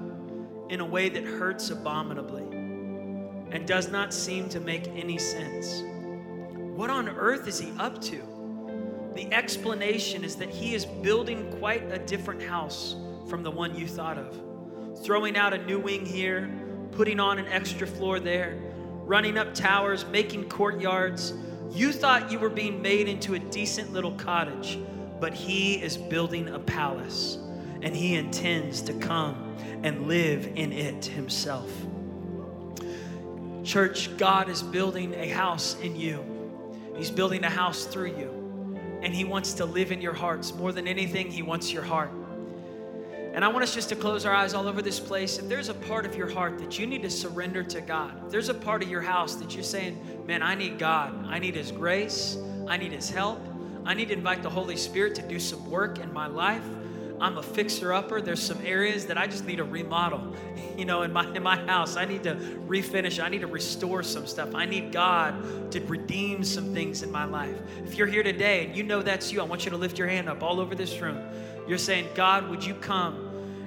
in 0.71 0.81
a 0.81 0.85
way 0.85 1.09
that 1.09 1.25
hurts 1.25 1.71
abominably 1.71 2.43
and 3.51 3.67
does 3.67 3.89
not 3.89 4.13
seem 4.13 4.49
to 4.49 4.61
make 4.61 4.89
any 4.89 5.19
sense. 5.19 5.83
What 6.75 6.91
on 6.91 7.09
earth 7.09 7.47
is 7.47 7.61
he 7.61 7.73
up 7.79 8.01
to? 8.03 8.21
The 9.15 9.33
explanation 9.33 10.25
is 10.25 10.35
that 10.37 10.51
he 10.51 10.75
is 10.75 10.85
building 10.85 11.53
quite 11.59 11.91
a 11.93 11.99
different 11.99 12.43
house 12.43 12.97
from 13.29 13.43
the 13.43 13.51
one 13.51 13.77
you 13.77 13.87
thought 13.87 14.19
of. 14.19 14.41
Throwing 15.05 15.37
out 15.37 15.53
a 15.53 15.65
new 15.65 15.79
wing 15.79 16.05
here, 16.05 16.51
putting 16.93 17.21
on 17.21 17.39
an 17.39 17.47
extra 17.47 17.87
floor 17.87 18.19
there, 18.19 18.59
running 19.05 19.39
up 19.39 19.55
towers, 19.55 20.05
making 20.07 20.49
courtyards. 20.49 21.35
You 21.71 21.93
thought 21.93 22.31
you 22.31 22.39
were 22.39 22.51
being 22.51 22.81
made 22.83 23.09
into 23.09 23.35
a 23.35 23.39
decent 23.39 23.93
little 23.93 24.13
cottage, 24.13 24.79
but 25.21 25.35
he 25.35 25.75
is 25.75 25.97
building 25.97 26.49
a 26.49 26.59
palace 26.59 27.39
and 27.83 27.95
he 27.95 28.15
intends 28.15 28.81
to 28.83 28.95
come 28.95 29.57
and 29.83 30.07
live 30.07 30.47
in 30.55 30.73
it 30.73 31.05
himself. 31.05 31.71
Church, 33.65 34.15
God 34.19 34.49
is 34.49 34.63
building 34.63 35.15
a 35.15 35.29
house 35.29 35.77
in 35.81 35.97
you. 35.97 36.23
He's 36.97 37.11
building 37.11 37.45
a 37.45 37.51
house 37.51 37.85
through 37.87 38.17
you. 38.17 38.45
And 39.03 39.15
He 39.15 39.25
wants 39.25 39.55
to 39.55 39.65
live 39.65 39.91
in 39.91 40.01
your 40.01 40.13
hearts. 40.13 40.55
More 40.55 40.73
than 40.73 40.87
anything, 40.87 41.31
He 41.31 41.43
wants 41.43 41.73
your 41.73 41.83
heart. 41.83 42.11
And 43.35 43.45
I 43.45 43.49
want 43.49 43.65
us 43.65 43.75
just 43.75 43.89
to 43.89 43.97
close 43.97 44.25
our 44.25 44.33
eyes 44.33 44.55
all 44.55 44.69
over 44.69 44.81
this 44.81 45.01
place. 45.01 45.39
If 45.39 45.49
there's 45.49 45.69
a 45.69 45.75
part 45.75 46.07
of 46.07 46.15
your 46.15 46.31
heart 46.31 46.57
that 46.61 46.79
you 46.79 46.87
need 46.87 47.03
to 47.03 47.11
surrender 47.11 47.65
to 47.65 47.81
God, 47.81 48.13
if 48.27 48.31
there's 48.31 48.49
a 48.49 48.55
part 48.55 48.81
of 48.81 48.89
your 48.89 49.01
house 49.01 49.35
that 49.35 49.57
you're 49.57 49.65
saying, 49.65 50.25
man, 50.25 50.41
I 50.41 50.55
need 50.55 50.79
God, 50.79 51.27
I 51.27 51.41
need 51.41 51.57
His 51.57 51.73
grace, 51.73 52.39
I 52.69 52.77
need 52.77 52.93
His 52.93 53.11
help, 53.11 53.41
I 53.85 53.93
need 53.93 54.07
to 54.09 54.15
invite 54.15 54.45
the 54.45 54.51
Holy 54.51 54.77
Spirit 54.77 55.17
to 55.17 55.23
do 55.23 55.41
some 55.41 55.69
work 55.69 55.99
in 55.99 56.13
my 56.13 56.29
life. 56.29 56.63
I'm 57.21 57.37
a 57.37 57.43
fixer 57.43 57.93
upper. 57.93 58.21
There's 58.21 58.43
some 58.43 58.59
areas 58.65 59.07
that 59.07 59.19
I 59.19 59.27
just 59.27 59.45
need 59.45 59.57
to 59.57 59.65
remodel. 59.65 60.35
You 60.77 60.85
know, 60.85 61.03
in 61.03 61.13
my 61.13 61.25
in 61.37 61.43
my 61.45 61.55
house, 61.55 61.97
I 61.97 62.05
need 62.05 62.25
to 62.25 62.35
refinish. 62.67 63.23
I 63.23 63.29
need 63.29 63.43
to 63.43 63.47
restore 63.47 64.03
some 64.03 64.27
stuff. 64.27 64.57
I 64.57 64.65
need 64.65 64.91
God 64.91 65.71
to 65.71 65.79
redeem 65.83 66.43
some 66.43 66.75
things 66.75 67.05
in 67.05 67.13
my 67.13 67.27
life. 67.27 67.57
If 67.85 67.95
you're 67.95 68.09
here 68.09 68.25
today 68.25 68.67
and 68.67 68.77
you 68.77 68.83
know 68.83 69.01
that's 69.01 69.31
you, 69.31 69.41
I 69.41 69.45
want 69.45 69.65
you 69.65 69.71
to 69.71 69.77
lift 69.77 70.01
your 70.01 70.09
hand 70.09 70.29
up 70.29 70.43
all 70.43 70.59
over 70.59 70.75
this 70.75 70.99
room. 70.99 71.21
You're 71.69 71.79
saying, 71.79 72.09
God, 72.17 72.51
would 72.51 72.65
you 72.65 72.75
come 72.75 73.24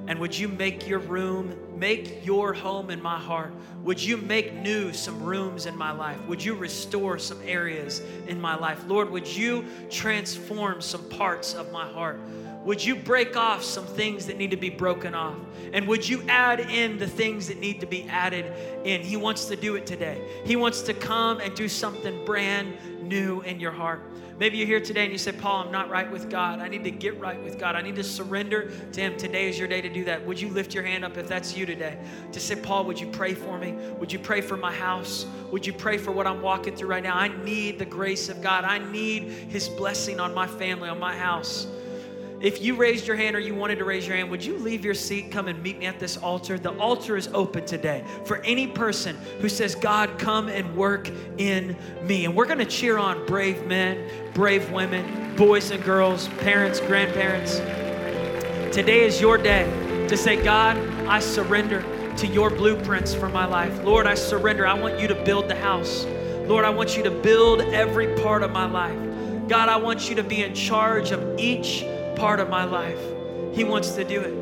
and 0.08 0.20
would 0.20 0.38
you 0.38 0.48
make 0.48 0.88
your 0.88 1.00
room, 1.00 1.56
make 1.78 2.26
your 2.26 2.54
home 2.54 2.90
in 2.90 3.02
my 3.02 3.20
heart? 3.20 3.54
Would 3.84 4.02
you 4.02 4.18
make 4.18 4.54
new 4.54 4.94
some 4.94 5.22
rooms 5.22 5.66
in 5.66 5.78
my 5.78 5.92
life? 5.92 6.20
Would 6.28 6.44
you 6.44 6.56
restore 6.56 7.20
some 7.20 7.40
areas 7.46 8.02
in 8.28 8.40
my 8.40 8.56
life? 8.56 8.84
Lord, 8.88 9.10
would 9.12 9.28
you 9.28 9.66
transform 9.90 10.82
some 10.82 11.08
parts 11.10 11.54
of 11.54 11.72
my 11.72 11.88
heart? 11.88 12.20
Would 12.64 12.84
you 12.84 12.96
break 12.96 13.38
off 13.38 13.64
some 13.64 13.86
things 13.86 14.26
that 14.26 14.38
need 14.38 14.52
to 14.52 14.58
be 14.58 14.70
broken 14.70 15.16
off? 15.16 15.38
And 15.72 15.88
would 15.88 16.08
you 16.08 16.22
add 16.28 16.60
in 16.60 16.98
the 16.98 17.08
things 17.08 17.48
that 17.48 17.60
need 17.60 17.80
to 17.80 17.86
be 17.86 18.04
added 18.10 18.46
in? 18.86 19.02
He 19.02 19.16
wants 19.16 19.46
to 19.46 19.56
do 19.56 19.76
it 19.76 19.86
today. 19.86 20.22
He 20.46 20.56
wants 20.56 20.82
to 20.82 20.94
come 20.94 21.40
and 21.40 21.56
do 21.56 21.70
something 21.70 22.26
brand 22.26 22.78
new 23.02 23.42
in 23.42 23.60
your 23.60 23.72
heart. 23.72 24.02
Maybe 24.40 24.58
you're 24.58 24.68
here 24.68 24.80
today 24.80 25.04
and 25.04 25.12
you 25.12 25.18
say, 25.18 25.32
Paul, 25.32 25.66
I'm 25.66 25.72
not 25.72 25.90
right 25.90 26.10
with 26.10 26.30
God. 26.30 26.60
I 26.60 26.68
need 26.68 26.84
to 26.84 26.92
get 26.92 27.20
right 27.20 27.42
with 27.44 27.58
God. 27.58 27.76
I 27.76 27.82
need 27.82 27.96
to 27.96 28.04
surrender 28.04 28.70
to 28.92 29.02
Him. 29.02 29.18
Today 29.18 29.50
is 29.50 29.58
your 29.58 29.68
day 29.68 29.82
to 29.82 29.90
do 29.90 30.04
that. 30.04 30.24
Would 30.28 30.40
you 30.40 30.50
lift 30.50 30.76
your 30.76 30.84
hand 30.84 31.04
up 31.04 31.18
if 31.18 31.28
that's 31.28 31.58
you 31.58 31.66
today? 31.66 31.98
To 32.34 32.40
say, 32.40 32.56
Paul, 32.56 32.86
would 32.86 33.00
you 33.00 33.08
pray 33.08 33.34
for 33.34 33.58
me? 33.58 33.72
Would 33.98 34.14
you 34.14 34.20
pray 34.20 34.42
for 34.42 34.56
my 34.56 34.72
house? 34.72 35.26
Would 35.52 35.66
you 35.66 35.74
pray 35.74 35.98
for 35.98 36.12
what 36.12 36.28
I'm 36.28 36.44
walking 36.44 36.76
through 36.76 36.90
right 36.90 37.02
now? 37.02 37.16
I 37.16 37.30
need 37.44 37.80
the 37.80 37.86
grace 37.86 38.30
of 38.30 38.44
God. 38.44 38.64
I 38.64 38.78
need 38.78 39.24
His 39.24 39.70
blessing 39.70 40.20
on 40.20 40.36
my 40.36 40.46
family, 40.46 40.88
on 40.88 41.00
my 41.00 41.18
house. 41.18 41.66
If 42.40 42.62
you 42.62 42.76
raised 42.76 43.08
your 43.08 43.16
hand 43.16 43.36
or 43.36 43.40
you 43.40 43.56
wanted 43.56 43.80
to 43.80 43.86
raise 43.86 44.08
your 44.08 44.16
hand, 44.16 44.30
would 44.30 44.46
you 44.46 44.60
leave 44.60 44.86
your 44.86 44.94
seat, 44.94 45.32
come 45.32 45.48
and 45.48 45.62
meet 45.64 45.80
me 45.80 45.88
at 45.88 46.00
this 46.00 46.18
altar? 46.18 46.60
The 46.60 46.78
altar 46.78 47.18
is 47.18 47.28
open 47.34 47.66
today 47.66 48.04
for 48.26 48.38
any 48.44 48.68
person 48.68 49.18
who 49.40 49.50
says, 49.50 49.74
God, 49.74 50.20
come 50.20 50.48
and 50.48 50.76
work 50.76 51.10
in 51.40 51.76
me. 52.04 52.26
And 52.26 52.36
we're 52.36 52.46
going 52.46 52.60
to 52.60 52.66
cheer 52.66 53.00
on 53.00 53.26
brave 53.26 53.66
men, 53.66 54.08
brave 54.36 54.70
women, 54.72 55.36
boys 55.36 55.72
and 55.72 55.84
girls, 55.84 56.28
parents, 56.40 56.80
grandparents. 56.80 57.56
Today 58.76 59.04
is 59.04 59.20
your 59.20 59.40
day 59.40 59.66
to 60.08 60.16
say, 60.16 60.42
God, 60.42 60.78
I 61.08 61.20
surrender 61.20 61.84
to 62.18 62.28
your 62.28 62.52
blueprints 62.52 63.16
for 63.16 63.30
my 63.30 63.46
life. 63.46 63.84
Lord, 63.84 64.06
I 64.06 64.14
surrender. 64.14 64.68
I 64.68 64.76
want 64.76 65.00
you 65.00 65.08
to 65.08 65.16
build 65.24 65.50
the 65.50 65.56
house. 65.56 66.06
Lord, 66.46 66.66
I 66.66 66.70
want 66.70 66.96
you 66.96 67.02
to 67.02 67.12
build 67.12 67.62
every 67.62 68.16
part 68.22 68.44
of 68.44 68.52
my 68.52 68.68
life. 68.68 69.48
God, 69.48 69.70
I 69.70 69.78
want 69.78 70.08
you 70.08 70.16
to 70.18 70.24
be 70.24 70.44
in 70.44 70.54
charge 70.54 71.12
of 71.12 71.40
each 71.40 71.84
part 72.18 72.40
of 72.40 72.50
my 72.50 72.66
life. 72.66 73.00
He 73.54 73.64
wants 73.64 73.92
to 73.92 74.04
do 74.04 74.20
it. 74.22 74.34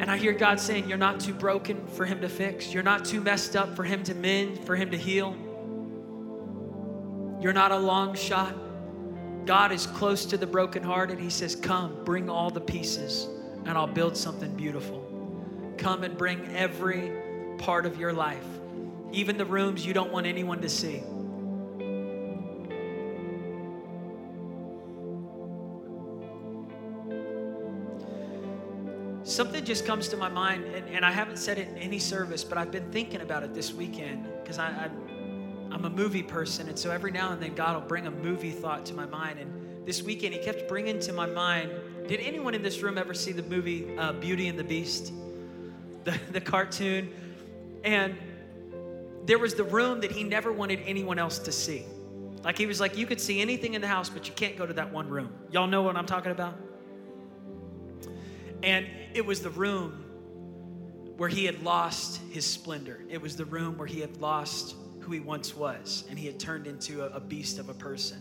And 0.00 0.10
I 0.10 0.16
hear 0.16 0.32
God 0.32 0.60
saying, 0.60 0.88
You're 0.88 0.98
not 0.98 1.20
too 1.20 1.34
broken 1.34 1.84
for 1.88 2.04
Him 2.04 2.20
to 2.20 2.28
fix. 2.28 2.72
You're 2.72 2.82
not 2.82 3.04
too 3.04 3.20
messed 3.20 3.56
up 3.56 3.74
for 3.74 3.82
Him 3.82 4.02
to 4.04 4.14
mend, 4.14 4.64
for 4.64 4.76
Him 4.76 4.90
to 4.92 4.96
heal. 4.96 5.36
You're 7.40 7.52
not 7.52 7.72
a 7.72 7.76
long 7.76 8.14
shot. 8.14 8.54
God 9.46 9.72
is 9.72 9.86
close 9.86 10.24
to 10.26 10.36
the 10.36 10.46
brokenhearted. 10.46 11.18
He 11.18 11.30
says, 11.30 11.56
Come, 11.56 12.04
bring 12.04 12.30
all 12.30 12.50
the 12.50 12.60
pieces, 12.60 13.28
and 13.64 13.70
I'll 13.70 13.86
build 13.86 14.16
something 14.16 14.54
beautiful. 14.54 15.02
Come 15.76 16.04
and 16.04 16.16
bring 16.16 16.46
every 16.54 17.12
part 17.58 17.84
of 17.84 17.98
your 17.98 18.12
life, 18.12 18.46
even 19.12 19.36
the 19.36 19.44
rooms 19.44 19.84
you 19.84 19.92
don't 19.92 20.12
want 20.12 20.26
anyone 20.26 20.60
to 20.62 20.68
see. 20.68 21.02
Something 29.26 29.64
just 29.64 29.84
comes 29.84 30.06
to 30.10 30.16
my 30.16 30.28
mind, 30.28 30.64
and, 30.66 30.88
and 30.88 31.04
I 31.04 31.10
haven't 31.10 31.38
said 31.38 31.58
it 31.58 31.66
in 31.66 31.78
any 31.78 31.98
service, 31.98 32.44
but 32.44 32.58
I've 32.58 32.70
been 32.70 32.92
thinking 32.92 33.22
about 33.22 33.42
it 33.42 33.54
this 33.54 33.74
weekend 33.74 34.28
because 34.40 34.56
I'm, 34.56 34.92
I'm 35.72 35.84
a 35.84 35.90
movie 35.90 36.22
person, 36.22 36.68
and 36.68 36.78
so 36.78 36.92
every 36.92 37.10
now 37.10 37.32
and 37.32 37.42
then 37.42 37.52
God 37.56 37.74
will 37.74 37.88
bring 37.88 38.06
a 38.06 38.10
movie 38.10 38.52
thought 38.52 38.86
to 38.86 38.94
my 38.94 39.04
mind. 39.04 39.40
And 39.40 39.84
this 39.84 40.00
weekend, 40.00 40.32
He 40.32 40.38
kept 40.38 40.68
bringing 40.68 41.00
to 41.00 41.12
my 41.12 41.26
mind 41.26 41.72
did 42.06 42.20
anyone 42.20 42.54
in 42.54 42.62
this 42.62 42.82
room 42.82 42.98
ever 42.98 43.12
see 43.14 43.32
the 43.32 43.42
movie 43.42 43.98
uh, 43.98 44.12
Beauty 44.12 44.46
and 44.46 44.56
the 44.56 44.62
Beast? 44.62 45.12
The, 46.04 46.16
the 46.30 46.40
cartoon? 46.40 47.12
And 47.82 48.16
there 49.24 49.40
was 49.40 49.54
the 49.54 49.64
room 49.64 50.02
that 50.02 50.12
He 50.12 50.22
never 50.22 50.52
wanted 50.52 50.78
anyone 50.86 51.18
else 51.18 51.40
to 51.40 51.50
see. 51.50 51.84
Like 52.44 52.56
He 52.56 52.66
was 52.66 52.78
like, 52.78 52.96
you 52.96 53.06
could 53.06 53.20
see 53.20 53.40
anything 53.40 53.74
in 53.74 53.80
the 53.80 53.88
house, 53.88 54.08
but 54.08 54.28
you 54.28 54.34
can't 54.34 54.56
go 54.56 54.66
to 54.66 54.74
that 54.74 54.92
one 54.92 55.08
room. 55.08 55.32
Y'all 55.50 55.66
know 55.66 55.82
what 55.82 55.96
I'm 55.96 56.06
talking 56.06 56.30
about? 56.30 56.54
And 58.62 58.86
it 59.14 59.24
was 59.24 59.40
the 59.40 59.50
room 59.50 60.04
where 61.16 61.28
he 61.28 61.44
had 61.44 61.62
lost 61.62 62.20
his 62.30 62.44
splendor. 62.44 63.02
It 63.08 63.20
was 63.20 63.36
the 63.36 63.44
room 63.44 63.78
where 63.78 63.86
he 63.86 64.00
had 64.00 64.16
lost 64.18 64.76
who 65.00 65.12
he 65.12 65.20
once 65.20 65.54
was, 65.54 66.04
and 66.10 66.18
he 66.18 66.26
had 66.26 66.38
turned 66.38 66.66
into 66.66 67.02
a, 67.02 67.16
a 67.16 67.20
beast 67.20 67.58
of 67.58 67.68
a 67.68 67.74
person. 67.74 68.20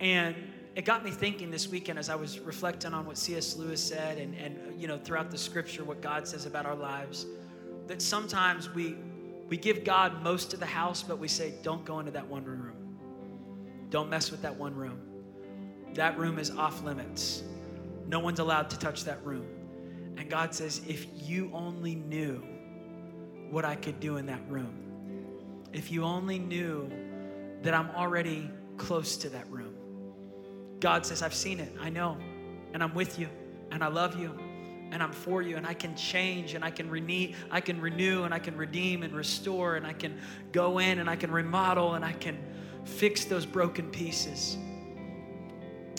And 0.00 0.34
it 0.74 0.84
got 0.84 1.04
me 1.04 1.10
thinking 1.10 1.50
this 1.50 1.68
weekend 1.68 1.98
as 1.98 2.08
I 2.08 2.14
was 2.14 2.38
reflecting 2.40 2.94
on 2.94 3.04
what 3.04 3.18
C.S. 3.18 3.56
Lewis 3.56 3.82
said 3.82 4.18
and, 4.18 4.34
and 4.34 4.80
you 4.80 4.88
know 4.88 4.96
throughout 4.96 5.30
the 5.30 5.38
scripture 5.38 5.84
what 5.84 6.00
God 6.00 6.26
says 6.26 6.46
about 6.46 6.64
our 6.64 6.76
lives 6.76 7.26
that 7.86 8.00
sometimes 8.00 8.72
we 8.72 8.96
we 9.48 9.56
give 9.56 9.84
God 9.84 10.22
most 10.22 10.54
of 10.54 10.60
the 10.60 10.66
house 10.66 11.02
but 11.02 11.18
we 11.18 11.28
say 11.28 11.54
don't 11.62 11.84
go 11.84 11.98
into 11.98 12.12
that 12.12 12.26
one 12.26 12.44
room. 12.44 12.96
Don't 13.90 14.08
mess 14.08 14.30
with 14.30 14.42
that 14.42 14.56
one 14.56 14.74
room. 14.74 15.00
That 15.94 16.16
room 16.16 16.38
is 16.38 16.50
off 16.50 16.82
limits. 16.84 17.42
No 18.06 18.18
one's 18.20 18.40
allowed 18.40 18.70
to 18.70 18.78
touch 18.78 19.04
that 19.04 19.24
room. 19.24 19.46
And 20.16 20.28
God 20.28 20.54
says, 20.54 20.82
if 20.86 21.06
you 21.14 21.50
only 21.52 21.94
knew 21.94 22.42
what 23.50 23.64
I 23.64 23.76
could 23.76 24.00
do 24.00 24.16
in 24.16 24.26
that 24.26 24.42
room, 24.48 25.64
if 25.72 25.90
you 25.90 26.04
only 26.04 26.38
knew 26.38 26.90
that 27.62 27.74
I'm 27.74 27.90
already 27.90 28.50
close 28.76 29.16
to 29.18 29.28
that 29.30 29.48
room, 29.50 29.74
God 30.80 31.06
says, 31.06 31.22
I've 31.22 31.34
seen 31.34 31.60
it, 31.60 31.72
I 31.80 31.90
know, 31.90 32.16
and 32.72 32.82
I'm 32.82 32.94
with 32.94 33.18
you, 33.18 33.28
and 33.70 33.84
I 33.84 33.88
love 33.88 34.18
you, 34.18 34.38
and 34.92 35.02
I'm 35.02 35.12
for 35.12 35.42
you. 35.42 35.56
And 35.56 35.66
I 35.66 35.74
can 35.74 35.94
change. 35.96 36.54
And 36.54 36.64
I 36.64 36.70
can 36.70 36.90
renew 36.90 37.32
I 37.50 37.60
can 37.60 37.80
renew. 37.80 38.24
And 38.24 38.34
I 38.34 38.38
can 38.38 38.56
redeem 38.56 39.02
and 39.02 39.14
restore. 39.14 39.76
And 39.76 39.86
I 39.86 39.92
can 39.92 40.18
go 40.52 40.78
in 40.78 40.98
and 40.98 41.08
I 41.08 41.16
can 41.16 41.30
remodel. 41.30 41.94
And 41.94 42.04
I 42.04 42.12
can 42.12 42.38
fix 42.84 43.24
those 43.24 43.46
broken 43.46 43.90
pieces. 43.90 44.56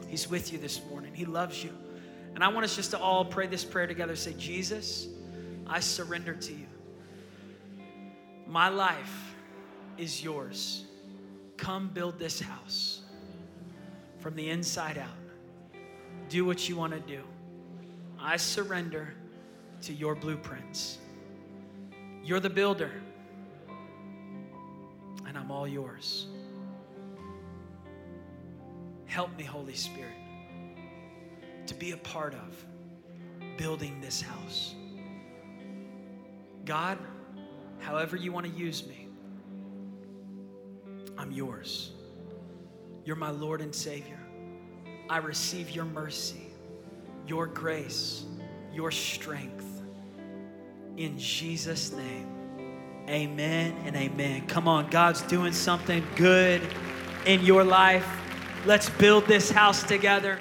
He's 0.08 0.30
with 0.30 0.52
you 0.52 0.60
this 0.60 0.82
morning. 0.90 1.14
He 1.14 1.26
loves 1.26 1.64
you. 1.64 1.72
And 2.34 2.44
I 2.44 2.48
want 2.48 2.64
us 2.64 2.76
just 2.76 2.92
to 2.92 3.00
all 3.00 3.26
pray 3.26 3.48
this 3.48 3.64
prayer 3.64 3.88
together. 3.88 4.16
Say, 4.16 4.34
Jesus, 4.34 5.08
I 5.68 5.80
surrender 5.80 6.34
to 6.34 6.54
you. 6.54 6.68
My 8.48 8.70
life 8.70 9.36
is 9.98 10.24
yours. 10.24 10.86
Come 11.58 11.90
build 11.90 12.18
this 12.18 12.40
house 12.40 13.02
from 14.20 14.36
the 14.36 14.50
inside 14.50 14.98
out. 14.98 15.08
Do 16.30 16.46
what 16.46 16.68
you 16.68 16.76
want 16.76 16.94
to 16.94 17.00
do. 17.00 17.22
I 18.20 18.38
surrender 18.38 19.14
to 19.82 19.94
your 19.94 20.16
blueprints. 20.16 20.98
You're 22.24 22.40
the 22.40 22.50
builder, 22.50 22.92
and 25.28 25.38
I'm 25.38 25.50
all 25.50 25.68
yours. 25.68 26.28
Help 29.06 29.36
me, 29.38 29.44
Holy 29.44 29.74
Spirit, 29.74 30.14
to 31.72 31.78
be 31.78 31.92
a 31.92 31.98
part 31.98 32.34
of 32.34 32.66
building 33.56 34.02
this 34.02 34.22
house. 34.22 34.76
God, 36.66 36.98
however 37.80 38.18
you 38.18 38.34
want 38.34 38.46
to 38.46 38.52
use 38.52 38.86
me, 38.86 39.08
I'm 41.18 41.32
yours. 41.32 41.92
You're 43.06 43.16
my 43.16 43.30
Lord 43.30 43.62
and 43.62 43.74
Savior. 43.74 44.20
I 45.10 45.20
receive 45.20 45.70
your 45.72 45.86
mercy, 45.86 46.48
your 47.26 47.48
grace, 47.48 48.26
your 48.74 48.92
strength. 48.92 49.82
In 50.98 51.18
Jesus' 51.18 51.94
name, 51.94 52.28
amen 53.08 53.78
and 53.86 53.96
amen. 53.96 54.46
Come 54.48 54.68
on, 54.68 54.90
God's 54.90 55.22
doing 55.22 55.54
something 55.54 56.04
good 56.18 56.62
in 57.26 57.40
your 57.46 57.64
life. 57.64 58.08
Let's 58.66 58.90
build 58.90 59.26
this 59.26 59.50
house 59.50 59.84
together. 59.84 60.38